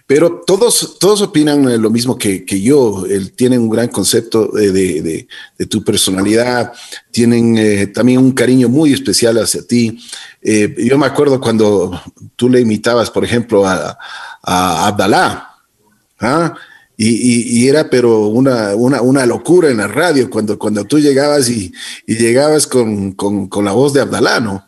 Pero 0.07 0.43
todos, 0.47 0.99
todos 0.99 1.23
opinan 1.23 1.81
lo 1.81 1.91
mismo 1.91 2.17
que, 2.19 2.45
que 2.45 2.61
yo. 2.61 3.07
Él 3.07 3.33
tiene 3.33 3.59
un 3.59 3.71
gran 3.71 3.89
concepto 3.89 4.49
de, 4.49 4.73
de, 4.73 5.29
de 5.59 5.67
tu 5.67 5.85
personalidad, 5.85 6.73
tienen 7.11 7.57
eh, 7.59 7.87
también 7.87 8.19
un 8.19 8.33
cariño 8.33 8.69
muy 8.69 8.93
especial 8.93 9.39
hacia 9.39 9.67
ti. 9.67 9.99
Eh, 10.43 10.75
yo 10.79 10.99
me 10.99 11.07
acuerdo 11.07 11.41
cuando 11.41 12.01
tú 12.37 12.49
le 12.49 12.61
imitabas, 12.61 13.11
por 13.11 13.25
ejemplo, 13.25 13.67
a, 13.67 13.99
a 14.43 14.87
Abdalá, 14.87 15.51
¿ah? 16.21 16.55
y, 16.97 17.63
y, 17.63 17.69
era 17.69 17.89
pero 17.89 18.27
una, 18.29 18.75
una, 18.75 19.01
una, 19.01 19.25
locura 19.25 19.71
en 19.71 19.79
la 19.79 19.89
radio 19.89 20.29
cuando, 20.29 20.59
cuando 20.59 20.85
tú 20.85 20.99
llegabas 20.99 21.49
y, 21.49 21.73
y 22.07 22.17
llegabas 22.17 22.67
con, 22.67 23.13
con, 23.13 23.49
con, 23.49 23.65
la 23.65 23.73
voz 23.73 23.95
de 23.95 24.03
Abdalá, 24.03 24.39
¿no? 24.39 24.67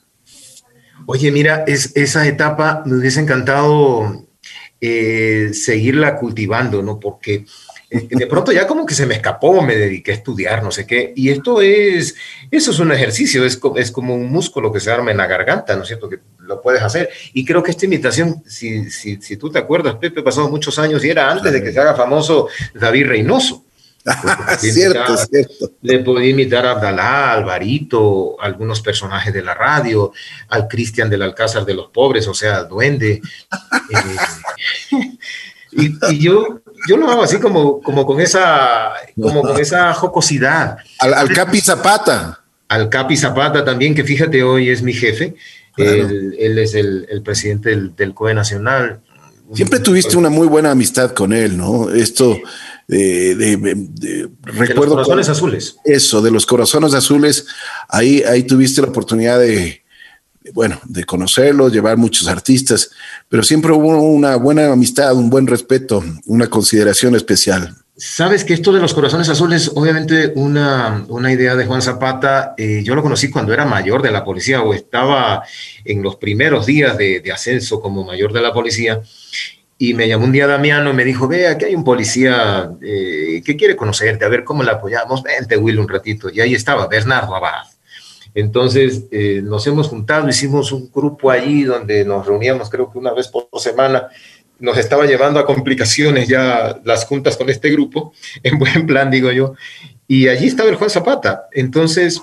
Oye, 1.04 1.30
mira, 1.30 1.64
es, 1.66 1.92
esa 1.94 2.26
etapa 2.26 2.82
me 2.86 2.96
hubiese 2.96 3.20
encantado 3.20 4.24
eh, 4.84 5.50
seguirla 5.54 6.16
cultivando, 6.16 6.82
¿no? 6.82 6.98
Porque 6.98 7.44
eh, 7.88 8.08
de 8.10 8.26
pronto 8.26 8.50
ya 8.50 8.66
como 8.66 8.84
que 8.84 8.94
se 8.94 9.06
me 9.06 9.14
escapó, 9.14 9.62
me 9.62 9.76
dediqué 9.76 10.10
a 10.10 10.14
estudiar, 10.14 10.60
no 10.64 10.72
sé 10.72 10.88
qué, 10.88 11.12
y 11.14 11.28
esto 11.28 11.62
es, 11.62 12.16
eso 12.50 12.72
es 12.72 12.80
un 12.80 12.90
ejercicio, 12.90 13.44
es, 13.44 13.60
es 13.76 13.92
como 13.92 14.16
un 14.16 14.32
músculo 14.32 14.72
que 14.72 14.80
se 14.80 14.90
arma 14.90 15.12
en 15.12 15.18
la 15.18 15.28
garganta, 15.28 15.76
¿no 15.76 15.82
es 15.82 15.86
cierto? 15.86 16.08
Que 16.08 16.18
lo 16.40 16.60
puedes 16.60 16.82
hacer. 16.82 17.10
Y 17.32 17.44
creo 17.44 17.62
que 17.62 17.70
esta 17.70 17.86
imitación, 17.86 18.42
si, 18.44 18.90
si, 18.90 19.22
si 19.22 19.36
tú 19.36 19.52
te 19.52 19.60
acuerdas, 19.60 19.94
Pepe, 19.94 20.20
pasado 20.20 20.50
muchos 20.50 20.76
años 20.80 21.04
y 21.04 21.10
era 21.10 21.30
antes 21.30 21.52
de 21.52 21.62
que 21.62 21.70
se 21.70 21.78
haga 21.78 21.94
famoso 21.94 22.48
David 22.74 23.06
Reynoso. 23.06 23.64
cierto, 24.58 25.16
cierto. 25.16 25.72
Le 25.82 26.00
podía 26.00 26.30
imitar 26.30 26.66
a 26.66 26.72
Abdalá, 26.72 27.30
a 27.30 27.32
Alvarito, 27.34 28.36
algunos 28.40 28.80
personajes 28.80 29.32
de 29.32 29.42
la 29.42 29.54
radio, 29.54 30.12
al 30.48 30.66
Cristian 30.68 31.08
del 31.08 31.22
Alcázar 31.22 31.64
de 31.64 31.74
los 31.74 31.88
Pobres, 31.88 32.26
o 32.26 32.34
sea, 32.34 32.64
Duende. 32.64 33.20
Eh, 34.90 35.18
y, 36.10 36.18
yo, 36.18 36.60
yo 36.88 36.96
lo 36.96 37.08
hago 37.08 37.22
así 37.22 37.38
como, 37.38 37.80
como, 37.80 38.04
con, 38.04 38.20
esa, 38.20 38.92
como 39.20 39.42
con 39.42 39.60
esa 39.60 39.92
jocosidad. 39.94 40.78
Al, 40.98 41.32
Capi 41.32 41.60
Zapata. 41.60 42.40
Al 42.68 42.88
Capi 42.88 43.16
Zapata 43.16 43.64
también, 43.64 43.94
que 43.94 44.04
fíjate, 44.04 44.42
hoy 44.42 44.70
es 44.70 44.82
mi 44.82 44.92
jefe. 44.92 45.34
Él, 45.76 46.58
es 46.58 46.74
el, 46.74 47.06
el 47.08 47.22
presidente 47.22 47.70
del, 47.70 47.96
del, 47.96 48.12
COE 48.12 48.34
Nacional. 48.34 49.00
Siempre 49.54 49.80
tuviste 49.80 50.16
una 50.16 50.28
muy 50.28 50.46
buena 50.46 50.70
amistad 50.70 51.12
con 51.12 51.32
él, 51.32 51.56
¿no? 51.56 51.90
Esto 51.90 52.38
de, 52.88 53.34
de, 53.34 54.28
recuerdo. 54.42 54.96
los 54.96 55.06
corazones 55.06 55.28
azules. 55.28 55.76
Eso, 55.84 56.20
de 56.20 56.30
los 56.30 56.46
corazones 56.46 56.94
azules. 56.94 57.46
Ahí, 57.88 58.22
ahí 58.22 58.44
tuviste 58.44 58.82
la 58.82 58.88
oportunidad 58.88 59.38
de, 59.38 59.82
bueno, 60.52 60.80
de 60.84 61.04
conocerlo, 61.04 61.68
llevar 61.68 61.96
muchos 61.96 62.28
artistas, 62.28 62.90
pero 63.28 63.42
siempre 63.42 63.72
hubo 63.72 63.96
una 64.02 64.36
buena 64.36 64.72
amistad, 64.72 65.14
un 65.14 65.30
buen 65.30 65.46
respeto, 65.46 66.02
una 66.26 66.48
consideración 66.48 67.14
especial. 67.14 67.76
Sabes 67.96 68.42
que 68.42 68.54
esto 68.54 68.72
de 68.72 68.80
los 68.80 68.94
corazones 68.94 69.28
azules, 69.28 69.70
obviamente 69.74 70.32
una, 70.34 71.04
una 71.08 71.30
idea 71.30 71.54
de 71.54 71.66
Juan 71.66 71.82
Zapata, 71.82 72.54
eh, 72.56 72.82
yo 72.82 72.94
lo 72.94 73.02
conocí 73.02 73.30
cuando 73.30 73.52
era 73.52 73.66
mayor 73.66 74.02
de 74.02 74.10
la 74.10 74.24
policía 74.24 74.62
o 74.62 74.74
estaba 74.74 75.44
en 75.84 76.02
los 76.02 76.16
primeros 76.16 76.66
días 76.66 76.96
de, 76.96 77.20
de 77.20 77.32
ascenso 77.32 77.80
como 77.80 78.02
mayor 78.02 78.32
de 78.32 78.40
la 78.40 78.52
policía 78.52 79.02
y 79.78 79.94
me 79.94 80.06
llamó 80.06 80.24
un 80.24 80.32
día 80.32 80.46
Damiano 80.46 80.90
y 80.90 80.92
me 80.92 81.04
dijo, 81.04 81.26
vea, 81.26 81.58
que 81.58 81.66
hay 81.66 81.74
un 81.74 81.84
policía 81.84 82.70
eh, 82.80 83.42
que 83.44 83.56
quiere 83.56 83.74
conocerte, 83.74 84.24
a 84.24 84.28
ver 84.28 84.44
cómo 84.44 84.62
la 84.62 84.72
apoyamos, 84.72 85.22
vente 85.22 85.56
Will 85.56 85.80
un 85.80 85.88
ratito. 85.88 86.30
Y 86.30 86.40
ahí 86.40 86.54
estaba 86.54 86.86
Bernardo 86.86 87.34
Abad. 87.34 87.64
Entonces 88.34 89.04
eh, 89.10 89.40
nos 89.42 89.66
hemos 89.66 89.88
juntado, 89.88 90.28
hicimos 90.28 90.72
un 90.72 90.90
grupo 90.92 91.30
allí 91.30 91.64
donde 91.64 92.04
nos 92.04 92.26
reuníamos 92.26 92.70
creo 92.70 92.90
que 92.90 92.98
una 92.98 93.12
vez 93.12 93.28
por 93.28 93.48
semana. 93.58 94.08
Nos 94.58 94.78
estaba 94.78 95.06
llevando 95.06 95.40
a 95.40 95.46
complicaciones 95.46 96.28
ya 96.28 96.80
las 96.84 97.04
juntas 97.04 97.36
con 97.36 97.50
este 97.50 97.68
grupo, 97.70 98.12
en 98.44 98.58
buen 98.58 98.86
plan 98.86 99.10
digo 99.10 99.32
yo. 99.32 99.54
Y 100.06 100.28
allí 100.28 100.46
estaba 100.46 100.70
el 100.70 100.76
Juan 100.76 100.90
Zapata. 100.90 101.48
Entonces, 101.50 102.22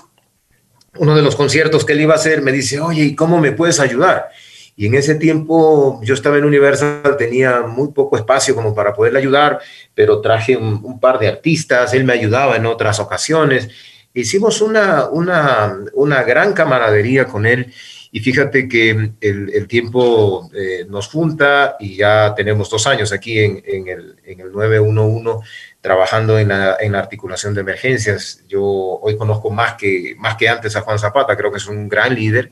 uno 0.96 1.14
de 1.14 1.22
los 1.22 1.36
conciertos 1.36 1.84
que 1.84 1.92
él 1.92 2.00
iba 2.00 2.14
a 2.14 2.16
hacer 2.16 2.40
me 2.40 2.52
dice, 2.52 2.80
oye, 2.80 3.02
¿y 3.02 3.14
cómo 3.14 3.38
me 3.38 3.52
puedes 3.52 3.80
ayudar? 3.80 4.28
Y 4.76 4.86
en 4.86 4.94
ese 4.94 5.14
tiempo 5.16 6.00
yo 6.02 6.14
estaba 6.14 6.38
en 6.38 6.44
Universal, 6.44 7.16
tenía 7.18 7.62
muy 7.62 7.92
poco 7.92 8.16
espacio 8.16 8.54
como 8.54 8.74
para 8.74 8.94
poderle 8.94 9.18
ayudar, 9.18 9.60
pero 9.94 10.20
traje 10.20 10.56
un, 10.56 11.00
par 11.00 11.18
de 11.18 11.28
artistas, 11.28 11.92
él 11.94 12.04
me 12.04 12.14
ayudaba 12.14 12.56
en 12.56 12.66
otras 12.66 12.98
ocasiones. 13.00 13.68
Hicimos 14.14 14.60
una, 14.60 15.08
una, 15.08 15.76
una 15.94 16.22
gran 16.22 16.52
camaradería 16.52 17.26
con 17.26 17.46
él 17.46 17.72
y 18.12 18.20
fíjate 18.20 18.68
que 18.68 18.90
el, 19.20 19.50
el 19.54 19.68
tiempo 19.68 20.50
eh, 20.52 20.84
nos 20.88 21.08
junta 21.08 21.76
y 21.78 21.96
ya 21.96 22.34
tenemos 22.34 22.68
dos 22.68 22.86
años 22.86 23.12
aquí 23.12 23.38
en, 23.38 23.62
en, 23.64 23.86
el, 23.86 24.16
en 24.24 24.40
el 24.40 24.52
911 24.52 25.46
trabajando 25.80 26.38
en 26.38 26.48
la, 26.48 26.76
en 26.80 26.92
la, 26.92 26.98
articulación 26.98 27.54
de 27.54 27.60
emergencias. 27.60 28.42
Yo 28.48 28.62
hoy 28.62 29.16
conozco 29.16 29.50
más 29.50 29.74
que, 29.74 30.14
más 30.18 30.36
que 30.36 30.48
antes 30.48 30.74
a 30.74 30.80
Juan 30.80 30.98
Zapata, 30.98 31.36
creo 31.36 31.52
que 31.52 31.58
es 31.58 31.66
un 31.66 31.88
gran 31.88 32.14
líder 32.14 32.50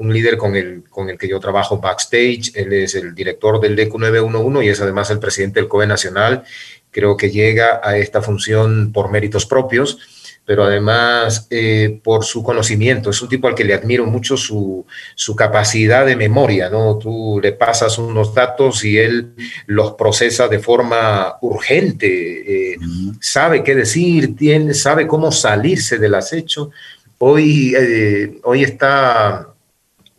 un 0.00 0.12
líder 0.12 0.38
con 0.38 0.56
el, 0.56 0.82
con 0.88 1.10
el 1.10 1.18
que 1.18 1.28
yo 1.28 1.38
trabajo 1.38 1.78
backstage. 1.78 2.52
Él 2.54 2.72
es 2.72 2.94
el 2.94 3.14
director 3.14 3.60
del 3.60 3.76
DECU 3.76 3.98
911 3.98 4.64
y 4.64 4.68
es 4.70 4.80
además 4.80 5.10
el 5.10 5.18
presidente 5.18 5.60
del 5.60 5.68
COE 5.68 5.86
Nacional. 5.86 6.42
Creo 6.90 7.16
que 7.16 7.30
llega 7.30 7.80
a 7.84 7.98
esta 7.98 8.22
función 8.22 8.92
por 8.92 9.10
méritos 9.10 9.44
propios, 9.44 9.98
pero 10.46 10.64
además 10.64 11.46
eh, 11.50 12.00
por 12.02 12.24
su 12.24 12.42
conocimiento. 12.42 13.10
Es 13.10 13.20
un 13.20 13.28
tipo 13.28 13.46
al 13.46 13.54
que 13.54 13.62
le 13.62 13.74
admiro 13.74 14.06
mucho 14.06 14.38
su, 14.38 14.86
su, 15.14 15.36
capacidad 15.36 16.06
de 16.06 16.16
memoria, 16.16 16.70
¿no? 16.70 16.96
Tú 16.96 17.38
le 17.42 17.52
pasas 17.52 17.98
unos 17.98 18.34
datos 18.34 18.82
y 18.84 18.98
él 18.98 19.34
los 19.66 19.92
procesa 19.92 20.48
de 20.48 20.60
forma 20.60 21.36
urgente, 21.42 22.72
eh, 22.72 22.76
sabe 23.20 23.62
qué 23.62 23.74
decir, 23.74 24.34
tiene, 24.34 24.72
sabe 24.72 25.06
cómo 25.06 25.30
salirse 25.30 25.98
del 25.98 26.14
acecho. 26.14 26.70
Hoy, 27.18 27.74
eh, 27.76 28.40
hoy 28.44 28.64
está 28.64 29.49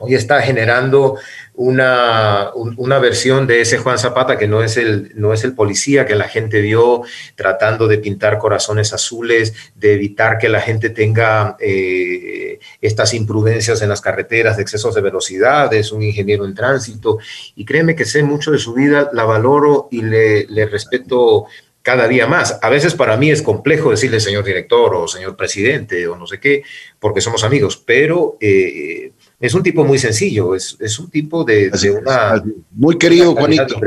hoy 0.02 0.16
está 0.16 0.41
generando 0.41 1.18
una, 1.54 2.52
una, 2.56 2.99
versión 2.99 3.45
de 3.45 3.62
ese 3.62 3.78
Juan 3.78 3.99
Zapata 3.99 4.38
que 4.38 4.47
no 4.47 4.64
es, 4.64 4.78
el, 4.78 5.12
no 5.16 5.32
es 5.32 5.43
el 5.43 5.54
policía 5.54 6.06
que 6.06 6.16
la 6.16 6.28
gente 6.28 6.60
vio 6.60 7.04
tratando 7.36 7.88
de 7.88 7.99
pintar 7.99 8.39
corazones 8.39 8.93
azules, 8.93 9.54
de 9.76 9.93
evitar 9.93 10.38
que 10.38 10.49
la 10.49 10.62
gente 10.62 10.89
tenga 10.89 11.58
eh, 11.60 12.60
estas 12.82 13.14
imprudencias 13.14 13.82
en 13.82 13.89
las 13.89 14.02
carreteras 14.02 14.58
de 14.58 14.64
excesos 14.64 14.95
de 14.95 15.02
velocidad, 15.02 15.72
es 15.74 15.91
un 15.91 16.02
ingeniero 16.02 16.45
en 16.45 16.56
tránsito 16.56 17.20
y 17.56 17.64
créeme 17.64 17.95
que 17.95 18.06
sé 18.06 18.24
mucho 18.24 18.52
de 18.52 18.60
su 18.60 18.74
vida, 18.74 19.10
la 19.14 19.26
valoro 19.26 19.88
y 19.91 20.02
le, 20.02 20.66
respeto 20.66 21.45
cada 21.82 22.08
día 22.08 22.28
más. 22.28 22.60
A 22.62 22.70
veces 22.70 22.93
para 22.95 23.18
mí 23.18 23.30
es 23.30 23.41
complejo 23.41 23.91
decirle 23.91 24.20
señor 24.20 24.43
director 24.43 24.95
o 24.95 25.08
señor 25.08 25.36
presidente 25.36 26.08
o 26.08 26.16
no 26.16 26.28
sé 26.28 26.39
qué, 26.39 26.64
porque 26.99 27.22
somos 27.22 27.43
amigos, 27.43 27.78
pero 27.78 28.38
eh, 28.39 29.12
es 29.42 29.56
un 29.56 29.64
tipo 29.64 29.84
muy 29.84 29.98
sencillo, 29.98 30.54
es, 30.54 30.78
es 30.80 31.00
un 31.00 31.10
tipo 31.10 31.44
de, 31.44 31.72
una... 32.00 32.44
Muy 32.72 32.98
querido, 33.00 33.34
Juanito. 33.34 33.82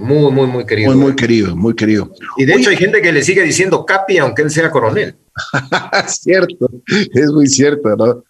Muy, 0.00 0.32
muy, 0.32 0.46
muy 0.46 0.64
querido. 0.64 0.92
Muy, 0.92 1.00
muy 1.00 1.14
querido, 1.14 1.54
muy 1.54 1.74
querido. 1.74 2.10
Y 2.38 2.46
de 2.46 2.54
hecho 2.54 2.70
hay 2.70 2.76
gente 2.76 3.02
que 3.02 3.12
le 3.12 3.22
sigue 3.22 3.42
diciendo 3.42 3.84
Capi 3.84 4.16
aunque 4.16 4.40
él 4.40 4.50
sea 4.50 4.70
coronel. 4.70 5.14
cierto, 6.06 6.70
es 6.86 7.30
muy 7.32 7.46
cierto, 7.48 7.94
¿no? 7.96 8.24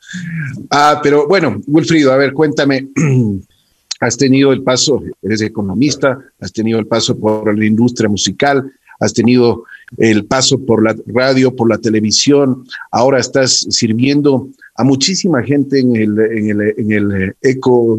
Ah, 0.69 1.01
pero 1.01 1.29
bueno, 1.29 1.61
Wilfrido, 1.67 2.13
a 2.13 2.17
ver, 2.17 2.33
cuéntame, 2.33 2.89
has 4.01 4.17
tenido 4.17 4.53
el 4.53 4.63
paso, 4.63 5.03
eres 5.23 5.43
economista, 5.43 6.19
has 6.41 6.53
tenido 6.53 6.81
el 6.81 6.87
paso 6.87 7.17
por 7.17 7.57
la 7.57 7.65
industria 7.65 8.09
musical, 8.09 8.73
has 8.99 9.13
tenido 9.13 9.65
el 9.99 10.25
paso 10.27 10.59
por 10.59 10.83
la 10.83 10.97
radio, 11.07 11.55
por 11.55 11.69
la 11.69 11.79
televisión, 11.79 12.67
ahora 12.91 13.21
estás 13.21 13.67
sirviendo 13.71 14.49
a 14.77 14.85
muchísima 14.85 15.43
gente 15.43 15.81
en 15.81 15.97
el, 15.97 16.19
en 16.19 16.51
el, 16.51 16.75
en 16.79 16.93
el 16.93 17.37
ECO 17.41 17.99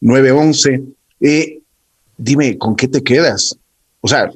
911. 0.00 0.82
Eh, 1.20 1.60
dime, 2.16 2.58
¿con 2.58 2.74
qué 2.74 2.88
te 2.88 3.02
quedas? 3.02 3.56
O 4.00 4.08
sea, 4.08 4.30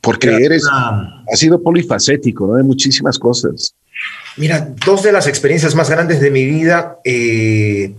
porque 0.00 0.28
eres, 0.28 0.64
has 1.32 1.38
sido 1.38 1.62
polifacético, 1.62 2.46
¿no? 2.46 2.54
De 2.54 2.62
muchísimas 2.62 3.18
cosas. 3.18 3.74
Mira, 4.36 4.74
dos 4.84 5.02
de 5.02 5.12
las 5.12 5.26
experiencias 5.26 5.74
más 5.74 5.88
grandes 5.88 6.20
de 6.20 6.30
mi 6.30 6.44
vida 6.44 6.98
eh, 7.04 7.94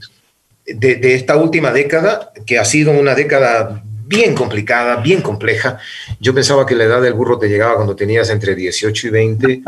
de, 0.68 0.96
de, 0.96 1.16
esta 1.16 1.36
última 1.36 1.72
década, 1.72 2.32
que 2.46 2.60
ha 2.60 2.66
sido 2.66 2.92
una 2.92 3.16
década 3.16 3.84
bien 4.08 4.36
complicada, 4.36 4.98
bien 4.98 5.22
compleja. 5.22 5.80
Yo 6.20 6.34
pensaba 6.34 6.66
que 6.66 6.76
la 6.76 6.86
edad 6.86 7.02
del 7.02 7.14
burro 7.14 7.40
te 7.40 7.48
llegaba 7.48 7.76
cuando 7.76 7.96
tenías 7.96 8.30
entre 8.30 8.56
18 8.56 9.08
y 9.08 9.10
20, 9.10 9.64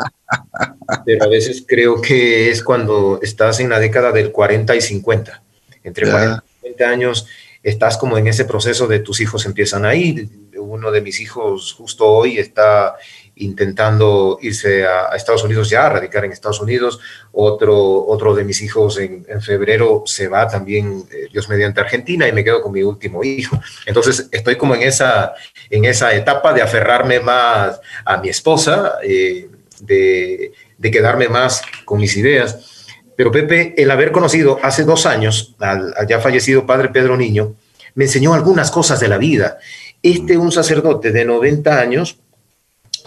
pero 1.05 1.23
a 1.23 1.27
veces 1.27 1.63
creo 1.67 2.01
que 2.01 2.49
es 2.49 2.63
cuando 2.63 3.19
estás 3.21 3.59
en 3.59 3.69
la 3.69 3.79
década 3.79 4.11
del 4.11 4.31
40 4.31 4.75
y 4.75 4.81
50. 4.81 5.43
Entre 5.83 6.09
40 6.09 6.43
y 6.45 6.67
50 6.67 6.89
años 6.89 7.27
estás 7.63 7.97
como 7.97 8.17
en 8.17 8.27
ese 8.27 8.45
proceso 8.45 8.87
de 8.87 8.99
tus 8.99 9.19
hijos 9.21 9.45
empiezan 9.45 9.85
a 9.85 9.95
ir. 9.95 10.29
Uno 10.57 10.91
de 10.91 11.01
mis 11.01 11.19
hijos 11.19 11.73
justo 11.73 12.07
hoy 12.07 12.37
está 12.37 12.95
intentando 13.39 14.37
irse 14.41 14.85
a, 14.85 15.15
Estados 15.15 15.43
Unidos 15.43 15.69
ya, 15.69 15.87
radicar 15.89 16.25
en 16.25 16.31
Estados 16.31 16.59
Unidos. 16.61 16.99
Otro, 17.31 18.05
otro 18.07 18.33
de 18.35 18.43
mis 18.43 18.61
hijos 18.61 18.97
en, 18.99 19.25
febrero 19.41 20.03
se 20.05 20.27
va 20.27 20.47
también, 20.47 21.03
eh, 21.11 21.27
Dios 21.31 21.49
mediante 21.49 21.81
Argentina, 21.81 22.27
y 22.27 22.31
me 22.31 22.43
quedo 22.43 22.61
con 22.61 22.71
mi 22.71 22.83
último 22.83 23.23
hijo. 23.23 23.59
Entonces 23.85 24.27
estoy 24.31 24.55
como 24.55 24.75
en 24.75 24.83
esa, 24.83 25.33
en 25.69 25.85
esa 25.85 26.13
etapa 26.13 26.53
de 26.53 26.61
aferrarme 26.61 27.19
más 27.19 27.79
a 28.05 28.17
mi 28.17 28.29
esposa, 28.29 28.93
eh, 29.03 29.49
de, 29.81 30.53
de 30.77 30.91
quedarme 30.91 31.29
más 31.29 31.61
con 31.85 31.99
mis 31.99 32.15
ideas. 32.17 32.93
Pero 33.15 33.31
Pepe, 33.31 33.73
el 33.77 33.89
haber 33.91 34.11
conocido 34.11 34.59
hace 34.61 34.83
dos 34.83 35.05
años 35.05 35.55
al, 35.59 35.93
al, 35.97 36.07
ya 36.07 36.19
fallecido 36.19 36.65
padre 36.65 36.89
Pedro 36.89 37.17
Niño, 37.17 37.55
me 37.95 38.05
enseñó 38.05 38.35
algunas 38.35 38.69
cosas 38.69 38.99
de 38.99 39.07
la 39.07 39.17
vida. 39.17 39.57
Este, 40.03 40.37
un 40.37 40.51
sacerdote 40.51 41.11
de 41.11 41.25
90 41.25 41.79
años, 41.79 42.19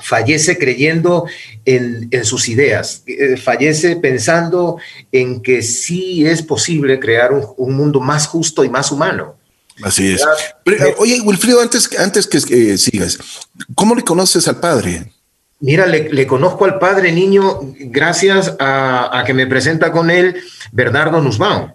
fallece 0.02 0.58
creyendo 0.58 1.26
en, 1.64 2.08
en 2.10 2.24
sus 2.24 2.48
ideas, 2.48 3.02
eh, 3.06 3.36
fallece 3.36 3.96
pensando 3.96 4.78
en 5.12 5.42
que 5.42 5.62
sí 5.62 6.26
es 6.26 6.42
posible 6.42 6.98
crear 6.98 7.32
un, 7.32 7.46
un 7.56 7.74
mundo 7.74 8.00
más 8.00 8.26
justo 8.26 8.64
y 8.64 8.68
más 8.68 8.90
humano. 8.92 9.36
Así 9.82 10.12
es. 10.12 10.22
Pero, 10.64 10.94
oye, 10.98 11.20
Wilfrido, 11.20 11.60
antes, 11.60 11.88
antes 11.98 12.26
que 12.26 12.38
eh, 12.72 12.78
sigas, 12.78 13.18
¿cómo 13.74 13.94
le 13.94 14.02
conoces 14.02 14.46
al 14.48 14.60
padre? 14.60 15.12
Mira, 15.60 15.86
le, 15.86 16.12
le 16.12 16.26
conozco 16.26 16.64
al 16.64 16.78
padre 16.78 17.12
niño 17.12 17.60
gracias 17.78 18.54
a, 18.58 19.18
a, 19.18 19.24
que 19.24 19.34
me 19.34 19.46
presenta 19.46 19.92
con 19.92 20.10
él 20.10 20.36
Bernardo 20.72 21.20
Nussbaum. 21.20 21.72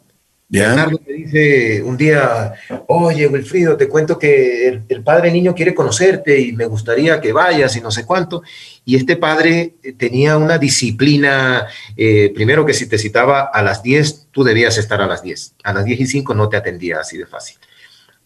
Bernardo 0.48 1.00
me 1.06 1.14
dice 1.14 1.82
un 1.82 1.98
día, 1.98 2.54
oye, 2.88 3.28
Wilfrido, 3.28 3.76
te 3.76 3.88
cuento 3.88 4.20
que 4.20 4.68
el, 4.88 5.04
padre 5.04 5.32
niño 5.32 5.56
quiere 5.56 5.74
conocerte 5.74 6.40
y 6.40 6.54
me 6.54 6.68
gustaría 6.68 7.20
que 7.20 7.34
vayas 7.34 7.76
y 7.76 7.82
no 7.82 7.90
sé 7.90 8.06
cuánto. 8.06 8.44
Y 8.86 8.96
este 8.96 9.18
padre 9.18 9.74
tenía 9.98 10.38
una 10.38 10.60
disciplina, 10.60 11.66
eh, 11.98 12.32
primero 12.36 12.66
que 12.66 12.74
si 12.74 12.88
te 12.88 13.00
citaba 13.00 13.42
a 13.42 13.64
las 13.64 13.82
10, 13.82 14.28
tú 14.32 14.44
debías 14.44 14.78
estar 14.78 15.02
a 15.02 15.08
las 15.08 15.24
10. 15.24 15.56
A 15.64 15.74
las 15.74 15.84
10 15.84 16.02
y 16.02 16.06
5 16.06 16.34
no 16.36 16.48
te 16.48 16.58
atendía 16.58 17.00
así 17.00 17.18
de 17.18 17.26
fácil. 17.26 17.58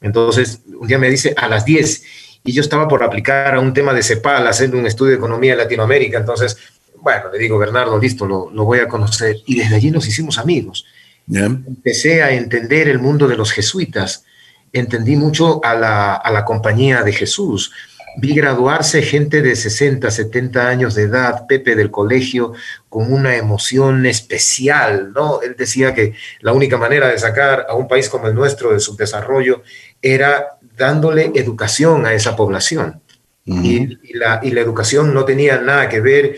Entonces, 0.02 0.62
un 0.78 0.88
día 0.88 0.98
me 0.98 1.10
dice 1.10 1.34
a 1.38 1.48
las 1.48 1.64
10 1.64 2.04
y 2.44 2.52
yo 2.52 2.62
estaba 2.62 2.88
por 2.88 3.02
aplicar 3.04 3.56
a 3.56 3.60
un 3.62 3.74
tema 3.74 3.94
de 3.94 4.04
CEPAL, 4.04 4.46
haciendo 4.48 4.78
un 4.78 4.86
estudio 4.86 5.12
de 5.12 5.18
economía 5.18 5.54
en 5.54 5.60
Latinoamérica. 5.60 6.18
Entonces, 6.18 6.58
bueno, 7.02 7.32
le 7.32 7.40
digo, 7.40 7.58
Bernardo, 7.58 7.98
listo, 7.98 8.26
lo, 8.26 8.50
lo 8.52 8.66
voy 8.66 8.80
a 8.80 8.90
conocer. 8.90 9.38
Y 9.46 9.56
desde 9.56 9.76
allí 9.76 9.90
nos 9.90 10.06
hicimos 10.06 10.38
amigos. 10.38 10.86
Yeah. 11.30 11.46
Empecé 11.46 12.24
a 12.24 12.32
entender 12.32 12.90
el 12.90 12.98
mundo 12.98 13.28
de 13.28 13.38
los 13.38 13.52
jesuitas, 13.52 14.26
entendí 14.74 15.16
mucho 15.16 15.64
a 15.64 15.76
la, 15.76 16.16
a 16.16 16.32
la, 16.32 16.44
compañía 16.44 17.04
de 17.04 17.14
Jesús. 17.14 17.72
Vi 18.18 18.34
graduarse 18.34 19.04
gente 19.04 19.44
de 19.44 19.56
60, 19.56 20.10
70 20.10 20.68
años 20.68 20.96
de 20.96 21.04
edad, 21.04 21.46
Pepe 21.48 21.76
del 21.76 21.92
colegio, 21.92 22.54
con 22.90 23.14
una 23.14 23.36
emoción 23.36 24.08
especial, 24.08 25.14
¿no? 25.14 25.42
Él 25.44 25.56
decía 25.56 25.94
que 25.94 26.16
la 26.42 26.52
única 26.52 26.78
manera 26.78 27.08
de 27.08 27.20
sacar 27.20 27.68
a 27.70 27.76
un 27.76 27.88
país 27.88 28.10
como 28.10 28.28
el 28.28 28.34
nuestro 28.34 28.74
de 28.74 28.80
su 28.80 28.96
desarrollo 28.96 29.62
era 30.02 30.58
dándole 30.76 31.32
educación 31.36 32.08
a 32.08 32.14
esa 32.14 32.36
población. 32.36 33.02
Uh 33.46 33.56
-huh. 33.56 33.64
y, 33.64 34.00
y, 34.12 34.14
la, 34.18 34.40
y 34.42 34.50
la 34.50 34.62
educación 34.62 35.14
no 35.14 35.26
tenía 35.26 35.60
nada 35.62 35.88
que 35.90 36.02
ver 36.02 36.36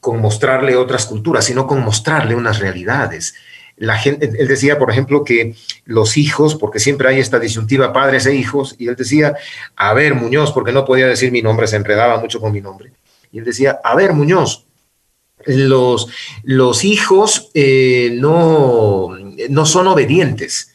con 0.00 0.18
mostrarle 0.18 0.76
otras 0.76 1.04
culturas, 1.04 1.44
sino 1.44 1.66
con 1.66 1.84
mostrarle 1.84 2.34
unas 2.34 2.58
realidades 2.58 3.34
él 3.80 4.48
decía, 4.48 4.78
por 4.78 4.90
ejemplo, 4.90 5.24
que 5.24 5.54
los 5.86 6.16
hijos, 6.16 6.54
porque 6.54 6.78
siempre 6.78 7.08
hay 7.08 7.18
esta 7.18 7.38
disyuntiva 7.38 7.92
padres 7.92 8.26
e 8.26 8.34
hijos, 8.34 8.76
y 8.78 8.88
él 8.88 8.96
decía, 8.96 9.34
a 9.74 9.94
ver, 9.94 10.14
Muñoz, 10.14 10.52
porque 10.52 10.72
no 10.72 10.84
podía 10.84 11.06
decir 11.06 11.32
mi 11.32 11.40
nombre, 11.40 11.66
se 11.66 11.76
enredaba 11.76 12.20
mucho 12.20 12.40
con 12.40 12.52
mi 12.52 12.60
nombre. 12.60 12.92
Y 13.32 13.38
él 13.38 13.44
decía, 13.44 13.80
a 13.82 13.94
ver, 13.96 14.12
Muñoz, 14.12 14.66
los, 15.46 16.08
los 16.42 16.84
hijos 16.84 17.50
eh, 17.54 18.10
no, 18.14 19.16
no 19.48 19.66
son 19.66 19.86
obedientes, 19.86 20.74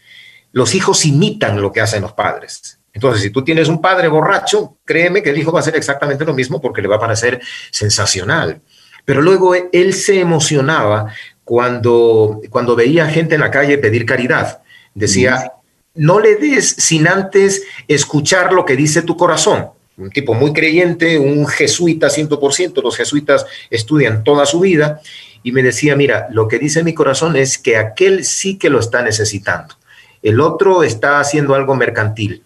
los 0.52 0.74
hijos 0.74 1.06
imitan 1.06 1.62
lo 1.62 1.72
que 1.72 1.82
hacen 1.82 2.02
los 2.02 2.14
padres. 2.14 2.80
Entonces, 2.92 3.22
si 3.22 3.30
tú 3.30 3.44
tienes 3.44 3.68
un 3.68 3.82
padre 3.82 4.08
borracho, 4.08 4.78
créeme 4.86 5.22
que 5.22 5.30
el 5.30 5.38
hijo 5.38 5.52
va 5.52 5.60
a 5.60 5.62
hacer 5.62 5.76
exactamente 5.76 6.26
lo 6.26 6.34
mismo 6.34 6.62
porque 6.62 6.82
le 6.82 6.88
va 6.88 6.96
a 6.96 7.00
parecer 7.00 7.42
sensacional. 7.70 8.62
Pero 9.04 9.22
luego 9.22 9.54
él 9.54 9.94
se 9.94 10.20
emocionaba 10.20 11.14
cuando, 11.46 12.42
cuando 12.50 12.76
veía 12.76 13.08
gente 13.08 13.36
en 13.36 13.42
la 13.42 13.52
calle 13.52 13.78
pedir 13.78 14.06
caridad. 14.06 14.62
Decía, 14.94 15.54
no 15.94 16.20
le 16.20 16.36
des 16.36 16.68
sin 16.68 17.08
antes 17.08 17.64
escuchar 17.88 18.52
lo 18.52 18.66
que 18.66 18.76
dice 18.76 19.04
tu 19.04 19.16
corazón. 19.16 19.70
Un 19.98 20.10
tipo 20.10 20.34
muy 20.34 20.52
creyente, 20.52 21.18
un 21.18 21.48
jesuita 21.48 22.08
100%, 22.08 22.84
los 22.84 22.98
jesuitas 22.98 23.46
estudian 23.70 24.26
toda 24.26 24.46
su 24.46 24.60
vida, 24.60 25.00
y 25.42 25.52
me 25.52 25.64
decía, 25.64 25.96
mira, 25.96 26.28
lo 26.32 26.48
que 26.48 26.60
dice 26.60 26.84
mi 26.84 26.94
corazón 26.94 27.36
es 27.36 27.58
que 27.58 27.78
aquel 27.78 28.26
sí 28.26 28.58
que 28.58 28.70
lo 28.70 28.80
está 28.80 29.04
necesitando. 29.04 29.76
El 30.24 30.42
otro 30.42 30.84
está 30.84 31.20
haciendo 31.20 31.54
algo 31.54 31.76
mercantil. 31.76 32.42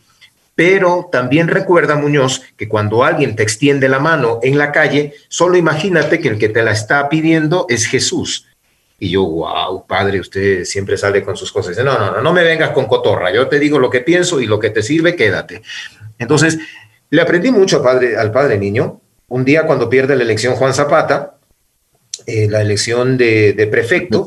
Pero 0.53 1.07
también 1.09 1.47
recuerda, 1.47 1.95
Muñoz, 1.95 2.41
que 2.57 2.67
cuando 2.67 3.05
alguien 3.05 3.37
te 3.37 3.43
extiende 3.43 3.87
la 3.87 3.99
mano 3.99 4.39
en 4.43 4.57
la 4.57 4.73
calle, 4.73 5.13
solo 5.29 5.55
imagínate 5.55 6.19
que 6.19 6.27
el 6.27 6.37
que 6.37 6.49
te 6.49 6.61
la 6.61 6.71
está 6.71 7.07
pidiendo 7.07 7.65
es 7.69 7.85
Jesús 7.85 8.48
y 8.99 9.09
yo, 9.09 9.23
wow, 9.23 9.85
padre, 9.87 10.19
usted 10.19 10.65
siempre 10.65 10.97
sale 10.97 11.23
con 11.23 11.37
sus 11.37 11.51
cosas. 11.51 11.69
Dice, 11.69 11.83
no, 11.83 11.97
no, 11.97 12.11
no, 12.11 12.21
no 12.21 12.33
me 12.33 12.43
vengas 12.43 12.71
con 12.71 12.85
cotorra. 12.85 13.33
Yo 13.33 13.47
te 13.47 13.59
digo 13.59 13.79
lo 13.79 13.89
que 13.89 14.01
pienso 14.01 14.41
y 14.41 14.45
lo 14.45 14.59
que 14.59 14.69
te 14.69 14.83
sirve, 14.83 15.15
quédate. 15.15 15.61
Entonces, 16.17 16.59
le 17.09 17.21
aprendí 17.21 17.51
mucho 17.51 17.77
al 17.77 17.83
padre, 17.83 18.17
al 18.17 18.31
padre 18.31 18.57
niño. 18.57 19.01
Un 19.29 19.45
día 19.45 19.63
cuando 19.65 19.89
pierde 19.89 20.15
la 20.15 20.23
elección 20.23 20.55
Juan 20.55 20.73
Zapata, 20.73 21.37
eh, 22.25 22.47
la 22.49 22.61
elección 22.61 23.17
de, 23.17 23.53
de 23.53 23.67
prefecto, 23.67 24.25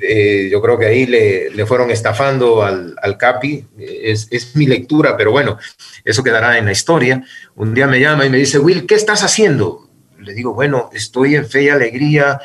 eh, 0.00 0.48
yo 0.50 0.62
creo 0.62 0.78
que 0.78 0.86
ahí 0.86 1.06
le, 1.06 1.50
le 1.50 1.66
fueron 1.66 1.90
estafando 1.90 2.62
al, 2.62 2.94
al 3.02 3.18
Capi. 3.18 3.64
Es, 3.78 4.28
es, 4.30 4.54
mi 4.54 4.66
lectura, 4.66 5.16
pero 5.16 5.32
bueno, 5.32 5.58
eso 6.04 6.22
quedará 6.22 6.56
en 6.56 6.66
la 6.66 6.72
historia. 6.72 7.24
Un 7.56 7.74
día 7.74 7.88
me 7.88 8.00
llama 8.00 8.24
y 8.26 8.30
me 8.30 8.38
dice, 8.38 8.58
Will, 8.58 8.86
¿qué 8.86 8.94
estás 8.94 9.24
haciendo? 9.24 9.83
Le 10.24 10.34
digo, 10.34 10.54
bueno, 10.54 10.90
estoy 10.92 11.36
en 11.36 11.46
fe 11.46 11.64
y 11.64 11.68
alegría, 11.68 12.40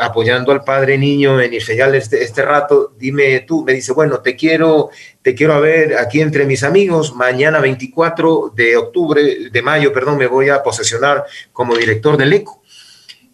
apoyando 0.00 0.52
al 0.52 0.62
padre 0.62 0.98
niño 0.98 1.40
en 1.40 1.54
Ifeyal 1.54 1.94
este, 1.94 2.22
este 2.22 2.42
rato, 2.42 2.92
dime 2.98 3.40
tú, 3.40 3.64
me 3.64 3.72
dice, 3.72 3.92
bueno, 3.92 4.20
te 4.20 4.36
quiero, 4.36 4.90
te 5.22 5.34
quiero 5.34 5.60
ver 5.60 5.96
aquí 5.96 6.20
entre 6.20 6.44
mis 6.44 6.62
amigos, 6.62 7.14
mañana 7.14 7.58
24 7.60 8.52
de 8.54 8.76
octubre, 8.76 9.50
de 9.50 9.62
mayo, 9.62 9.92
perdón, 9.92 10.18
me 10.18 10.26
voy 10.26 10.50
a 10.50 10.62
posesionar 10.62 11.24
como 11.52 11.74
director 11.76 12.16
del 12.16 12.32
ECO. 12.32 12.62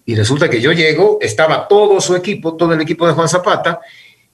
Y 0.05 0.14
resulta 0.14 0.49
que 0.49 0.61
yo 0.61 0.72
llego, 0.72 1.18
estaba 1.20 1.68
todo 1.68 2.01
su 2.01 2.16
equipo, 2.16 2.57
todo 2.57 2.72
el 2.72 2.80
equipo 2.80 3.07
de 3.07 3.12
Juan 3.12 3.28
Zapata, 3.28 3.80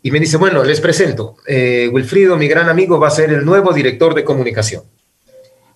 y 0.02 0.10
me 0.10 0.20
dice, 0.20 0.36
bueno, 0.36 0.62
les 0.62 0.80
presento, 0.80 1.36
eh, 1.46 1.88
Wilfrido, 1.92 2.36
mi 2.36 2.48
gran 2.48 2.68
amigo, 2.68 3.00
va 3.00 3.08
a 3.08 3.10
ser 3.10 3.30
el 3.30 3.44
nuevo 3.44 3.72
director 3.72 4.14
de 4.14 4.24
comunicación. 4.24 4.84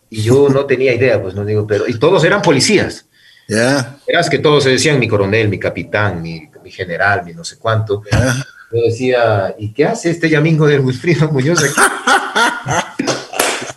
Y 0.09 0.23
yo 0.23 0.49
no 0.49 0.67
tenía 0.67 0.95
idea, 0.95 1.21
pues 1.21 1.35
no 1.35 1.45
digo, 1.45 1.67
pero, 1.67 1.89
y 1.89 1.99
todos 1.99 2.23
eran 2.25 2.43
policías. 2.43 3.07
Yeah. 3.53 3.99
Verás 4.07 4.31
que 4.31 4.39
todos 4.39 4.65
se 4.65 4.71
decían 4.71 4.99
mi 4.99 5.07
coronel, 5.07 5.49
mi 5.49 5.59
capitán, 5.59 6.23
mi, 6.23 6.49
mi 6.65 6.71
general, 6.71 7.23
mi 7.25 7.35
no 7.35 7.45
sé 7.45 7.59
cuánto. 7.59 8.03
Yeah. 8.11 8.47
Yo 8.73 8.81
decía, 8.87 9.55
¿y 9.59 9.73
qué 9.73 9.85
hace 9.85 10.11
este 10.11 10.31
llamingo 10.31 10.67
del 10.67 10.81
Wilfrido 10.81 11.31
Muñoz 11.31 11.63
aquí? 11.63 11.75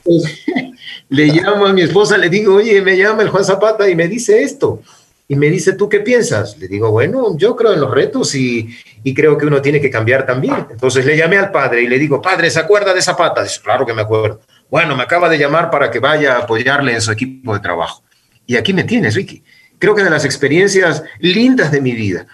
le 1.09 1.25
llamo 1.27 1.65
a 1.65 1.73
mi 1.73 1.81
esposa, 1.81 2.17
le 2.17 2.29
digo, 2.29 2.55
oye, 2.55 2.81
me 2.81 2.95
llama 2.95 3.23
el 3.23 3.29
Juan 3.29 3.43
Zapata 3.43 3.89
y 3.89 3.95
me 3.95 4.07
dice 4.07 4.43
esto. 4.43 4.81
Y 5.27 5.35
me 5.35 5.47
dice, 5.47 5.73
¿tú 5.73 5.89
qué 5.89 6.01
piensas? 6.01 6.57
Le 6.59 6.67
digo, 6.67 6.91
bueno, 6.91 7.35
yo 7.35 7.55
creo 7.55 7.73
en 7.73 7.81
los 7.81 7.91
retos 7.91 8.35
y, 8.35 8.69
y, 9.03 9.13
creo 9.15 9.37
que 9.37 9.47
uno 9.47 9.59
tiene 9.59 9.81
que 9.81 9.89
cambiar 9.89 10.23
también. 10.25 10.67
Entonces 10.69 11.03
le 11.03 11.17
llamé 11.17 11.37
al 11.37 11.51
padre 11.51 11.81
y 11.81 11.87
le 11.87 11.97
digo, 11.97 12.21
padre, 12.21 12.51
¿se 12.51 12.59
acuerda 12.59 12.93
de 12.93 13.01
Zapata? 13.01 13.41
Dice, 13.41 13.59
claro 13.61 13.85
que 13.87 13.93
me 13.93 14.03
acuerdo. 14.03 14.41
Bueno, 14.69 14.95
me 14.95 15.01
acaba 15.01 15.27
de 15.27 15.39
llamar 15.39 15.71
para 15.71 15.89
que 15.89 15.99
vaya 15.99 16.35
a 16.35 16.43
apoyarle 16.43 16.93
en 16.93 17.01
su 17.01 17.11
equipo 17.11 17.55
de 17.55 17.59
trabajo. 17.59 18.03
Y 18.45 18.55
aquí 18.55 18.73
me 18.73 18.83
tienes, 18.83 19.15
Ricky. 19.15 19.43
Creo 19.79 19.95
que 19.95 20.03
de 20.03 20.09
las 20.09 20.25
experiencias 20.25 21.03
lindas 21.19 21.71
de 21.71 21.81
mi 21.81 21.93
vida, 21.93 22.27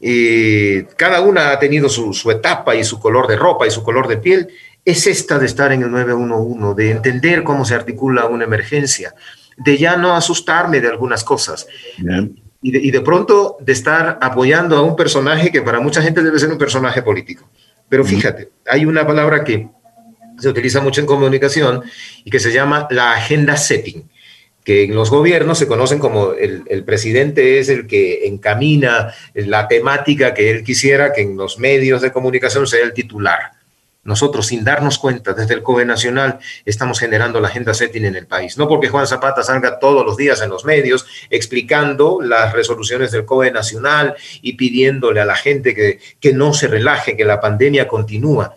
eh, 0.00 0.86
cada 0.96 1.20
una 1.20 1.50
ha 1.50 1.58
tenido 1.58 1.88
su, 1.88 2.12
su 2.12 2.30
etapa 2.30 2.74
y 2.74 2.84
su 2.84 3.00
color 3.00 3.26
de 3.26 3.36
ropa 3.36 3.66
y 3.66 3.70
su 3.70 3.82
color 3.82 4.08
de 4.08 4.18
piel, 4.18 4.48
es 4.84 5.06
esta 5.06 5.38
de 5.38 5.46
estar 5.46 5.72
en 5.72 5.82
el 5.82 5.90
911, 5.90 6.82
de 6.82 6.90
entender 6.90 7.42
cómo 7.42 7.64
se 7.64 7.74
articula 7.74 8.26
una 8.26 8.44
emergencia, 8.44 9.14
de 9.56 9.78
ya 9.78 9.96
no 9.96 10.14
asustarme 10.14 10.80
de 10.80 10.88
algunas 10.88 11.24
cosas. 11.24 11.66
Y 12.60 12.70
de, 12.70 12.78
y 12.78 12.90
de, 12.90 13.00
pronto 13.00 13.56
de 13.60 13.72
estar 13.72 14.18
apoyando 14.20 14.76
a 14.76 14.82
un 14.82 14.96
personaje 14.96 15.50
que 15.50 15.62
para 15.62 15.80
mucha 15.80 16.02
gente 16.02 16.22
debe 16.22 16.38
ser 16.38 16.50
un 16.50 16.58
personaje 16.58 17.02
político. 17.02 17.48
Pero 17.88 18.04
fíjate, 18.04 18.50
hay 18.66 18.86
una 18.86 19.06
palabra 19.06 19.44
que 19.44 19.68
se 20.38 20.48
utiliza 20.48 20.80
mucho 20.80 21.00
en 21.00 21.06
comunicación 21.06 21.82
y 22.24 22.30
que 22.30 22.40
se 22.40 22.52
llama 22.52 22.88
la 22.90 23.12
agenda 23.12 23.56
setting 23.56 24.08
que 24.64 24.84
en 24.84 24.94
los 24.94 25.10
gobiernos 25.10 25.58
se 25.58 25.66
conocen 25.66 25.98
como 25.98 26.32
el, 26.32 26.84
presidente 26.84 27.58
es 27.58 27.68
el 27.68 27.86
que 27.86 28.26
encamina 28.26 29.14
la 29.34 29.68
temática 29.68 30.32
que 30.32 30.50
él 30.50 30.64
quisiera 30.64 31.12
que 31.12 31.20
en 31.20 31.36
los 31.36 31.58
medios 31.58 32.00
de 32.00 32.12
comunicación 32.12 32.66
sea 32.66 32.82
el 32.82 32.94
titular. 32.94 33.52
Nosotros, 34.04 34.48
sin 34.48 34.64
darnos 34.64 34.98
cuenta, 34.98 35.32
desde 35.32 35.54
el 35.54 35.62
COE 35.62 35.86
Nacional, 35.86 36.38
estamos 36.66 36.98
generando 36.98 37.40
la 37.40 37.48
agenda 37.48 37.72
setting 37.72 38.04
en 38.04 38.16
el 38.16 38.26
país. 38.26 38.58
No 38.58 38.68
porque 38.68 38.88
Juan 38.88 39.06
Zapata 39.06 39.42
salga 39.42 39.78
todos 39.78 40.04
los 40.04 40.18
días 40.18 40.42
en 40.42 40.50
los 40.50 40.66
medios 40.66 41.06
explicando 41.30 42.20
las 42.22 42.52
resoluciones 42.52 43.12
del 43.12 43.24
COE 43.24 43.50
Nacional 43.50 44.14
y 44.42 44.54
pidiéndole 44.54 45.20
a 45.20 45.24
la 45.24 45.36
gente 45.36 45.74
que, 45.74 46.00
que 46.20 46.34
no 46.34 46.52
se 46.52 46.68
relaje, 46.68 47.16
que 47.16 47.24
la 47.24 47.40
pandemia 47.40 47.88
continúa 47.88 48.54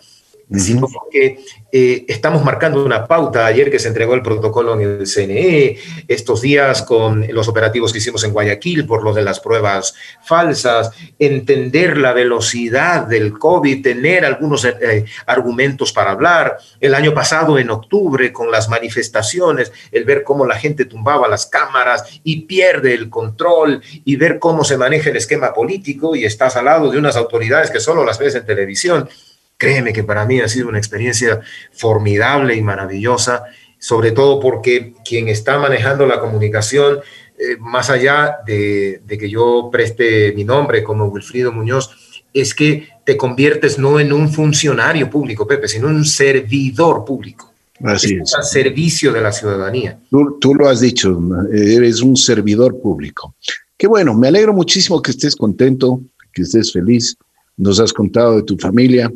sino 0.55 0.87
porque 0.87 1.39
eh, 1.71 2.05
estamos 2.07 2.43
marcando 2.43 2.83
una 2.83 3.05
pauta. 3.05 3.45
Ayer 3.45 3.69
que 3.69 3.79
se 3.79 3.89
entregó 3.89 4.13
el 4.13 4.21
protocolo 4.21 4.73
en 4.79 4.99
el 4.99 5.07
CNE, 5.07 5.77
estos 6.07 6.41
días 6.41 6.83
con 6.83 7.25
los 7.29 7.49
operativos 7.49 7.91
que 7.91 7.97
hicimos 7.97 8.23
en 8.23 8.31
Guayaquil 8.31 8.85
por 8.85 9.03
lo 9.03 9.13
de 9.13 9.23
las 9.23 9.41
pruebas 9.41 9.93
falsas, 10.23 10.91
entender 11.19 11.97
la 11.97 12.13
velocidad 12.13 13.05
del 13.05 13.37
COVID, 13.37 13.83
tener 13.83 14.23
algunos 14.23 14.63
eh, 14.63 15.05
argumentos 15.25 15.91
para 15.91 16.11
hablar. 16.11 16.57
El 16.79 16.95
año 16.95 17.13
pasado, 17.13 17.59
en 17.59 17.69
octubre, 17.69 18.31
con 18.31 18.49
las 18.49 18.69
manifestaciones, 18.69 19.73
el 19.91 20.05
ver 20.05 20.23
cómo 20.23 20.45
la 20.45 20.57
gente 20.57 20.85
tumbaba 20.85 21.27
las 21.27 21.45
cámaras 21.45 22.21
y 22.23 22.41
pierde 22.41 22.93
el 22.93 23.09
control 23.09 23.81
y 24.05 24.15
ver 24.15 24.39
cómo 24.39 24.63
se 24.63 24.77
maneja 24.77 25.09
el 25.09 25.17
esquema 25.17 25.53
político 25.53 26.15
y 26.15 26.23
estás 26.23 26.55
al 26.55 26.65
lado 26.65 26.89
de 26.89 26.97
unas 26.97 27.17
autoridades 27.17 27.69
que 27.69 27.81
solo 27.81 28.05
las 28.05 28.17
ves 28.17 28.35
en 28.35 28.45
televisión 28.45 29.09
Créeme 29.57 29.93
que 29.93 30.03
para 30.03 30.25
mí 30.25 30.39
ha 30.39 30.47
sido 30.47 30.69
una 30.69 30.77
experiencia 30.77 31.41
formidable 31.71 32.55
y 32.55 32.61
maravillosa, 32.61 33.43
sobre 33.79 34.11
todo 34.11 34.39
porque 34.39 34.93
quien 35.03 35.27
está 35.27 35.57
manejando 35.57 36.05
la 36.05 36.19
comunicación, 36.19 36.99
eh, 37.37 37.57
más 37.59 37.89
allá 37.89 38.37
de, 38.45 39.01
de, 39.05 39.17
que 39.17 39.29
yo 39.29 39.69
preste 39.71 40.33
mi 40.33 40.43
nombre 40.43 40.83
como 40.83 41.05
Wilfrido 41.05 41.51
Muñoz, 41.51 42.23
es 42.33 42.53
que 42.53 42.87
te 43.03 43.17
conviertes 43.17 43.79
no 43.79 43.99
en 43.99 44.13
un 44.13 44.29
funcionario 44.29 45.09
público, 45.09 45.47
Pepe, 45.47 45.67
sino 45.67 45.89
en 45.89 45.95
un 45.95 46.05
servidor 46.05 47.03
público. 47.05 47.53
Así 47.83 48.15
es. 48.15 48.33
Al 48.35 48.43
servicio 48.43 49.13
de 49.13 49.21
la 49.21 49.31
ciudadanía. 49.31 49.99
Tú, 50.09 50.37
tú 50.39 50.55
lo 50.55 50.67
has 50.67 50.79
dicho, 50.81 51.17
eres 51.51 52.01
un 52.01 52.15
servidor 52.15 52.79
público. 52.79 53.35
Qué 53.77 53.87
bueno, 53.87 54.13
me 54.13 54.27
alegro 54.27 54.53
muchísimo 54.53 55.01
que 55.01 55.11
estés 55.11 55.35
contento, 55.35 56.01
que 56.33 56.41
estés 56.41 56.73
feliz. 56.73 57.15
Nos 57.55 57.79
has 57.79 57.93
contado 57.93 58.35
de 58.35 58.43
tu 58.43 58.57
familia, 58.57 59.11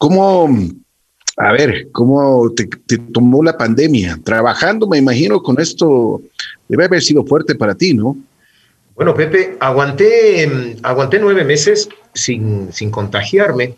¿Cómo, 0.00 0.48
a 1.36 1.52
ver, 1.52 1.88
cómo 1.92 2.50
te, 2.54 2.96
tomó 3.12 3.44
la 3.44 3.58
pandemia? 3.58 4.18
Trabajando, 4.24 4.86
me 4.86 4.96
imagino, 4.96 5.42
con 5.42 5.60
esto 5.60 6.22
debe 6.66 6.86
haber 6.86 7.02
sido 7.02 7.22
fuerte 7.26 7.54
para 7.54 7.74
ti, 7.74 7.92
¿no? 7.92 8.16
Bueno, 8.96 9.14
Pepe, 9.14 9.58
aguanté, 9.60 10.78
aguanté 10.82 11.18
nueve 11.18 11.44
meses 11.44 11.86
sin, 12.14 12.72
sin 12.72 12.90
contagiarme 12.90 13.74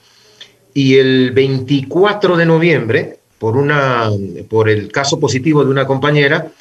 y 0.72 0.94
el 0.94 1.32
24 1.32 2.36
de 2.36 2.46
noviembre, 2.46 3.18
por, 3.40 3.56
una, 3.56 4.08
por 4.48 4.68
el 4.68 4.92
caso 4.92 5.18
positivo 5.18 5.64
de 5.64 5.72
una 5.72 5.88
compañera, 5.88 6.52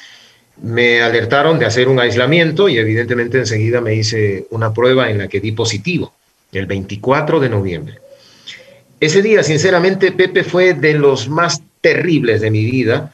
me 0.60 1.02
alertaron 1.02 1.60
de 1.60 1.66
hacer 1.66 1.86
un 1.86 2.00
aislamiento 2.00 2.68
y 2.68 2.78
evidentemente 2.78 3.38
enseguida 3.38 3.80
me 3.80 3.94
hice 3.94 4.48
una 4.50 4.74
prueba 4.74 5.08
en 5.08 5.18
la 5.18 5.28
que 5.28 5.38
di 5.38 5.52
positivo, 5.52 6.12
el 6.50 6.66
24 6.66 7.38
de 7.38 7.48
noviembre. 7.48 8.01
Ese 9.02 9.20
día, 9.20 9.42
sinceramente, 9.42 10.12
Pepe 10.12 10.44
fue 10.44 10.74
de 10.74 10.94
los 10.94 11.28
más 11.28 11.60
terribles 11.80 12.40
de 12.40 12.52
mi 12.52 12.64
vida, 12.64 13.12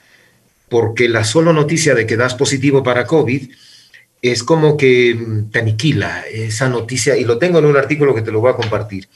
porque 0.69 1.09
la 1.09 1.25
sola 1.25 1.55
noticia 1.55 1.95
de 1.95 2.07
que 2.07 2.19
das 2.19 2.35
positivo 2.35 2.83
para 2.83 3.07
COVID 3.07 3.51
es 4.21 4.43
como 4.43 4.77
que 4.77 5.15
mm, 5.15 5.51
te 5.51 5.61
aniquila 5.61 6.25
esa 6.31 6.69
noticia, 6.69 7.17
y 7.17 7.25
lo 7.25 7.39
tengo 7.39 7.59
en 7.59 7.65
un 7.65 7.79
artículo 7.79 8.15
que 8.15 8.21
te 8.21 8.31
lo 8.31 8.41
voy 8.41 8.51
a 8.51 8.57
compartir. 8.57 9.09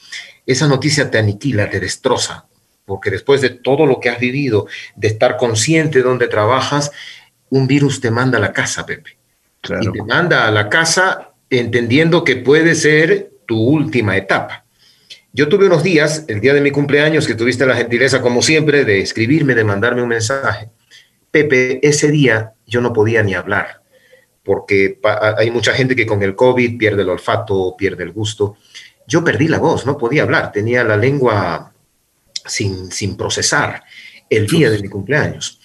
Esa 0.47 0.67
noticia 0.67 1.11
te 1.11 1.19
aniquila, 1.19 1.69
te 1.69 1.79
destroza, 1.79 2.47
porque 2.85 3.11
después 3.11 3.39
de 3.41 3.51
todo 3.51 3.85
lo 3.85 3.99
que 3.99 4.09
has 4.09 4.19
vivido, 4.19 4.65
de 4.95 5.09
estar 5.09 5.37
consciente 5.37 5.99
de 5.99 6.05
dónde 6.05 6.27
trabajas, 6.27 6.91
un 7.51 7.67
virus 7.67 8.01
te 8.01 8.09
manda 8.09 8.39
a 8.39 8.41
la 8.41 8.51
casa, 8.51 8.83
Pepe. 8.83 9.15
Claro. 9.61 9.91
Y 9.91 9.99
te 9.99 10.01
manda 10.01 10.47
a 10.47 10.51
la 10.51 10.69
casa 10.69 11.33
entendiendo 11.51 12.23
que 12.23 12.37
puede 12.37 12.73
ser 12.73 13.29
tu 13.45 13.61
última 13.61 14.17
etapa. 14.17 14.62
Yo 15.35 15.49
tuve 15.49 15.65
unos 15.65 15.81
días, 15.81 16.25
el 16.27 16.41
día 16.41 16.53
de 16.53 16.61
mi 16.61 16.69
cumpleaños, 16.69 17.25
que 17.25 17.33
tuviste 17.33 17.65
la 17.65 17.75
gentileza, 17.75 18.21
como 18.21 18.43
siempre, 18.43 18.85
de 18.85 18.99
escribirme, 18.99 19.55
de 19.55 19.63
mandarme 19.63 20.03
un 20.03 20.09
mensaje. 20.09 20.69
Pepe, 21.31 21.79
ese 21.81 22.11
día 22.11 22.53
yo 22.67 22.81
no 22.81 22.93
podía 22.93 23.23
ni 23.23 23.33
hablar, 23.33 23.81
porque 24.43 24.99
hay 25.35 25.49
mucha 25.49 25.73
gente 25.73 25.95
que 25.95 26.05
con 26.05 26.21
el 26.21 26.35
COVID 26.35 26.77
pierde 26.77 27.01
el 27.01 27.09
olfato, 27.09 27.75
pierde 27.75 28.03
el 28.03 28.11
gusto. 28.11 28.57
Yo 29.07 29.23
perdí 29.23 29.47
la 29.47 29.57
voz, 29.57 29.87
no 29.87 29.97
podía 29.97 30.21
hablar, 30.21 30.51
tenía 30.51 30.83
la 30.83 30.97
lengua 30.97 31.73
sin, 32.45 32.91
sin 32.91 33.17
procesar 33.17 33.81
el 34.29 34.45
día 34.45 34.69
de 34.69 34.83
mi 34.83 34.87
cumpleaños. 34.87 35.59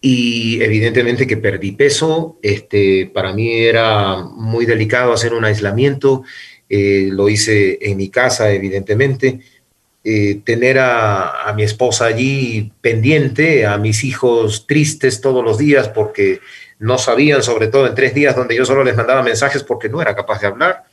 Y 0.00 0.62
evidentemente 0.62 1.26
que 1.26 1.36
perdí 1.36 1.72
peso, 1.72 2.38
este, 2.42 3.10
para 3.12 3.32
mí 3.32 3.58
era 3.58 4.18
muy 4.22 4.66
delicado 4.66 5.12
hacer 5.12 5.34
un 5.34 5.44
aislamiento, 5.44 6.22
eh, 6.72 7.08
lo 7.10 7.28
hice 7.28 7.78
en 7.82 7.96
mi 7.96 8.10
casa, 8.10 8.52
evidentemente. 8.52 9.40
Eh, 10.04 10.40
tener 10.44 10.78
a, 10.78 11.52
mi 11.54 11.64
esposa 11.64 12.06
allí 12.06 12.72
pendiente, 12.80 13.66
a 13.66 13.76
mis 13.76 14.04
hijos 14.04 14.66
tristes 14.66 15.20
todos 15.20 15.44
los 15.44 15.58
días 15.58 15.88
porque 15.88 16.40
no 16.78 16.96
sabían, 16.96 17.42
sobre 17.42 17.66
todo 17.66 17.86
en 17.86 17.94
tres 17.94 18.14
días 18.14 18.34
donde 18.34 18.56
yo 18.56 18.64
solo 18.64 18.82
les 18.84 18.96
mandaba 18.96 19.22
mensajes 19.22 19.62
porque 19.64 19.90
no 19.90 20.00
era 20.00 20.14
capaz 20.14 20.40
de 20.40 20.46
hablar. 20.46 20.84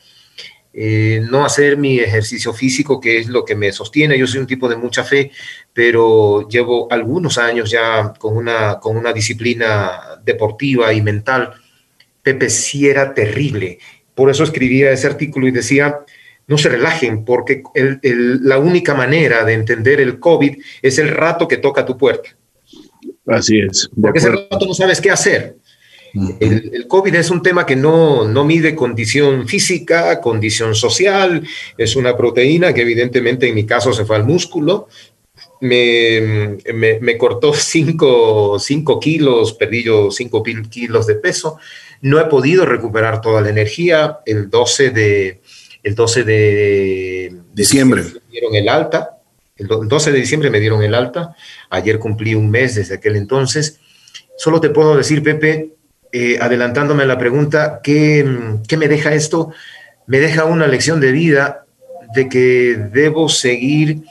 Eh, 0.74 1.22
no 1.30 1.46
hacer 1.46 1.78
mi 1.78 2.00
ejercicio 2.00 2.54
físico, 2.54 3.00
que 3.00 3.20
es 3.20 3.28
lo 3.28 3.46
que 3.46 3.56
me 3.56 3.72
sostiene. 3.72 4.18
Yo 4.18 4.28
soy 4.28 4.40
un 4.40 4.48
tipo 4.48 4.68
de 4.68 4.76
mucha 4.76 5.04
fe, 5.04 5.32
pero 5.74 6.48
llevo 6.50 6.88
algunos 6.92 7.38
años 7.38 7.70
ya 7.70 8.14
con 8.18 8.36
una, 8.36 8.80
con 8.80 8.98
una 8.98 9.14
disciplina 9.14 10.20
deportiva 10.24 10.92
y 10.92 11.02
mental. 11.04 11.54
Pepe 12.22 12.50
sí 12.50 12.88
era 12.88 13.14
terrible 13.14 13.80
por 14.18 14.32
eso 14.32 14.43
escribía 14.43 14.91
ese 14.91 15.05
artículo 15.05 15.47
y 15.47 15.51
decía, 15.51 15.99
no 16.47 16.57
se 16.57 16.70
relajen, 16.70 17.24
porque 17.24 17.61
el, 17.76 17.99
el, 18.01 18.43
la 18.43 18.57
única 18.57 18.95
manera 18.95 19.45
de 19.45 19.53
entender 19.53 20.01
el 20.01 20.20
COVID 20.20 20.57
es 20.82 20.97
el 20.97 21.09
rato 21.09 21.47
que 21.47 21.57
toca 21.57 21.86
tu 21.86 21.95
puerta. 21.95 22.36
Así 23.28 23.59
es. 23.59 23.88
Porque 24.01 24.18
ese 24.18 24.32
rato 24.32 24.65
no 24.65 24.74
sabes 24.74 24.99
qué 24.99 25.11
hacer. 25.11 25.57
Uh 26.15 26.20
-huh. 26.20 26.38
el, 26.39 26.72
el, 26.74 26.88
COVID 26.88 27.13
es 27.13 27.30
un 27.30 27.43
tema 27.43 27.63
que 27.63 27.76
no, 27.76 28.28
no 28.28 28.43
mide 28.43 28.74
condición 28.74 29.47
física, 29.47 30.20
condición 30.20 30.74
social, 30.74 31.47
es 31.78 31.95
una 31.95 32.18
proteína 32.18 32.74
que 32.74 32.82
evidentemente 32.82 33.47
en 33.47 33.53
mi 33.53 33.68
caso 33.68 33.93
se 33.93 34.03
fue 34.03 34.15
al 34.15 34.24
músculo, 34.24 34.88
me, 35.61 36.57
me, 36.74 36.99
me 36.99 37.18
cortó 37.18 37.53
5 37.53 38.59
kilos, 38.99 39.53
perdí 39.53 39.84
yo 39.84 40.09
5 40.09 40.43
kilos 40.70 41.05
de 41.05 41.15
peso, 41.15 41.59
no 42.02 42.20
he 42.20 42.26
podido 42.26 42.66
recuperar 42.66 43.22
toda 43.22 43.41
la 43.41 43.50
energía. 43.50 44.20
El 44.26 44.50
12 44.50 44.89
de, 44.91 45.41
el 45.84 45.95
12 45.95 46.24
de 46.24 47.36
diciembre 47.54 48.04
me 48.04 48.32
dieron 48.32 48.56
el 48.56 48.70
alta. 48.70 49.18
El 49.56 49.68
12 49.68 50.12
de 50.12 50.20
diciembre 50.20 50.50
me 50.50 50.60
dieron 50.60 50.84
el 50.84 50.93
alta. 50.93 51.36
Ayer 51.70 52.00
cumplí 52.00 52.36
un 52.36 52.50
mes 52.50 52.76
desde 52.76 52.95
aquel 52.95 53.16
entonces. 53.16 53.80
Solo 54.38 54.62
te 54.62 54.70
puedo 54.70 54.95
decir, 54.95 55.24
Pepe, 55.24 55.74
eh, 56.12 56.38
adelantándome 56.39 57.04
a 57.04 57.08
la 57.08 57.18
pregunta, 57.18 57.82
¿qué, 57.84 58.26
¿qué 58.68 58.78
me 58.78 58.88
deja 58.88 59.14
esto? 59.14 59.52
Me 60.06 60.20
deja 60.20 60.45
una 60.45 60.68
lección 60.68 61.00
de 61.00 61.12
vida 61.12 61.66
de 62.14 62.30
que 62.30 62.78
debo 62.91 63.30
seguir 63.30 64.04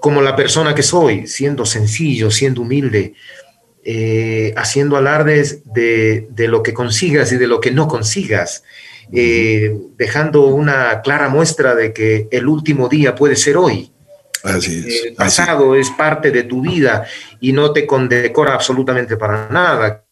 como 0.00 0.22
la 0.22 0.36
persona 0.36 0.74
que 0.74 0.82
soy, 0.82 1.26
siendo 1.26 1.66
sencillo, 1.66 2.30
siendo 2.30 2.62
humilde, 2.62 3.14
eh, 3.88 4.52
haciendo 4.56 4.96
alardes 4.96 5.62
de, 5.72 6.26
de, 6.30 6.48
lo 6.48 6.64
que 6.64 6.74
consigas 6.74 7.30
y 7.30 7.36
de 7.36 7.46
lo 7.46 7.60
que 7.60 7.70
no 7.70 7.86
consigas. 7.86 8.64
eh, 9.12 9.72
dejando 9.96 10.46
una 10.46 11.00
clara 11.02 11.28
muestra 11.28 11.76
de 11.76 11.92
que 11.92 12.26
el 12.32 12.48
último 12.48 12.88
día 12.88 13.14
puede 13.14 13.36
ser 13.36 13.56
hoy. 13.56 13.92
Así 14.42 14.84
es. 14.84 15.04
El 15.04 15.14
pasado 15.14 15.76
es 15.76 15.88
parte 15.90 16.32
de 16.32 16.42
tu 16.42 16.62
vida 16.62 17.06
y 17.40 17.52
no 17.52 17.72
te 17.72 17.86
condecora 17.86 18.54
absolutamente 18.54 19.16
para 19.16 19.48
nada, 19.50 20.04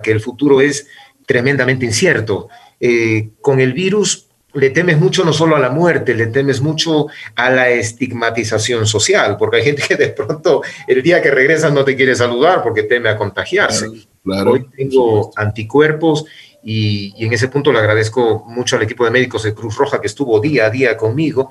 que 0.00 0.12
el 0.12 0.20
futuro 0.20 0.60
es 0.60 0.86
tremendamente 1.26 1.84
incierto. 1.84 2.48
Eh, 2.78 3.30
con 3.40 3.58
el 3.58 3.72
virus 3.72 4.25
le 4.56 4.70
temes 4.70 4.98
mucho 4.98 5.24
no 5.24 5.32
solo 5.32 5.56
a 5.56 5.60
la 5.60 5.70
muerte, 5.70 6.14
le 6.14 6.26
temes 6.26 6.60
mucho 6.60 7.08
a 7.34 7.50
la 7.50 7.68
estigmatización 7.70 8.86
social, 8.86 9.36
porque 9.36 9.58
hay 9.58 9.64
gente 9.64 9.82
que 9.86 9.96
de 9.96 10.08
pronto 10.08 10.62
el 10.86 11.02
día 11.02 11.20
que 11.20 11.30
regresas 11.30 11.72
no 11.72 11.84
te 11.84 11.94
quiere 11.94 12.14
saludar 12.14 12.62
porque 12.62 12.82
teme 12.84 13.08
a 13.08 13.16
contagiarse. 13.16 13.86
Hoy 14.24 14.66
tengo 14.76 15.30
anticuerpos 15.36 16.24
y, 16.62 17.14
en 17.24 17.32
ese 17.32 17.48
punto 17.48 17.72
le 17.72 17.78
agradezco 17.78 18.44
mucho 18.48 18.76
al 18.76 18.82
equipo 18.82 19.04
de 19.04 19.10
médicos 19.10 19.44
de 19.44 19.54
Cruz 19.54 19.76
Roja 19.76 20.00
que 20.00 20.08
estuvo 20.08 20.40
día 20.40 20.66
a 20.66 20.70
día 20.70 20.96
conmigo 20.96 21.50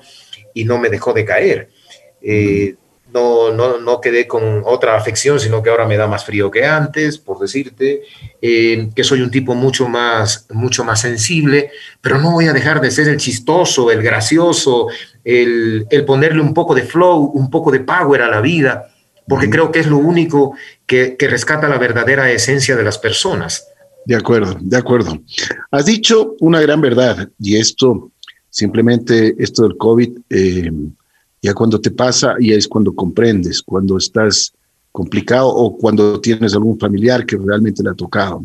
y 0.52 0.64
no 0.64 0.78
me 0.78 0.90
dejó 0.90 1.12
de 1.12 1.24
caer. 1.24 1.70
Eh, 2.20 2.74
no, 3.12 3.52
no, 3.52 3.78
no, 3.78 4.00
quedé 4.00 4.26
con 4.26 4.62
otra 4.64 4.96
afección, 4.96 5.40
sino 5.40 5.62
que 5.62 5.70
ahora 5.70 5.86
me 5.86 5.96
da 5.96 6.06
más 6.06 6.24
frío 6.24 6.50
que 6.50 6.64
antes, 6.64 7.18
por 7.18 7.38
decirte, 7.38 8.02
eh, 8.42 8.88
que 8.94 9.04
soy 9.04 9.22
un 9.22 9.30
tipo 9.30 9.54
mucho 9.54 9.88
más, 9.88 10.46
mucho 10.50 10.84
más 10.84 11.00
sensible, 11.00 11.70
pero 12.00 12.18
no 12.18 12.32
voy 12.32 12.46
a 12.46 12.52
dejar 12.52 12.80
de 12.80 12.90
ser 12.90 13.08
el 13.08 13.16
chistoso, 13.16 13.90
el 13.90 14.02
gracioso, 14.02 14.88
el, 15.24 15.86
el 15.90 16.04
ponerle 16.04 16.40
un 16.40 16.52
poco 16.52 16.74
de 16.74 16.82
flow, 16.82 17.30
un 17.34 17.50
poco 17.50 17.70
de 17.70 17.80
power 17.80 18.22
a 18.22 18.28
la 18.28 18.40
vida, 18.40 18.92
porque 19.28 19.50
creo 19.50 19.72
que 19.72 19.80
es 19.80 19.86
lo 19.86 19.98
único 19.98 20.54
que, 20.86 21.16
que 21.16 21.28
rescata 21.28 21.68
la 21.68 21.78
verdadera 21.78 22.30
esencia 22.30 22.76
de 22.76 22.84
las 22.84 22.98
personas. 22.98 23.68
De 24.04 24.14
acuerdo, 24.14 24.56
de 24.60 24.76
acuerdo. 24.76 25.20
Has 25.70 25.86
dicho 25.86 26.36
una 26.40 26.60
gran 26.60 26.80
verdad 26.80 27.28
y 27.40 27.56
esto, 27.56 28.12
simplemente 28.50 29.34
esto 29.38 29.62
del 29.64 29.76
COVID, 29.76 30.18
eh, 30.30 30.70
ya 31.46 31.54
cuando 31.54 31.80
te 31.80 31.92
pasa, 31.92 32.34
y 32.40 32.52
es 32.52 32.66
cuando 32.66 32.92
comprendes, 32.92 33.62
cuando 33.62 33.98
estás 33.98 34.52
complicado 34.90 35.48
o 35.48 35.78
cuando 35.78 36.20
tienes 36.20 36.54
algún 36.54 36.76
familiar 36.76 37.24
que 37.24 37.36
realmente 37.36 37.84
le 37.84 37.90
ha 37.90 37.94
tocado. 37.94 38.44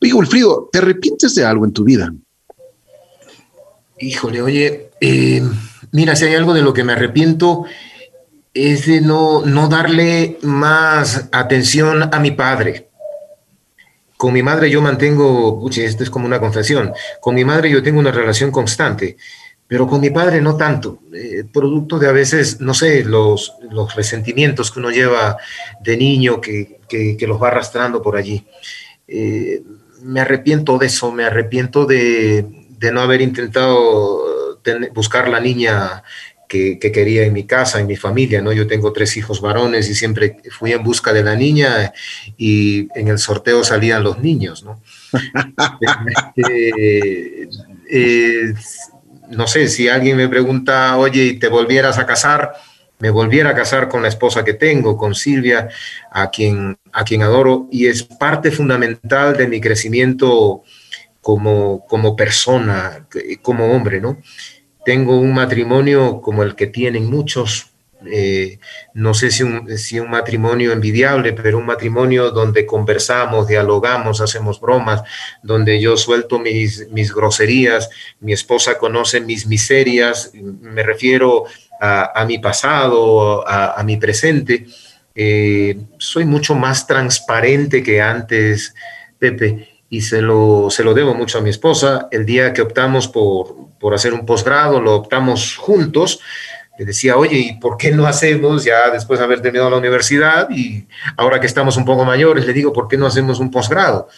Oye, 0.00 0.14
Wilfrido, 0.14 0.70
¿te 0.72 0.78
arrepientes 0.78 1.34
de 1.34 1.44
algo 1.44 1.66
en 1.66 1.72
tu 1.72 1.84
vida? 1.84 2.10
Híjole, 3.98 4.40
oye, 4.40 4.90
eh, 4.98 5.42
mira, 5.92 6.16
si 6.16 6.24
hay 6.24 6.34
algo 6.34 6.54
de 6.54 6.62
lo 6.62 6.72
que 6.72 6.84
me 6.84 6.94
arrepiento 6.94 7.66
es 8.54 8.86
de 8.86 9.02
no, 9.02 9.44
no 9.44 9.68
darle 9.68 10.38
más 10.40 11.28
atención 11.32 12.08
a 12.14 12.18
mi 12.18 12.30
padre. 12.30 12.88
Con 14.16 14.32
mi 14.32 14.42
madre 14.42 14.70
yo 14.70 14.80
mantengo, 14.80 15.58
uy, 15.60 15.80
esto 15.80 16.02
es 16.02 16.08
como 16.08 16.24
una 16.24 16.40
confesión, 16.40 16.92
con 17.20 17.34
mi 17.34 17.44
madre 17.44 17.68
yo 17.68 17.82
tengo 17.82 18.00
una 18.00 18.12
relación 18.12 18.50
constante 18.50 19.18
pero 19.68 19.86
con 19.86 20.00
mi 20.00 20.10
padre 20.10 20.40
no 20.40 20.56
tanto, 20.56 21.00
eh, 21.12 21.44
producto 21.52 21.98
de 21.98 22.08
a 22.08 22.12
veces, 22.12 22.60
no 22.60 22.72
sé, 22.72 23.04
los, 23.04 23.54
los 23.70 23.94
resentimientos 23.94 24.70
que 24.70 24.78
uno 24.78 24.90
lleva 24.90 25.38
de 25.80 25.96
niño 25.96 26.40
que, 26.40 26.78
que, 26.88 27.26
los 27.26 27.42
va 27.42 27.48
arrastrando 27.48 28.00
por 28.00 28.16
allí. 28.16 28.46
Eh, 29.08 29.62
me 30.02 30.20
arrepiento 30.20 30.78
de 30.78 30.86
eso, 30.86 31.10
me 31.10 31.24
arrepiento 31.24 31.84
de, 31.84 32.46
de 32.78 32.92
no 32.92 33.00
haber 33.00 33.22
intentado 33.22 34.60
buscar 34.94 35.28
la 35.28 35.40
niña 35.40 36.02
que, 36.48 36.78
que, 36.78 36.92
quería 36.92 37.24
en 37.24 37.32
mi 37.32 37.44
casa, 37.44 37.80
en 37.80 37.88
mi 37.88 37.96
familia, 37.96 38.40
¿no? 38.40 38.52
Yo 38.52 38.68
tengo 38.68 38.92
tres 38.92 39.16
hijos 39.16 39.40
varones 39.40 39.88
y 39.88 39.94
siempre 39.94 40.38
fui 40.50 40.72
en 40.72 40.82
busca 40.82 41.12
de 41.12 41.24
la 41.24 41.34
niña 41.34 41.92
y 42.36 42.88
en 42.98 43.08
el 43.08 43.18
sorteo 43.18 43.64
salían 43.64 44.04
los 44.04 44.20
niños, 44.20 44.64
¿no? 44.64 44.80
eh, 46.36 47.48
eh 47.90 48.54
no 49.30 49.46
sé, 49.46 49.68
si 49.68 49.88
alguien 49.88 50.16
me 50.16 50.28
pregunta, 50.28 50.96
oye, 50.96 51.24
¿y 51.24 51.38
te 51.38 51.48
volvieras 51.48 51.98
a 51.98 52.06
casar? 52.06 52.52
Me 52.98 53.10
volviera 53.10 53.50
a 53.50 53.54
casar 53.54 53.88
con 53.88 54.02
la 54.02 54.08
esposa 54.08 54.44
que 54.44 54.54
tengo, 54.54 54.96
con 54.96 55.14
Silvia, 55.14 55.68
a 56.10 56.30
quien, 56.30 56.78
a 56.92 57.04
quien 57.04 57.22
adoro, 57.22 57.68
y 57.70 57.86
es 57.86 58.02
parte 58.02 58.50
fundamental 58.50 59.36
de 59.36 59.48
mi 59.48 59.60
crecimiento 59.60 60.62
como, 61.20 61.84
como 61.86 62.16
persona, 62.16 63.06
como 63.42 63.72
hombre, 63.72 64.00
¿no? 64.00 64.18
Tengo 64.84 65.18
un 65.18 65.34
matrimonio 65.34 66.20
como 66.20 66.42
el 66.42 66.54
que 66.54 66.68
tienen 66.68 67.10
muchos, 67.10 67.72
eh, 68.04 68.58
no 68.94 69.14
sé 69.14 69.30
si 69.30 69.42
un, 69.42 69.66
un, 69.66 70.10
matrimonio 70.10 70.72
envidiable, 70.72 71.32
pero 71.32 71.58
un 71.58 71.66
matrimonio 71.66 72.30
donde 72.30 72.66
conversamos, 72.66 73.48
dialogamos, 73.48 74.20
hacemos 74.20 74.60
bromas, 74.60 75.02
donde 75.42 75.80
yo 75.80 75.96
suelto 75.96 76.38
mis, 76.38 76.88
mis 76.90 77.12
groserías, 77.12 77.88
mi 78.20 78.32
esposa 78.32 78.78
conoce 78.78 79.20
mis 79.20 79.46
miserias, 79.46 80.30
me 80.34 80.82
refiero 80.82 81.44
a, 81.80 82.24
mi 82.26 82.38
pasado, 82.38 83.46
a, 83.46 83.82
mi 83.84 83.96
presente. 83.96 84.66
Eh, 85.14 85.78
soy 85.98 86.24
mucho 86.24 86.54
más 86.54 86.86
transparente 86.86 87.82
que 87.82 88.00
antes, 88.00 88.74
Pepe, 89.18 89.68
y 89.88 90.00
se 90.02 90.20
lo, 90.20 90.68
se 90.70 90.84
lo 90.84 90.94
debo 90.94 91.14
mucho 91.14 91.38
a 91.38 91.40
mi 91.42 91.50
esposa. 91.50 92.08
El 92.10 92.26
día 92.26 92.52
que 92.52 92.62
optamos 92.62 93.08
por, 93.08 93.70
por 93.78 93.94
hacer 93.94 94.12
un 94.12 94.26
posgrado, 94.26 94.80
lo 94.80 94.94
optamos 94.94 95.56
juntos 95.56 96.20
le 96.78 96.84
decía, 96.84 97.16
oye, 97.16 97.38
¿y 97.38 97.52
por 97.54 97.76
qué 97.76 97.90
no 97.92 98.06
hacemos, 98.06 98.64
ya 98.64 98.90
después 98.90 99.18
de 99.18 99.24
haber 99.24 99.40
terminado 99.40 99.70
la 99.70 99.78
universidad 99.78 100.48
y 100.50 100.86
ahora 101.16 101.40
que 101.40 101.46
estamos 101.46 101.76
un 101.76 101.84
poco 101.84 102.04
mayores, 102.04 102.46
le 102.46 102.52
digo, 102.52 102.72
¿por 102.72 102.88
qué 102.88 102.96
no 102.96 103.06
hacemos 103.06 103.40
un 103.40 103.50
posgrado? 103.50 104.08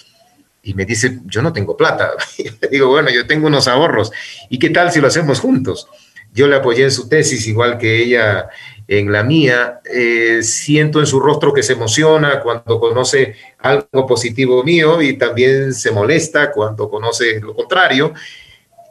Y 0.63 0.75
me 0.75 0.85
dice, 0.85 1.21
yo 1.25 1.41
no 1.41 1.53
tengo 1.53 1.77
plata. 1.77 2.11
Le 2.61 2.69
digo, 2.69 2.89
bueno, 2.89 3.11
yo 3.11 3.27
tengo 3.27 3.47
unos 3.47 3.69
ahorros. 3.69 4.11
¿Y 4.51 4.59
qué 4.59 4.71
tal 4.71 4.93
si 4.93 5.01
lo 5.01 5.07
hacemos 5.07 5.41
juntos? 5.41 5.89
Yo 6.35 6.47
le 6.47 6.57
apoyé 6.57 6.85
en 6.85 6.91
su 6.91 7.09
tesis, 7.09 7.47
igual 7.47 7.79
que 7.79 8.03
ella 8.03 8.49
en 8.87 9.13
la 9.13 9.23
mía. 9.23 9.81
Eh, 9.85 10.43
siento 10.43 11.01
en 11.01 11.07
su 11.07 11.21
rostro 11.21 11.53
que 11.53 11.63
se 11.63 11.75
emociona 11.75 12.41
cuando 12.41 12.81
conoce 12.81 13.37
algo 13.59 14.07
positivo 14.07 14.63
mío 14.65 15.01
y 15.01 15.17
también 15.17 15.73
se 15.73 15.91
molesta 15.91 16.51
cuando 16.51 16.91
conoce 16.91 17.41
lo 17.41 17.55
contrario. 17.55 18.13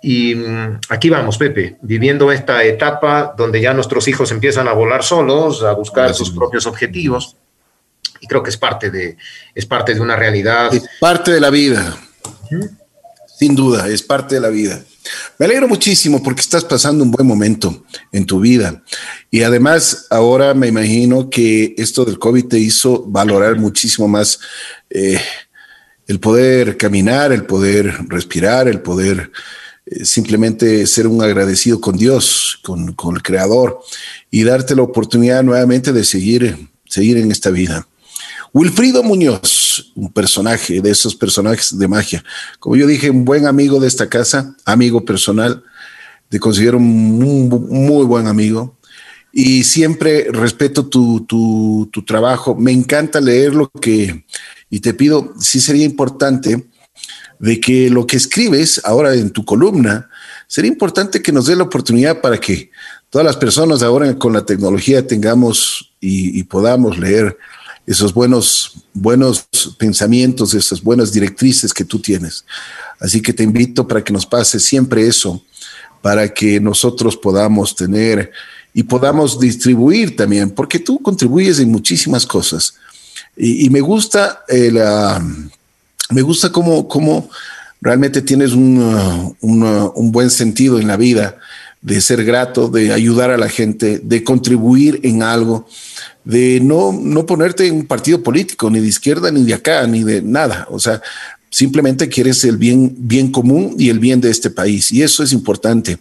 Y 0.01 0.35
mm, 0.35 0.79
aquí 0.89 1.09
vamos, 1.09 1.37
Pepe, 1.37 1.77
viviendo 1.81 2.31
esta 2.31 2.63
etapa 2.63 3.33
donde 3.37 3.61
ya 3.61 3.73
nuestros 3.73 4.07
hijos 4.07 4.31
empiezan 4.31 4.67
a 4.67 4.73
volar 4.73 5.03
solos, 5.03 5.63
a 5.63 5.73
buscar 5.73 6.13
sus 6.13 6.31
propios 6.31 6.65
objetivos. 6.65 7.35
Y 8.19 8.27
creo 8.27 8.43
que 8.43 8.49
es 8.49 8.57
parte 8.57 8.89
de, 8.89 9.17
es 9.53 9.65
parte 9.65 9.93
de 9.93 10.01
una 10.01 10.15
realidad. 10.15 10.73
Es 10.73 10.83
parte 10.99 11.31
de 11.31 11.39
la 11.39 11.49
vida. 11.49 11.97
Sin 13.37 13.55
duda, 13.55 13.87
es 13.87 14.01
parte 14.01 14.35
de 14.35 14.41
la 14.41 14.49
vida. 14.49 14.81
Me 15.37 15.45
alegro 15.45 15.67
muchísimo 15.67 16.21
porque 16.23 16.41
estás 16.41 16.63
pasando 16.63 17.03
un 17.03 17.11
buen 17.11 17.27
momento 17.27 17.83
en 18.11 18.25
tu 18.25 18.39
vida. 18.39 18.83
Y 19.29 19.43
además, 19.43 20.07
ahora 20.09 20.53
me 20.53 20.67
imagino 20.67 21.29
que 21.29 21.75
esto 21.77 22.03
del 22.03 22.19
COVID 22.19 22.47
te 22.47 22.59
hizo 22.59 23.03
valorar 23.05 23.57
muchísimo 23.57 24.07
más 24.07 24.39
eh, 24.89 25.21
el 26.07 26.19
poder 26.19 26.77
caminar, 26.77 27.31
el 27.31 27.45
poder 27.45 27.93
respirar, 28.07 28.67
el 28.67 28.81
poder 28.81 29.31
simplemente 30.03 30.85
ser 30.87 31.07
un 31.07 31.21
agradecido 31.21 31.79
con 31.79 31.97
Dios, 31.97 32.59
con, 32.63 32.95
el 33.15 33.23
Creador 33.23 33.79
y 34.29 34.43
darte 34.43 34.75
la 34.75 34.83
oportunidad 34.83 35.43
nuevamente 35.43 35.93
de 35.93 36.03
seguir, 36.03 36.69
seguir 36.85 37.17
en 37.17 37.31
esta 37.31 37.49
vida. 37.49 37.87
Wilfrido 38.53 39.03
Muñoz, 39.03 39.91
un 39.95 40.11
personaje 40.11 40.81
de 40.81 40.91
esos 40.91 41.15
personajes 41.15 41.77
de 41.77 41.87
magia. 41.87 42.23
Como 42.59 42.75
yo 42.75 42.87
dije, 42.87 43.09
un 43.09 43.25
buen 43.25 43.45
amigo 43.45 43.79
de 43.79 43.87
esta 43.87 44.09
casa, 44.09 44.55
amigo 44.65 45.05
personal, 45.05 45.63
te 46.29 46.39
considero 46.39 46.77
un 46.77 47.49
muy 47.69 48.05
buen 48.05 48.27
amigo 48.27 48.77
y 49.31 49.63
siempre 49.63 50.27
respeto 50.31 50.87
tu, 50.87 51.25
tu, 51.25 51.89
tu 51.91 52.03
trabajo. 52.03 52.55
Me 52.55 52.71
encanta 52.71 53.21
leer 53.21 53.53
lo 53.53 53.69
que, 53.69 54.25
y 54.69 54.79
te 54.79 54.93
pido, 54.93 55.33
sí 55.39 55.59
sería 55.59 55.85
importante 55.85 56.65
de 57.39 57.59
que 57.59 57.89
lo 57.89 58.07
que 58.07 58.17
escribes 58.17 58.81
ahora 58.83 59.13
en 59.13 59.29
tu 59.29 59.45
columna, 59.45 60.09
sería 60.47 60.71
importante 60.71 61.21
que 61.21 61.31
nos 61.31 61.45
dé 61.45 61.55
la 61.55 61.63
oportunidad 61.63 62.21
para 62.21 62.37
que 62.37 62.71
todas 63.09 63.25
las 63.25 63.37
personas 63.37 63.83
ahora 63.83 64.17
con 64.17 64.33
la 64.33 64.45
tecnología 64.45 65.05
tengamos 65.05 65.93
y, 65.99 66.43
podamos 66.43 66.97
leer 66.97 67.37
esos 67.85 68.13
buenos, 68.13 68.83
buenos 68.93 69.47
pensamientos, 69.77 70.53
esas 70.53 70.81
buenas 70.81 71.11
directrices 71.11 71.73
que 71.73 71.85
tú 71.85 71.99
tienes. 71.99 72.45
Así 72.99 73.21
que 73.21 73.33
te 73.33 73.43
invito 73.43 73.87
para 73.87 74.03
que 74.03 74.13
nos 74.13 74.25
pase 74.25 74.59
siempre 74.59 75.07
eso, 75.07 75.43
para 76.01 76.33
que 76.33 76.59
nosotros 76.59 77.15
podamos 77.15 77.75
tener 77.75 78.31
y 78.73 78.83
podamos 78.83 79.39
distribuir 79.39 80.15
también, 80.15 80.51
porque 80.51 80.79
tú 80.79 80.99
contribuyes 80.99 81.59
en 81.59 81.71
muchísimas 81.71 82.25
cosas. 82.25 82.75
Y, 83.35 83.69
me 83.69 83.81
gusta 83.81 84.43
la 84.47 85.23
me 86.09 86.21
gusta 86.21 86.51
cómo, 86.51 86.87
cómo 86.87 87.29
realmente 87.81 88.21
tienes 88.21 88.53
un, 88.53 89.35
un, 89.41 90.11
buen 90.11 90.29
sentido 90.29 90.79
en 90.79 90.87
la 90.87 90.97
vida 90.97 91.37
de 91.81 92.01
ser 92.01 92.23
grato, 92.23 92.69
de 92.69 92.91
ayudar 92.91 93.29
a 93.31 93.37
la 93.37 93.49
gente, 93.49 93.99
de 93.99 94.23
contribuir 94.23 94.99
en 95.03 95.23
algo, 95.23 95.67
de 96.23 96.59
no, 96.61 96.91
no 96.91 97.25
ponerte 97.25 97.67
en 97.67 97.75
un 97.75 97.85
partido 97.85 98.23
político, 98.23 98.69
ni 98.69 98.79
de 98.79 98.87
izquierda, 98.87 99.31
ni 99.31 99.43
de 99.43 99.53
acá, 99.53 99.85
ni 99.87 100.03
de 100.03 100.21
nada. 100.21 100.67
O 100.69 100.79
sea, 100.79 101.01
simplemente 101.49 102.09
quieres 102.09 102.43
el 102.43 102.57
bien, 102.57 102.95
bien 102.97 103.31
común 103.31 103.75
y 103.77 103.89
el 103.89 103.99
bien 103.99 104.19
de 104.21 104.31
este 104.31 104.49
país. 104.49 104.91
Y 104.91 105.03
eso 105.03 105.23
es 105.23 105.31
importante. 105.31 105.97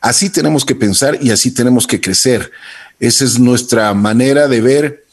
Así 0.00 0.30
tenemos 0.30 0.64
que 0.64 0.74
pensar 0.74 1.18
y 1.20 1.30
así 1.30 1.50
tenemos 1.50 1.86
que 1.86 2.00
crecer. 2.00 2.50
Esa 2.98 3.24
es 3.24 3.38
nuestra 3.38 3.94
manera 3.94 4.48
de 4.48 4.60
ver 4.60 5.04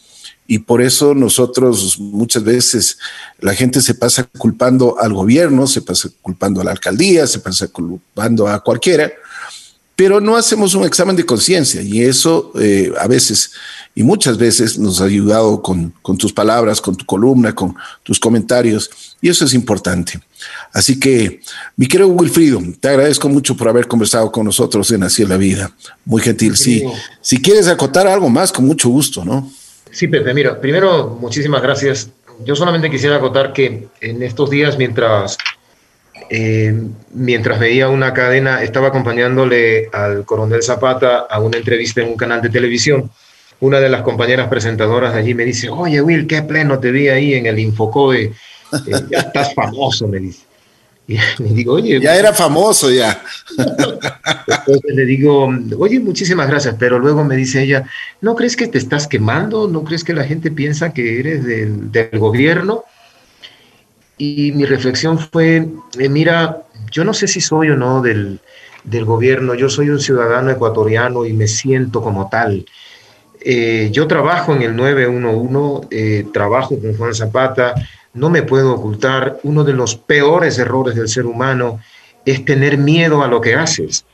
y 0.48 0.60
por 0.60 0.82
eso 0.82 1.16
nosotros 1.16 1.98
muchas 2.00 2.44
veces 2.44 2.98
la 3.40 3.54
gente 3.54 3.82
se 3.82 3.96
pasa 3.96 4.24
culpando 4.38 5.00
al 5.00 5.14
gobierno, 5.14 5.66
se 5.68 5.82
pasa 5.82 6.10
culpando 6.22 6.62
a 6.62 6.64
la 6.64 6.72
alcaldía, 6.72 7.26
se 7.26 7.40
pasa 7.40 7.68
culpando 7.68 8.48
a 8.48 8.60
cualquiera, 8.64 9.12
pero 9.96 10.20
no 10.20 10.36
hacemos 10.36 10.76
un 10.76 10.86
examen 10.86 11.16
de 11.16 11.26
conciencia 11.26 11.82
y 11.82 12.02
eso 12.02 12.52
eh, 12.60 12.92
a 13.00 13.08
veces 13.08 13.52
y 13.98 14.04
muchas 14.04 14.38
veces 14.38 14.78
nos 14.78 15.00
ha 15.00 15.06
ayudado 15.06 15.62
con, 15.62 15.94
con, 16.02 16.18
tus 16.18 16.34
palabras, 16.34 16.82
con 16.82 16.98
tu 16.98 17.06
columna, 17.06 17.56
con 17.56 17.74
tus 18.04 18.20
comentarios 18.20 18.90
y 19.22 19.30
eso 19.30 19.46
es 19.46 19.54
importante. 19.54 20.20
Así 20.74 21.00
que, 21.00 21.40
mi 21.78 21.88
querido 21.88 22.10
Wilfrido, 22.10 22.62
te 22.82 22.90
agradezco 22.90 23.30
mucho 23.30 23.56
por 23.56 23.70
haber 23.70 23.88
conversado 23.88 24.30
con 24.34 24.46
nosotros 24.46 24.92
en 24.92 25.04
Así 25.04 25.24
es 25.24 25.30
la 25.30 25.38
Vida. 25.38 25.72
Muy 26.04 26.22
gentil. 26.22 26.58
Sí, 26.58 26.84
si 27.22 27.42
quieres 27.42 27.68
acotar 27.68 28.06
algo 28.06 28.30
más, 28.30 28.52
con 28.52 28.66
mucho 28.66 28.90
gusto, 28.90 29.24
¿no? 29.24 29.50
Sí, 29.96 30.10
Pepe, 30.10 30.34
mira, 30.34 30.60
primero, 30.60 31.08
muchísimas 31.22 31.62
gracias. 31.62 32.12
Yo 32.44 32.54
solamente 32.54 32.92
quisiera 32.92 33.16
acotar 33.16 33.54
que 33.54 33.88
en 34.02 34.24
estos 34.24 34.50
días, 34.50 34.78
mientras, 34.78 35.38
eh, 36.30 36.78
mientras 37.14 37.62
veía 37.62 37.88
una 37.88 38.14
cadena, 38.14 38.62
estaba 38.62 38.90
acompañándole 38.90 39.88
al 39.94 40.26
coronel 40.26 40.62
Zapata 40.62 41.20
a 41.20 41.40
una 41.40 41.58
entrevista 41.58 42.02
en 42.02 42.10
un 42.10 42.18
canal 42.18 42.42
de 42.42 42.50
televisión. 42.50 43.10
Una 43.62 43.80
de 43.80 43.88
las 43.88 44.02
compañeras 44.02 44.50
presentadoras 44.50 45.16
allí 45.16 45.34
me 45.34 45.46
dice, 45.46 45.70
oye, 45.70 46.02
Will, 46.02 46.28
qué 46.28 46.42
pleno 46.42 46.78
te 46.78 46.92
vi 46.92 47.08
ahí 47.08 47.36
en 47.36 47.46
el 47.46 47.58
Infocoe. 47.58 48.22
Eh, 48.24 48.34
ya 49.10 49.20
estás 49.20 49.54
famoso, 49.54 50.10
me 50.10 50.20
dice. 50.20 50.42
Y 51.08 51.44
le 51.44 51.50
digo, 51.54 51.74
oye. 51.74 52.00
Ya 52.00 52.16
era 52.16 52.34
famoso, 52.34 52.92
ya. 52.92 53.22
Entonces 53.58 54.96
le 54.96 55.06
digo, 55.06 55.48
oye, 55.78 56.00
muchísimas 56.00 56.48
gracias, 56.48 56.76
pero 56.80 57.00
luego 57.00 57.24
me 57.24 57.36
dice 57.36 57.62
ella, 57.62 57.86
¿no 58.22 58.36
crees 58.36 58.56
que 58.56 58.68
te 58.68 58.78
estás 58.78 59.08
quemando? 59.08 59.68
¿No 59.68 59.84
crees 59.84 60.04
que 60.04 60.14
la 60.14 60.24
gente 60.24 60.52
piensa 60.52 60.94
que 60.94 61.20
eres 61.20 61.46
del, 61.46 61.92
del 61.92 62.20
gobierno? 62.20 62.86
Y 64.18 64.54
mi 64.54 64.66
reflexión 64.66 65.20
fue, 65.20 65.68
eh, 66.00 66.10
mira, 66.10 66.64
yo 66.92 67.04
no 67.04 67.14
sé 67.14 67.28
si 67.28 67.42
soy 67.42 67.70
o 67.70 67.76
no 67.76 68.02
del, 68.02 68.40
del, 68.84 69.04
gobierno, 69.04 69.56
yo 69.56 69.70
soy 69.70 69.90
un 69.90 70.00
ciudadano 70.00 70.52
ecuatoriano 70.52 71.26
y 71.26 71.34
me 71.34 71.48
siento 71.48 72.02
como 72.02 72.30
tal. 72.30 72.66
Eh, 73.42 73.90
yo 73.92 74.08
trabajo 74.08 74.56
en 74.56 74.62
el 74.62 74.76
911, 74.76 75.88
eh, 75.92 76.26
trabajo 76.34 76.80
con 76.80 76.98
Juan 76.98 77.14
Zapata, 77.14 77.76
no 78.16 78.30
me 78.30 78.44
puedo 78.44 78.74
ocultar, 78.74 79.40
uno 79.44 79.64
de 79.64 79.74
los 79.74 79.96
peores 79.96 80.58
errores 80.58 80.96
del 80.96 81.10
ser 81.10 81.26
humano 81.26 81.80
es 82.26 82.44
tener 82.44 82.78
miedo 82.78 83.22
a 83.22 83.28
lo 83.28 83.42
que 83.42 83.56
haces. 83.56 84.06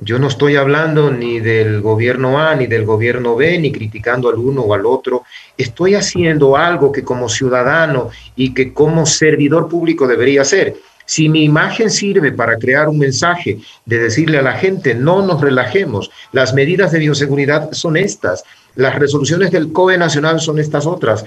Yo 0.00 0.18
no 0.18 0.26
estoy 0.26 0.56
hablando 0.56 1.10
ni 1.12 1.38
del 1.38 1.80
gobierno 1.80 2.40
A 2.40 2.56
ni 2.56 2.66
del 2.66 2.84
gobierno 2.84 3.36
B, 3.36 3.58
ni 3.58 3.70
criticando 3.70 4.28
al 4.28 4.36
uno 4.36 4.62
o 4.62 4.74
al 4.74 4.86
otro. 4.86 5.22
Estoy 5.56 5.94
haciendo 5.94 6.56
algo 6.56 6.90
que 6.90 7.04
como 7.04 7.28
ciudadano 7.28 8.10
y 8.34 8.54
que 8.54 8.72
como 8.72 9.06
servidor 9.06 9.68
público 9.68 10.08
debería 10.08 10.42
hacer. 10.42 10.76
Si 11.06 11.28
mi 11.28 11.44
imagen 11.44 11.90
sirve 11.90 12.32
para 12.32 12.56
crear 12.56 12.88
un 12.88 12.98
mensaje 12.98 13.58
de 13.84 13.98
decirle 13.98 14.38
a 14.38 14.42
la 14.42 14.54
gente, 14.54 14.94
no 14.94 15.24
nos 15.24 15.40
relajemos, 15.40 16.10
las 16.32 16.54
medidas 16.54 16.92
de 16.92 16.98
bioseguridad 16.98 17.72
son 17.72 17.98
estas, 17.98 18.42
las 18.74 18.98
resoluciones 18.98 19.50
del 19.50 19.70
COE 19.70 19.98
nacional 19.98 20.40
son 20.40 20.58
estas 20.58 20.86
otras, 20.86 21.24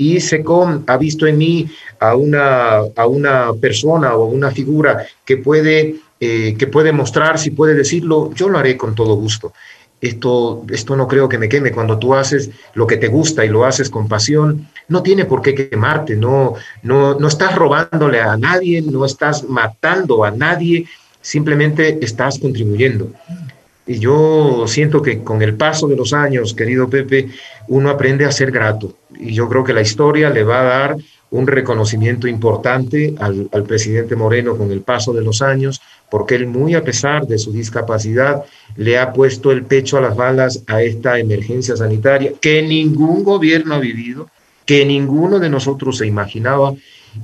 y 0.00 0.18
SECOM 0.18 0.84
ha 0.86 0.96
visto 0.96 1.26
en 1.26 1.36
mí 1.36 1.68
a 2.00 2.16
una, 2.16 2.78
a 2.96 3.06
una 3.06 3.52
persona 3.52 4.14
o 4.14 4.24
una 4.24 4.50
figura 4.50 5.04
que 5.26 5.36
puede, 5.36 5.96
eh, 6.18 6.56
que 6.58 6.66
puede 6.66 6.90
mostrar, 6.90 7.38
si 7.38 7.50
puede 7.50 7.74
decirlo, 7.74 8.32
yo 8.34 8.48
lo 8.48 8.58
haré 8.58 8.78
con 8.78 8.94
todo 8.94 9.14
gusto. 9.14 9.52
Esto, 10.00 10.64
esto 10.70 10.96
no 10.96 11.06
creo 11.06 11.28
que 11.28 11.36
me 11.36 11.50
queme. 11.50 11.70
Cuando 11.70 11.98
tú 11.98 12.14
haces 12.14 12.48
lo 12.72 12.86
que 12.86 12.96
te 12.96 13.08
gusta 13.08 13.44
y 13.44 13.50
lo 13.50 13.66
haces 13.66 13.90
con 13.90 14.08
pasión, 14.08 14.68
no 14.88 15.02
tiene 15.02 15.26
por 15.26 15.42
qué 15.42 15.54
quemarte, 15.54 16.16
no, 16.16 16.54
no, 16.82 17.18
no 17.18 17.28
estás 17.28 17.54
robándole 17.54 18.22
a 18.22 18.38
nadie, 18.38 18.80
no 18.80 19.04
estás 19.04 19.44
matando 19.46 20.24
a 20.24 20.30
nadie, 20.30 20.86
simplemente 21.20 22.02
estás 22.02 22.38
contribuyendo. 22.38 23.12
Yo 23.98 24.64
siento 24.66 25.02
que 25.02 25.24
con 25.24 25.42
el 25.42 25.54
paso 25.56 25.88
de 25.88 25.96
los 25.96 26.12
años, 26.12 26.54
querido 26.54 26.88
Pepe, 26.88 27.28
uno 27.68 27.90
aprende 27.90 28.24
a 28.24 28.32
ser 28.32 28.50
grato. 28.50 28.94
Y 29.18 29.34
yo 29.34 29.48
creo 29.48 29.64
que 29.64 29.72
la 29.72 29.80
historia 29.80 30.30
le 30.30 30.44
va 30.44 30.60
a 30.60 30.64
dar 30.64 30.96
un 31.30 31.46
reconocimiento 31.46 32.26
importante 32.26 33.14
al, 33.18 33.48
presidente 33.66 34.16
Moreno 34.16 34.56
con 34.56 34.72
el 34.72 34.82
paso 34.82 35.12
de 35.12 35.22
los 35.22 35.42
años, 35.42 35.80
porque 36.10 36.34
él, 36.34 36.46
muy 36.46 36.74
a 36.74 36.84
pesar 36.84 37.26
de 37.26 37.38
su 37.38 37.52
discapacidad, 37.52 38.44
le 38.76 38.98
ha 38.98 39.12
puesto 39.12 39.52
el 39.52 39.64
pecho 39.64 39.96
a 39.96 40.00
las 40.00 40.16
balas 40.16 40.62
a 40.66 40.82
esta 40.82 41.18
emergencia 41.18 41.76
sanitaria 41.76 42.32
que 42.40 42.62
ningún 42.62 43.22
gobierno 43.22 43.74
ha 43.74 43.78
vivido, 43.78 44.28
que 44.66 44.84
ninguno 44.84 45.38
de 45.38 45.50
nosotros 45.50 45.98
se 45.98 46.06
imaginaba, 46.06 46.74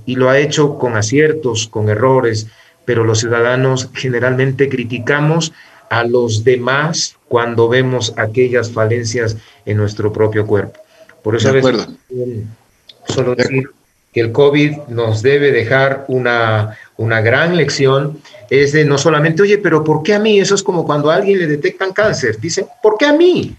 y 0.05 0.17
lo 0.17 0.31
ha 0.31 0.39
hecho 0.39 0.79
con 0.79 0.97
aciertos, 0.97 1.69
con 1.69 1.89
errores, 1.89 2.49
pero 2.85 3.05
los 3.05 3.21
ciudadanos 3.21 3.91
generalmente 3.95 4.69
criticamos 4.69 5.53
a 5.91 6.05
los 6.05 6.45
demás 6.45 7.17
cuando 7.29 7.69
vemos 7.69 8.13
aquellas 8.17 8.71
falencias 8.71 9.37
en 9.65 9.77
nuestro 9.77 10.13
propio 10.13 10.47
cuerpo. 10.47 10.81
Por 11.23 11.37
eso, 11.37 11.49
a 11.49 13.13
solo 13.13 13.35
decir 13.35 13.71
que 14.13 14.21
el 14.21 14.33
COVID 14.33 14.89
nos 14.89 15.23
debe 15.23 15.53
dejar 15.53 16.05
una, 16.09 16.79
una 16.97 17.21
gran 17.21 17.57
lección, 17.57 18.19
es 18.49 18.73
de 18.73 18.85
no 18.85 18.97
solamente, 18.97 19.43
oye, 19.43 19.59
pero 19.59 19.85
¿por 19.85 20.03
qué 20.03 20.15
a 20.15 20.19
mí? 20.19 20.41
Eso 20.41 20.55
es 20.55 20.63
como 20.63 20.87
cuando 20.87 21.11
a 21.11 21.17
alguien 21.17 21.39
le 21.39 21.47
detectan 21.47 21.93
cáncer. 21.93 22.41
Dicen, 22.41 22.67
¿por 22.83 22.97
qué 22.97 23.07
a 23.07 23.13
mí? 23.13 23.57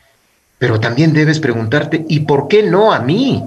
Pero 0.57 0.79
también 0.79 1.13
debes 1.13 1.39
preguntarte, 1.39 2.05
¿y 2.07 2.21
por 2.21 2.47
qué 2.47 2.63
no 2.63 2.91
a 2.91 2.99
mí? 2.99 3.43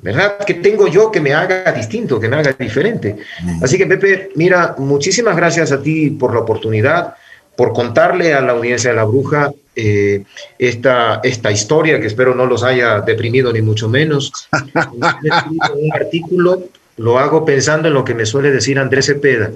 ¿Verdad? 0.00 0.38
¿Qué 0.44 0.54
tengo 0.54 0.88
yo 0.88 1.10
que 1.10 1.20
me 1.20 1.32
haga 1.32 1.70
distinto, 1.72 2.18
que 2.18 2.28
me 2.28 2.36
haga 2.36 2.52
diferente? 2.58 3.16
Mm. 3.42 3.64
Así 3.64 3.78
que, 3.78 3.86
Pepe, 3.86 4.30
mira, 4.34 4.74
muchísimas 4.78 5.36
gracias 5.36 5.70
a 5.70 5.80
ti 5.80 6.10
por 6.10 6.34
la 6.34 6.40
oportunidad 6.40 7.14
por 7.56 7.72
contarle 7.72 8.34
a 8.34 8.40
la 8.40 8.52
audiencia 8.52 8.90
de 8.90 8.96
la 8.96 9.04
bruja 9.04 9.52
eh, 9.74 10.24
esta, 10.58 11.20
esta 11.22 11.50
historia, 11.50 12.00
que 12.00 12.06
espero 12.06 12.34
no 12.34 12.46
los 12.46 12.62
haya 12.62 13.00
deprimido 13.00 13.52
ni 13.52 13.62
mucho 13.62 13.88
menos. 13.88 14.32
un 14.94 15.92
artículo, 15.94 16.64
lo 16.96 17.18
hago 17.18 17.44
pensando 17.44 17.88
en 17.88 17.94
lo 17.94 18.04
que 18.04 18.14
me 18.14 18.26
suele 18.26 18.50
decir 18.50 18.78
Andrés 18.78 19.06
Cepeda, 19.06 19.50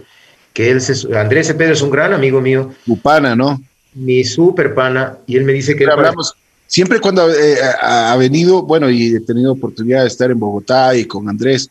que 0.53 0.71
él 0.71 0.81
Andrés 1.15 1.49
Cepeda 1.49 1.73
es 1.73 1.83
un 1.83 1.91
gran 1.91 2.13
amigo 2.13 2.41
mío. 2.41 2.71
Tu 2.85 2.99
pana, 2.99 3.35
¿no? 3.35 3.61
Mi 3.95 4.25
super 4.25 4.75
pana, 4.75 5.19
y 5.27 5.37
él 5.37 5.45
me 5.45 5.53
dice 5.53 5.75
que... 5.75 5.87
hablamos, 5.87 6.35
siempre 6.67 7.01
cuando 7.01 7.31
eh, 7.31 7.57
ha 7.81 8.15
venido, 8.17 8.63
bueno, 8.63 8.91
y 8.91 9.17
he 9.17 9.21
tenido 9.21 9.53
oportunidad 9.53 10.03
de 10.03 10.09
estar 10.09 10.31
en 10.31 10.39
Bogotá 10.39 10.95
y 10.95 11.07
con 11.07 11.29
Andrés, 11.29 11.71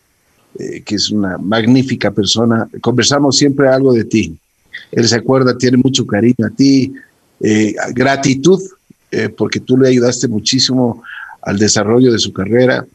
eh, 0.57 0.82
que 0.84 0.95
es 0.95 1.11
una 1.11 1.38
magnífica 1.38 2.09
persona, 2.09 2.67
conversamos 2.82 3.38
siempre 3.38 3.67
algo 3.67 3.93
de 3.93 4.05
ti 4.05 4.36
él 4.91 5.07
se 5.07 5.15
acuerda, 5.15 5.57
tiene 5.57 5.78
mucho 5.78 6.05
cariño 6.05 6.45
a 6.45 6.49
ti, 6.49 6.93
eh, 7.41 7.76
gratitud, 7.93 8.61
eh, 9.11 9.30
porque 9.30 9.59
tú 9.59 9.78
le 9.78 9.89
ayudaste 9.89 10.28
muchísimo 10.28 11.03
al 11.41 11.57
desarrollo 11.57 12.11
de 12.11 12.19
su 12.19 12.34
carrera 12.34 12.86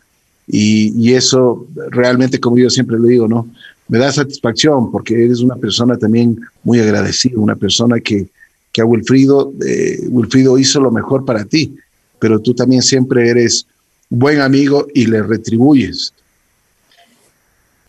y, 0.46 1.12
eso 1.12 1.66
realmente, 1.90 2.40
como 2.40 2.58
yo 2.58 2.70
siempre 2.70 2.98
le 2.98 3.08
digo, 3.08 3.28
¿no? 3.28 3.48
Me 3.88 3.98
da 3.98 4.10
satisfacción 4.10 4.90
porque 4.90 5.24
eres 5.24 5.40
una 5.40 5.56
persona 5.56 5.96
también 5.96 6.40
muy 6.64 6.80
agradecida, 6.80 7.38
una 7.38 7.54
persona 7.54 8.00
que, 8.00 8.28
que 8.72 8.80
a 8.80 8.84
Wilfrido, 8.84 9.52
eh, 9.64 10.00
Wilfrido 10.08 10.58
hizo 10.58 10.80
lo 10.80 10.90
mejor 10.90 11.24
para 11.24 11.44
ti, 11.44 11.76
pero 12.18 12.40
tú 12.40 12.54
también 12.54 12.82
siempre 12.82 13.28
eres 13.28 13.66
buen 14.08 14.40
amigo 14.40 14.86
y 14.94 15.06
le 15.06 15.22
retribuyes. 15.22 16.12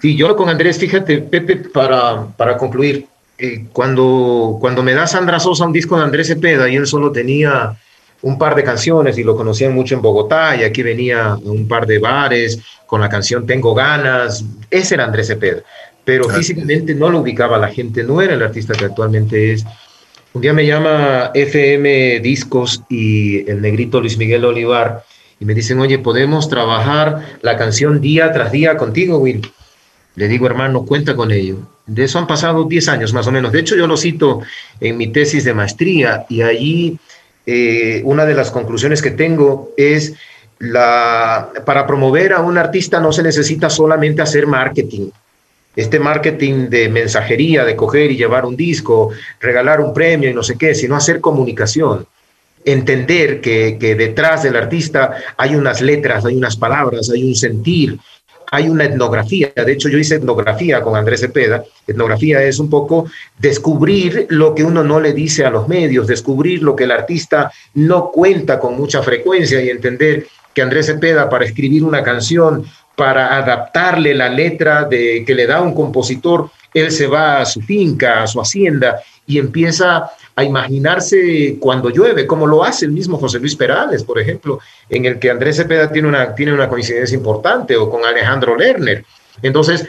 Sí, 0.02 0.16
yo 0.16 0.36
con 0.36 0.50
Andrés, 0.50 0.78
fíjate, 0.78 1.20
Pepe, 1.20 1.58
para, 1.58 2.28
para 2.38 2.58
concluir, 2.58 3.08
eh, 3.44 3.66
cuando, 3.74 4.58
cuando 4.62 4.84
me 4.84 4.94
da 4.94 5.08
Sandra 5.08 5.39
Sosa 5.39 5.66
un 5.66 5.74
disco 5.74 5.98
de 5.98 6.04
Andrés 6.04 6.28
Cepeda 6.28 6.70
y 6.70 6.76
él 6.76 6.86
solo 6.86 7.12
tenía 7.12 7.76
un 8.22 8.38
par 8.38 8.54
de 8.54 8.64
canciones 8.64 9.18
y 9.18 9.24
lo 9.24 9.36
conocían 9.36 9.74
mucho 9.74 9.96
en 9.96 10.02
Bogotá 10.04 10.56
y 10.56 10.64
aquí 10.64 10.84
venía 10.84 11.36
un 11.44 11.68
par 11.68 11.88
de 11.88 11.98
bares 11.98 12.60
con 12.86 13.02
la 13.02 13.10
canción 13.10 13.48
Tengo 13.48 13.74
ganas, 13.74 14.46
ese 14.70 14.94
era 14.94 15.06
Andrés 15.06 15.26
Cepeda, 15.26 15.64
pero 16.06 16.30
físicamente 16.30 16.94
no 16.94 17.10
lo 17.10 17.22
ubicaba 17.22 17.58
la 17.58 17.70
gente, 17.70 18.04
no 18.04 18.22
era 18.22 18.36
el 18.36 18.44
artista 18.44 18.76
que 18.76 18.86
actualmente 18.86 19.54
es. 19.54 19.66
Un 20.34 20.42
día 20.44 20.54
me 20.54 20.68
llama 20.68 21.32
FM 21.34 22.20
Discos 22.20 22.84
y 22.89 23.50
el 23.50 23.60
negrito 23.60 24.00
Luis 24.00 24.20
Miguel 24.20 24.46
Olivar 24.46 25.04
y 25.39 25.46
me 25.46 25.56
dicen, 25.56 25.80
oye, 25.80 25.98
podemos 25.98 26.48
trabajar 26.48 27.39
la 27.42 27.58
canción 27.58 28.02
día 28.02 28.32
tras 28.32 28.52
día 28.52 28.78
contigo, 28.78 29.18
Will. 29.18 29.42
Le 30.14 30.28
digo, 30.28 30.46
hermano, 30.46 30.86
cuenta 30.86 31.16
con 31.16 31.32
ello. 31.32 31.58
De 31.86 32.04
eso 32.04 32.20
han 32.20 32.28
pasado 32.28 32.64
10 32.64 32.88
años 32.90 33.14
más 33.14 33.28
o 33.28 33.32
menos. 33.32 33.52
De 33.52 33.60
hecho, 33.60 33.76
yo 33.76 33.88
lo 33.88 33.98
cito 33.98 34.42
en 34.80 34.98
mi 34.98 35.08
tesis 35.08 35.44
de 35.44 35.54
maestría 35.54 36.26
y 36.30 36.42
allí 36.42 37.00
eh, 37.46 38.02
una 38.06 38.26
de 38.26 38.36
las 38.36 38.52
conclusiones 38.52 39.02
que 39.02 39.12
tengo 39.12 39.72
es 39.76 40.14
la, 40.60 41.50
para 41.66 41.88
promover 41.88 42.34
a 42.34 42.42
un 42.42 42.58
artista 42.58 43.00
no 43.00 43.12
se 43.12 43.24
necesita 43.24 43.70
solamente 43.70 44.22
hacer 44.22 44.46
marketing. 44.46 45.10
este 45.76 46.00
marketing 46.00 46.70
de 46.70 46.90
mensajería, 46.90 47.64
de 47.64 47.78
coger 47.78 48.12
y 48.12 48.18
llevar 48.18 48.46
un 48.46 48.58
disco, 48.58 49.12
regalar 49.40 49.80
un 49.80 49.94
premio 49.94 50.30
y 50.30 50.34
no 50.34 50.44
sé 50.44 50.58
qué, 50.58 50.76
sino 50.76 50.96
hacer 50.96 51.22
comunicación. 51.22 52.06
Entender 52.64 53.42
que, 53.42 53.78
que 53.80 53.96
detrás 53.96 54.44
del 54.44 54.58
artista 54.58 55.16
hay 55.38 55.56
unas 55.56 55.82
letras, 55.82 56.26
hay 56.26 56.36
unas 56.36 56.58
palabras, 56.58 57.10
hay 57.10 57.24
un 57.24 57.36
sentir, 57.36 57.98
hay 58.54 58.68
una 58.68 58.84
etnografía. 58.84 59.52
De 59.56 59.72
hecho, 59.72 59.88
yo 59.88 59.97
hice 59.97 60.16
etnografía 60.16 60.82
con 60.82 60.97
Andrés 60.97 61.22
Cepeda. 61.22 61.64
Etnografía 61.88 62.43
es 62.43 62.60
un 62.60 62.70
poco 62.70 63.10
descubrir 63.39 64.28
lo 64.30 64.54
que 64.54 64.66
uno 64.66 64.84
no 64.84 64.99
le 64.99 65.14
dice 65.14 65.45
a 65.45 65.49
los 65.49 65.70
medios, 65.70 66.06
descubrir 66.06 66.62
lo 66.62 66.76
que 66.76 66.84
el 66.84 66.91
artista 66.91 67.49
no 67.76 68.12
cuenta 68.12 68.60
con 68.60 68.76
mucha 68.76 69.02
frecuencia 69.02 69.62
y 69.62 69.70
entender 69.70 70.28
que 70.54 70.62
Andrés 70.62 70.88
Cepeda 70.88 71.30
para 71.30 71.45
escribir 71.45 71.86
una 71.86 72.04
canción, 72.04 72.66
para 72.97 73.38
adaptarle 73.38 74.14
la 74.14 74.28
letra 74.28 74.84
de, 74.84 75.24
que 75.26 75.34
le 75.34 75.47
da 75.47 75.62
un 75.62 75.74
compositor, 75.74 76.52
él 76.74 76.91
se 76.91 77.08
va 77.08 77.39
a 77.39 77.45
su 77.45 77.62
finca, 77.62 78.22
a 78.22 78.28
su 78.28 78.41
hacienda 78.41 79.02
y 79.26 79.39
empieza 79.39 80.12
a 80.42 80.44
imaginarse 80.44 81.58
cuando 81.60 81.89
llueve, 81.89 82.28
como 82.28 82.46
lo 82.46 82.64
hace 82.64 82.86
el 82.86 82.92
mismo 82.92 83.18
José 83.18 83.39
Luis 83.39 83.56
Perales, 83.56 84.04
por 84.04 84.20
ejemplo, 84.20 84.60
en 84.89 85.06
el 85.06 85.20
que 85.20 85.32
Andrés 85.32 85.58
Cepeda 85.58 85.92
tiene 85.92 86.08
una, 86.08 86.36
tiene 86.36 86.54
una 86.54 86.68
coincidencia 86.68 87.16
importante, 87.16 87.76
o 87.76 87.89
con 87.89 88.04
Alejandro 88.06 88.56
Lerner. 88.56 89.06
Entonces, 89.42 89.88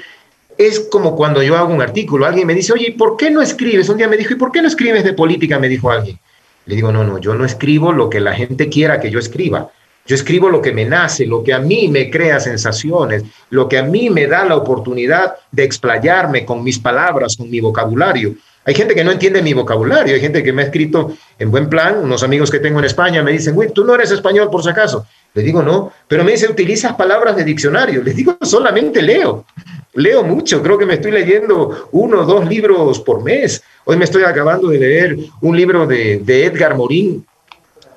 es 0.59 0.80
como 0.90 1.16
cuando 1.16 1.42
yo 1.42 1.57
hago 1.57 1.72
un 1.72 1.82
artículo, 1.82 2.26
alguien 2.26 2.46
me 2.46 2.55
dice, 2.55 2.72
oye, 2.72 2.94
¿por 2.96 3.16
qué 3.16 3.30
no 3.30 3.42
escribes? 3.42 3.88
Un 3.88 3.96
día 3.96 4.09
me 4.09 4.16
dijo, 4.16 4.32
¿y 4.34 4.36
por 4.36 4.53
qué 4.53 4.62
no 4.62 4.68
escribes 4.68 5.05
de 5.05 5.12
política? 5.12 5.59
Me 5.59 5.68
dijo 5.68 5.90
alguien. 5.90 6.18
Le 6.66 6.76
digo, 6.76 6.92
no, 6.92 7.03
no, 7.05 7.18
yo 7.18 7.34
no 7.34 7.44
escribo 7.44 7.92
lo 7.92 8.09
que 8.09 8.20
la 8.20 8.34
gente 8.34 8.68
quiera 8.68 9.00
que 9.00 9.11
yo 9.11 9.18
escriba. 9.18 9.70
Yo 10.05 10.16
escribo 10.16 10.48
lo 10.48 10.61
que 10.61 10.72
me 10.72 10.84
nace, 10.84 11.26
lo 11.26 11.44
que 11.44 11.55
a 11.55 11.61
mí 11.61 11.88
me 11.88 12.11
crea 12.11 12.40
sensaciones, 12.40 13.24
lo 13.50 13.68
que 13.68 13.78
a 13.78 13.84
mí 13.84 14.11
me 14.11 14.26
da 14.26 14.44
la 14.44 14.57
oportunidad 14.57 15.34
de 15.53 15.62
explayarme 15.62 16.44
con 16.44 16.62
mis 16.64 16.78
palabras, 16.78 17.36
con 17.36 17.48
mi 17.48 17.61
vocabulario. 17.61 18.34
Hay 18.64 18.74
gente 18.74 18.94
que 18.94 19.02
no 19.02 19.10
entiende 19.10 19.42
mi 19.42 19.54
vocabulario, 19.54 20.14
hay 20.14 20.20
gente 20.20 20.42
que 20.42 20.52
me 20.52 20.62
ha 20.62 20.66
escrito 20.66 21.16
en 21.38 21.50
buen 21.50 21.68
plan, 21.68 21.98
unos 21.98 22.22
amigos 22.22 22.50
que 22.50 22.60
tengo 22.60 22.78
en 22.78 22.84
España 22.84 23.22
me 23.22 23.32
dicen, 23.32 23.54
güey, 23.54 23.72
tú 23.72 23.84
no 23.84 23.94
eres 23.94 24.12
español 24.12 24.50
por 24.50 24.62
si 24.62 24.70
acaso. 24.70 25.06
Le 25.34 25.42
digo, 25.42 25.62
no, 25.62 25.92
pero 26.06 26.22
me 26.22 26.32
dice, 26.32 26.48
utilizas 26.48 26.94
palabras 26.94 27.34
de 27.36 27.44
diccionario. 27.44 28.02
Les 28.02 28.14
digo, 28.14 28.36
solamente 28.42 29.02
leo. 29.02 29.46
Leo 29.94 30.22
mucho, 30.22 30.62
creo 30.62 30.78
que 30.78 30.86
me 30.86 30.94
estoy 30.94 31.10
leyendo 31.10 31.88
uno 31.92 32.20
o 32.20 32.24
dos 32.24 32.48
libros 32.48 33.00
por 33.00 33.22
mes. 33.22 33.62
Hoy 33.84 33.96
me 33.96 34.04
estoy 34.04 34.22
acabando 34.22 34.68
de 34.68 34.78
leer 34.78 35.16
un 35.40 35.56
libro 35.56 35.86
de, 35.86 36.18
de 36.18 36.46
Edgar 36.46 36.76
Morín, 36.76 37.26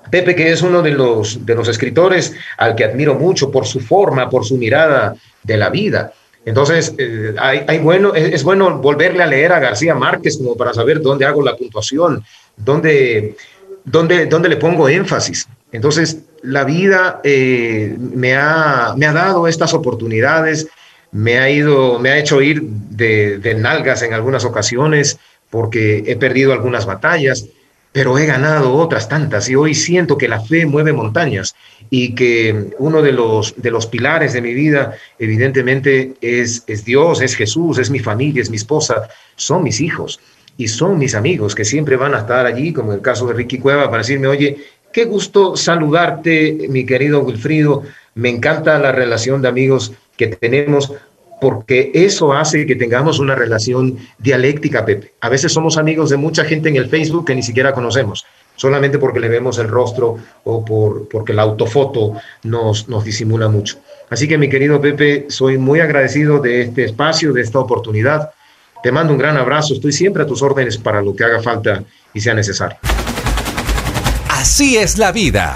Pepe, 0.09 0.35
que 0.35 0.51
es 0.51 0.61
uno 0.61 0.81
de 0.81 0.91
los, 0.91 1.45
de 1.45 1.55
los 1.55 1.67
escritores 1.67 2.33
al 2.57 2.75
que 2.75 2.83
admiro 2.83 3.15
mucho 3.15 3.51
por 3.51 3.65
su 3.65 3.79
forma, 3.79 4.29
por 4.29 4.45
su 4.45 4.57
mirada 4.57 5.15
de 5.43 5.57
la 5.57 5.69
vida. 5.69 6.13
Entonces, 6.45 6.93
eh, 6.99 7.33
hay, 7.39 7.79
bueno, 7.79 8.13
es, 8.13 8.43
bueno 8.43 8.77
volverle 8.77 9.23
a 9.23 9.27
leer 9.27 9.51
a 9.51 9.59
García 9.59 9.95
Márquez 9.95 10.37
como 10.37 10.55
para 10.55 10.73
saber 10.73 11.01
dónde 11.01 11.25
hago 11.25 11.41
la 11.41 11.57
puntuación, 11.57 12.23
dónde, 12.55 13.35
dónde, 13.83 14.27
dónde 14.27 14.49
le 14.49 14.57
pongo 14.57 14.87
énfasis. 14.87 15.47
Entonces, 15.71 16.19
la 16.43 16.63
vida 16.63 17.19
eh, 17.23 17.95
me, 17.97 18.35
ha, 18.35 18.93
me 18.95 19.07
ha 19.07 19.13
dado 19.13 19.47
estas 19.47 19.73
oportunidades, 19.73 20.67
me 21.11 21.39
ha, 21.39 21.49
ido, 21.49 21.97
me 21.97 22.11
ha 22.11 22.19
hecho 22.19 22.41
ir 22.41 22.61
de, 22.61 23.39
de 23.39 23.55
nalgas 23.55 24.03
en 24.03 24.13
algunas 24.13 24.45
ocasiones 24.45 25.17
porque 25.49 26.03
he 26.05 26.15
perdido 26.15 26.53
algunas 26.53 26.85
batallas, 26.85 27.45
pero 27.95 28.17
he 28.17 28.25
ganado 28.25 28.73
otras 28.73 29.07
tantas 29.07 29.47
y 29.47 29.55
hoy 29.55 29.73
siento 29.73 30.17
que 30.17 30.27
la 30.27 30.41
fe 30.41 30.65
mueve 30.65 30.91
montañas 30.91 31.55
y 31.89 32.13
que 32.13 32.73
uno 32.77 33.01
de 33.01 33.13
los, 33.13 33.53
de 33.55 33.71
los 33.71 33.87
pilares 33.87 34.33
de 34.33 34.41
mi 34.41 34.53
vida 34.53 34.95
evidentemente 35.17 36.11
es, 36.19 36.65
es 36.67 36.83
Dios, 36.83 37.21
es 37.21 37.37
Jesús, 37.37 37.77
es 37.77 37.89
mi 37.89 37.99
familia, 37.99 38.41
es 38.41 38.49
mi 38.49 38.57
esposa, 38.57 39.07
son 39.37 39.63
mis 39.63 39.79
hijos 39.79 40.19
y 40.57 40.67
son 40.67 40.97
mis 40.97 41.15
amigos 41.15 41.55
que 41.55 41.63
siempre 41.63 41.95
van 41.95 42.15
a 42.15 42.19
estar 42.19 42.45
allí, 42.45 42.73
como 42.73 42.91
en 42.91 42.97
el 42.97 43.01
caso 43.01 43.27
de 43.27 43.33
Ricky 43.33 43.59
Cueva, 43.59 43.85
para 43.85 43.99
decirme, 43.99 44.27
oye, 44.27 44.57
qué 44.91 45.05
gusto 45.05 45.55
saludarte, 45.55 46.67
mi 46.67 46.85
querido 46.85 47.21
Wilfrido, 47.21 47.83
me 48.15 48.27
encanta 48.27 48.77
la 48.77 48.91
relación 48.91 49.41
de 49.41 49.47
amigos 49.47 49.93
que 50.17 50.27
tenemos, 50.27 50.91
porque 51.39 51.91
eso 51.93 52.33
hace 52.33 52.65
que 52.65 52.75
tengamos 52.75 53.19
una 53.19 53.35
relación 53.35 53.97
dialéctica, 54.19 54.85
Pepe. 54.85 55.13
A 55.21 55.29
veces 55.29 55.51
somos 55.51 55.77
amigos 55.77 56.09
de 56.09 56.17
mucha 56.17 56.45
gente 56.45 56.69
en 56.69 56.75
el 56.75 56.89
Facebook 56.89 57.25
que 57.25 57.35
ni 57.35 57.43
siquiera 57.43 57.73
conocemos, 57.73 58.25
solamente 58.55 58.97
porque 58.97 59.19
le 59.19 59.29
vemos 59.29 59.57
el 59.57 59.67
rostro 59.67 60.17
o 60.43 60.63
por, 60.63 61.07
porque 61.09 61.33
la 61.33 61.43
autofoto 61.43 62.13
nos, 62.43 62.87
nos 62.87 63.03
disimula 63.03 63.49
mucho. 63.49 63.77
Así 64.09 64.27
que 64.27 64.37
mi 64.37 64.49
querido 64.49 64.79
Pepe, 64.79 65.25
soy 65.29 65.57
muy 65.57 65.79
agradecido 65.79 66.39
de 66.39 66.61
este 66.61 66.85
espacio, 66.85 67.33
de 67.33 67.41
esta 67.41 67.59
oportunidad. 67.59 68.31
Te 68.83 68.91
mando 68.91 69.13
un 69.13 69.19
gran 69.19 69.35
abrazo, 69.37 69.73
estoy 69.73 69.91
siempre 69.91 70.23
a 70.23 70.27
tus 70.27 70.41
órdenes 70.41 70.77
para 70.77 71.01
lo 71.01 71.15
que 71.15 71.23
haga 71.23 71.41
falta 71.41 71.83
y 72.13 72.21
sea 72.21 72.33
necesario. 72.33 72.77
Así 74.29 74.77
es 74.77 74.99
la 74.99 75.11
vida. 75.11 75.55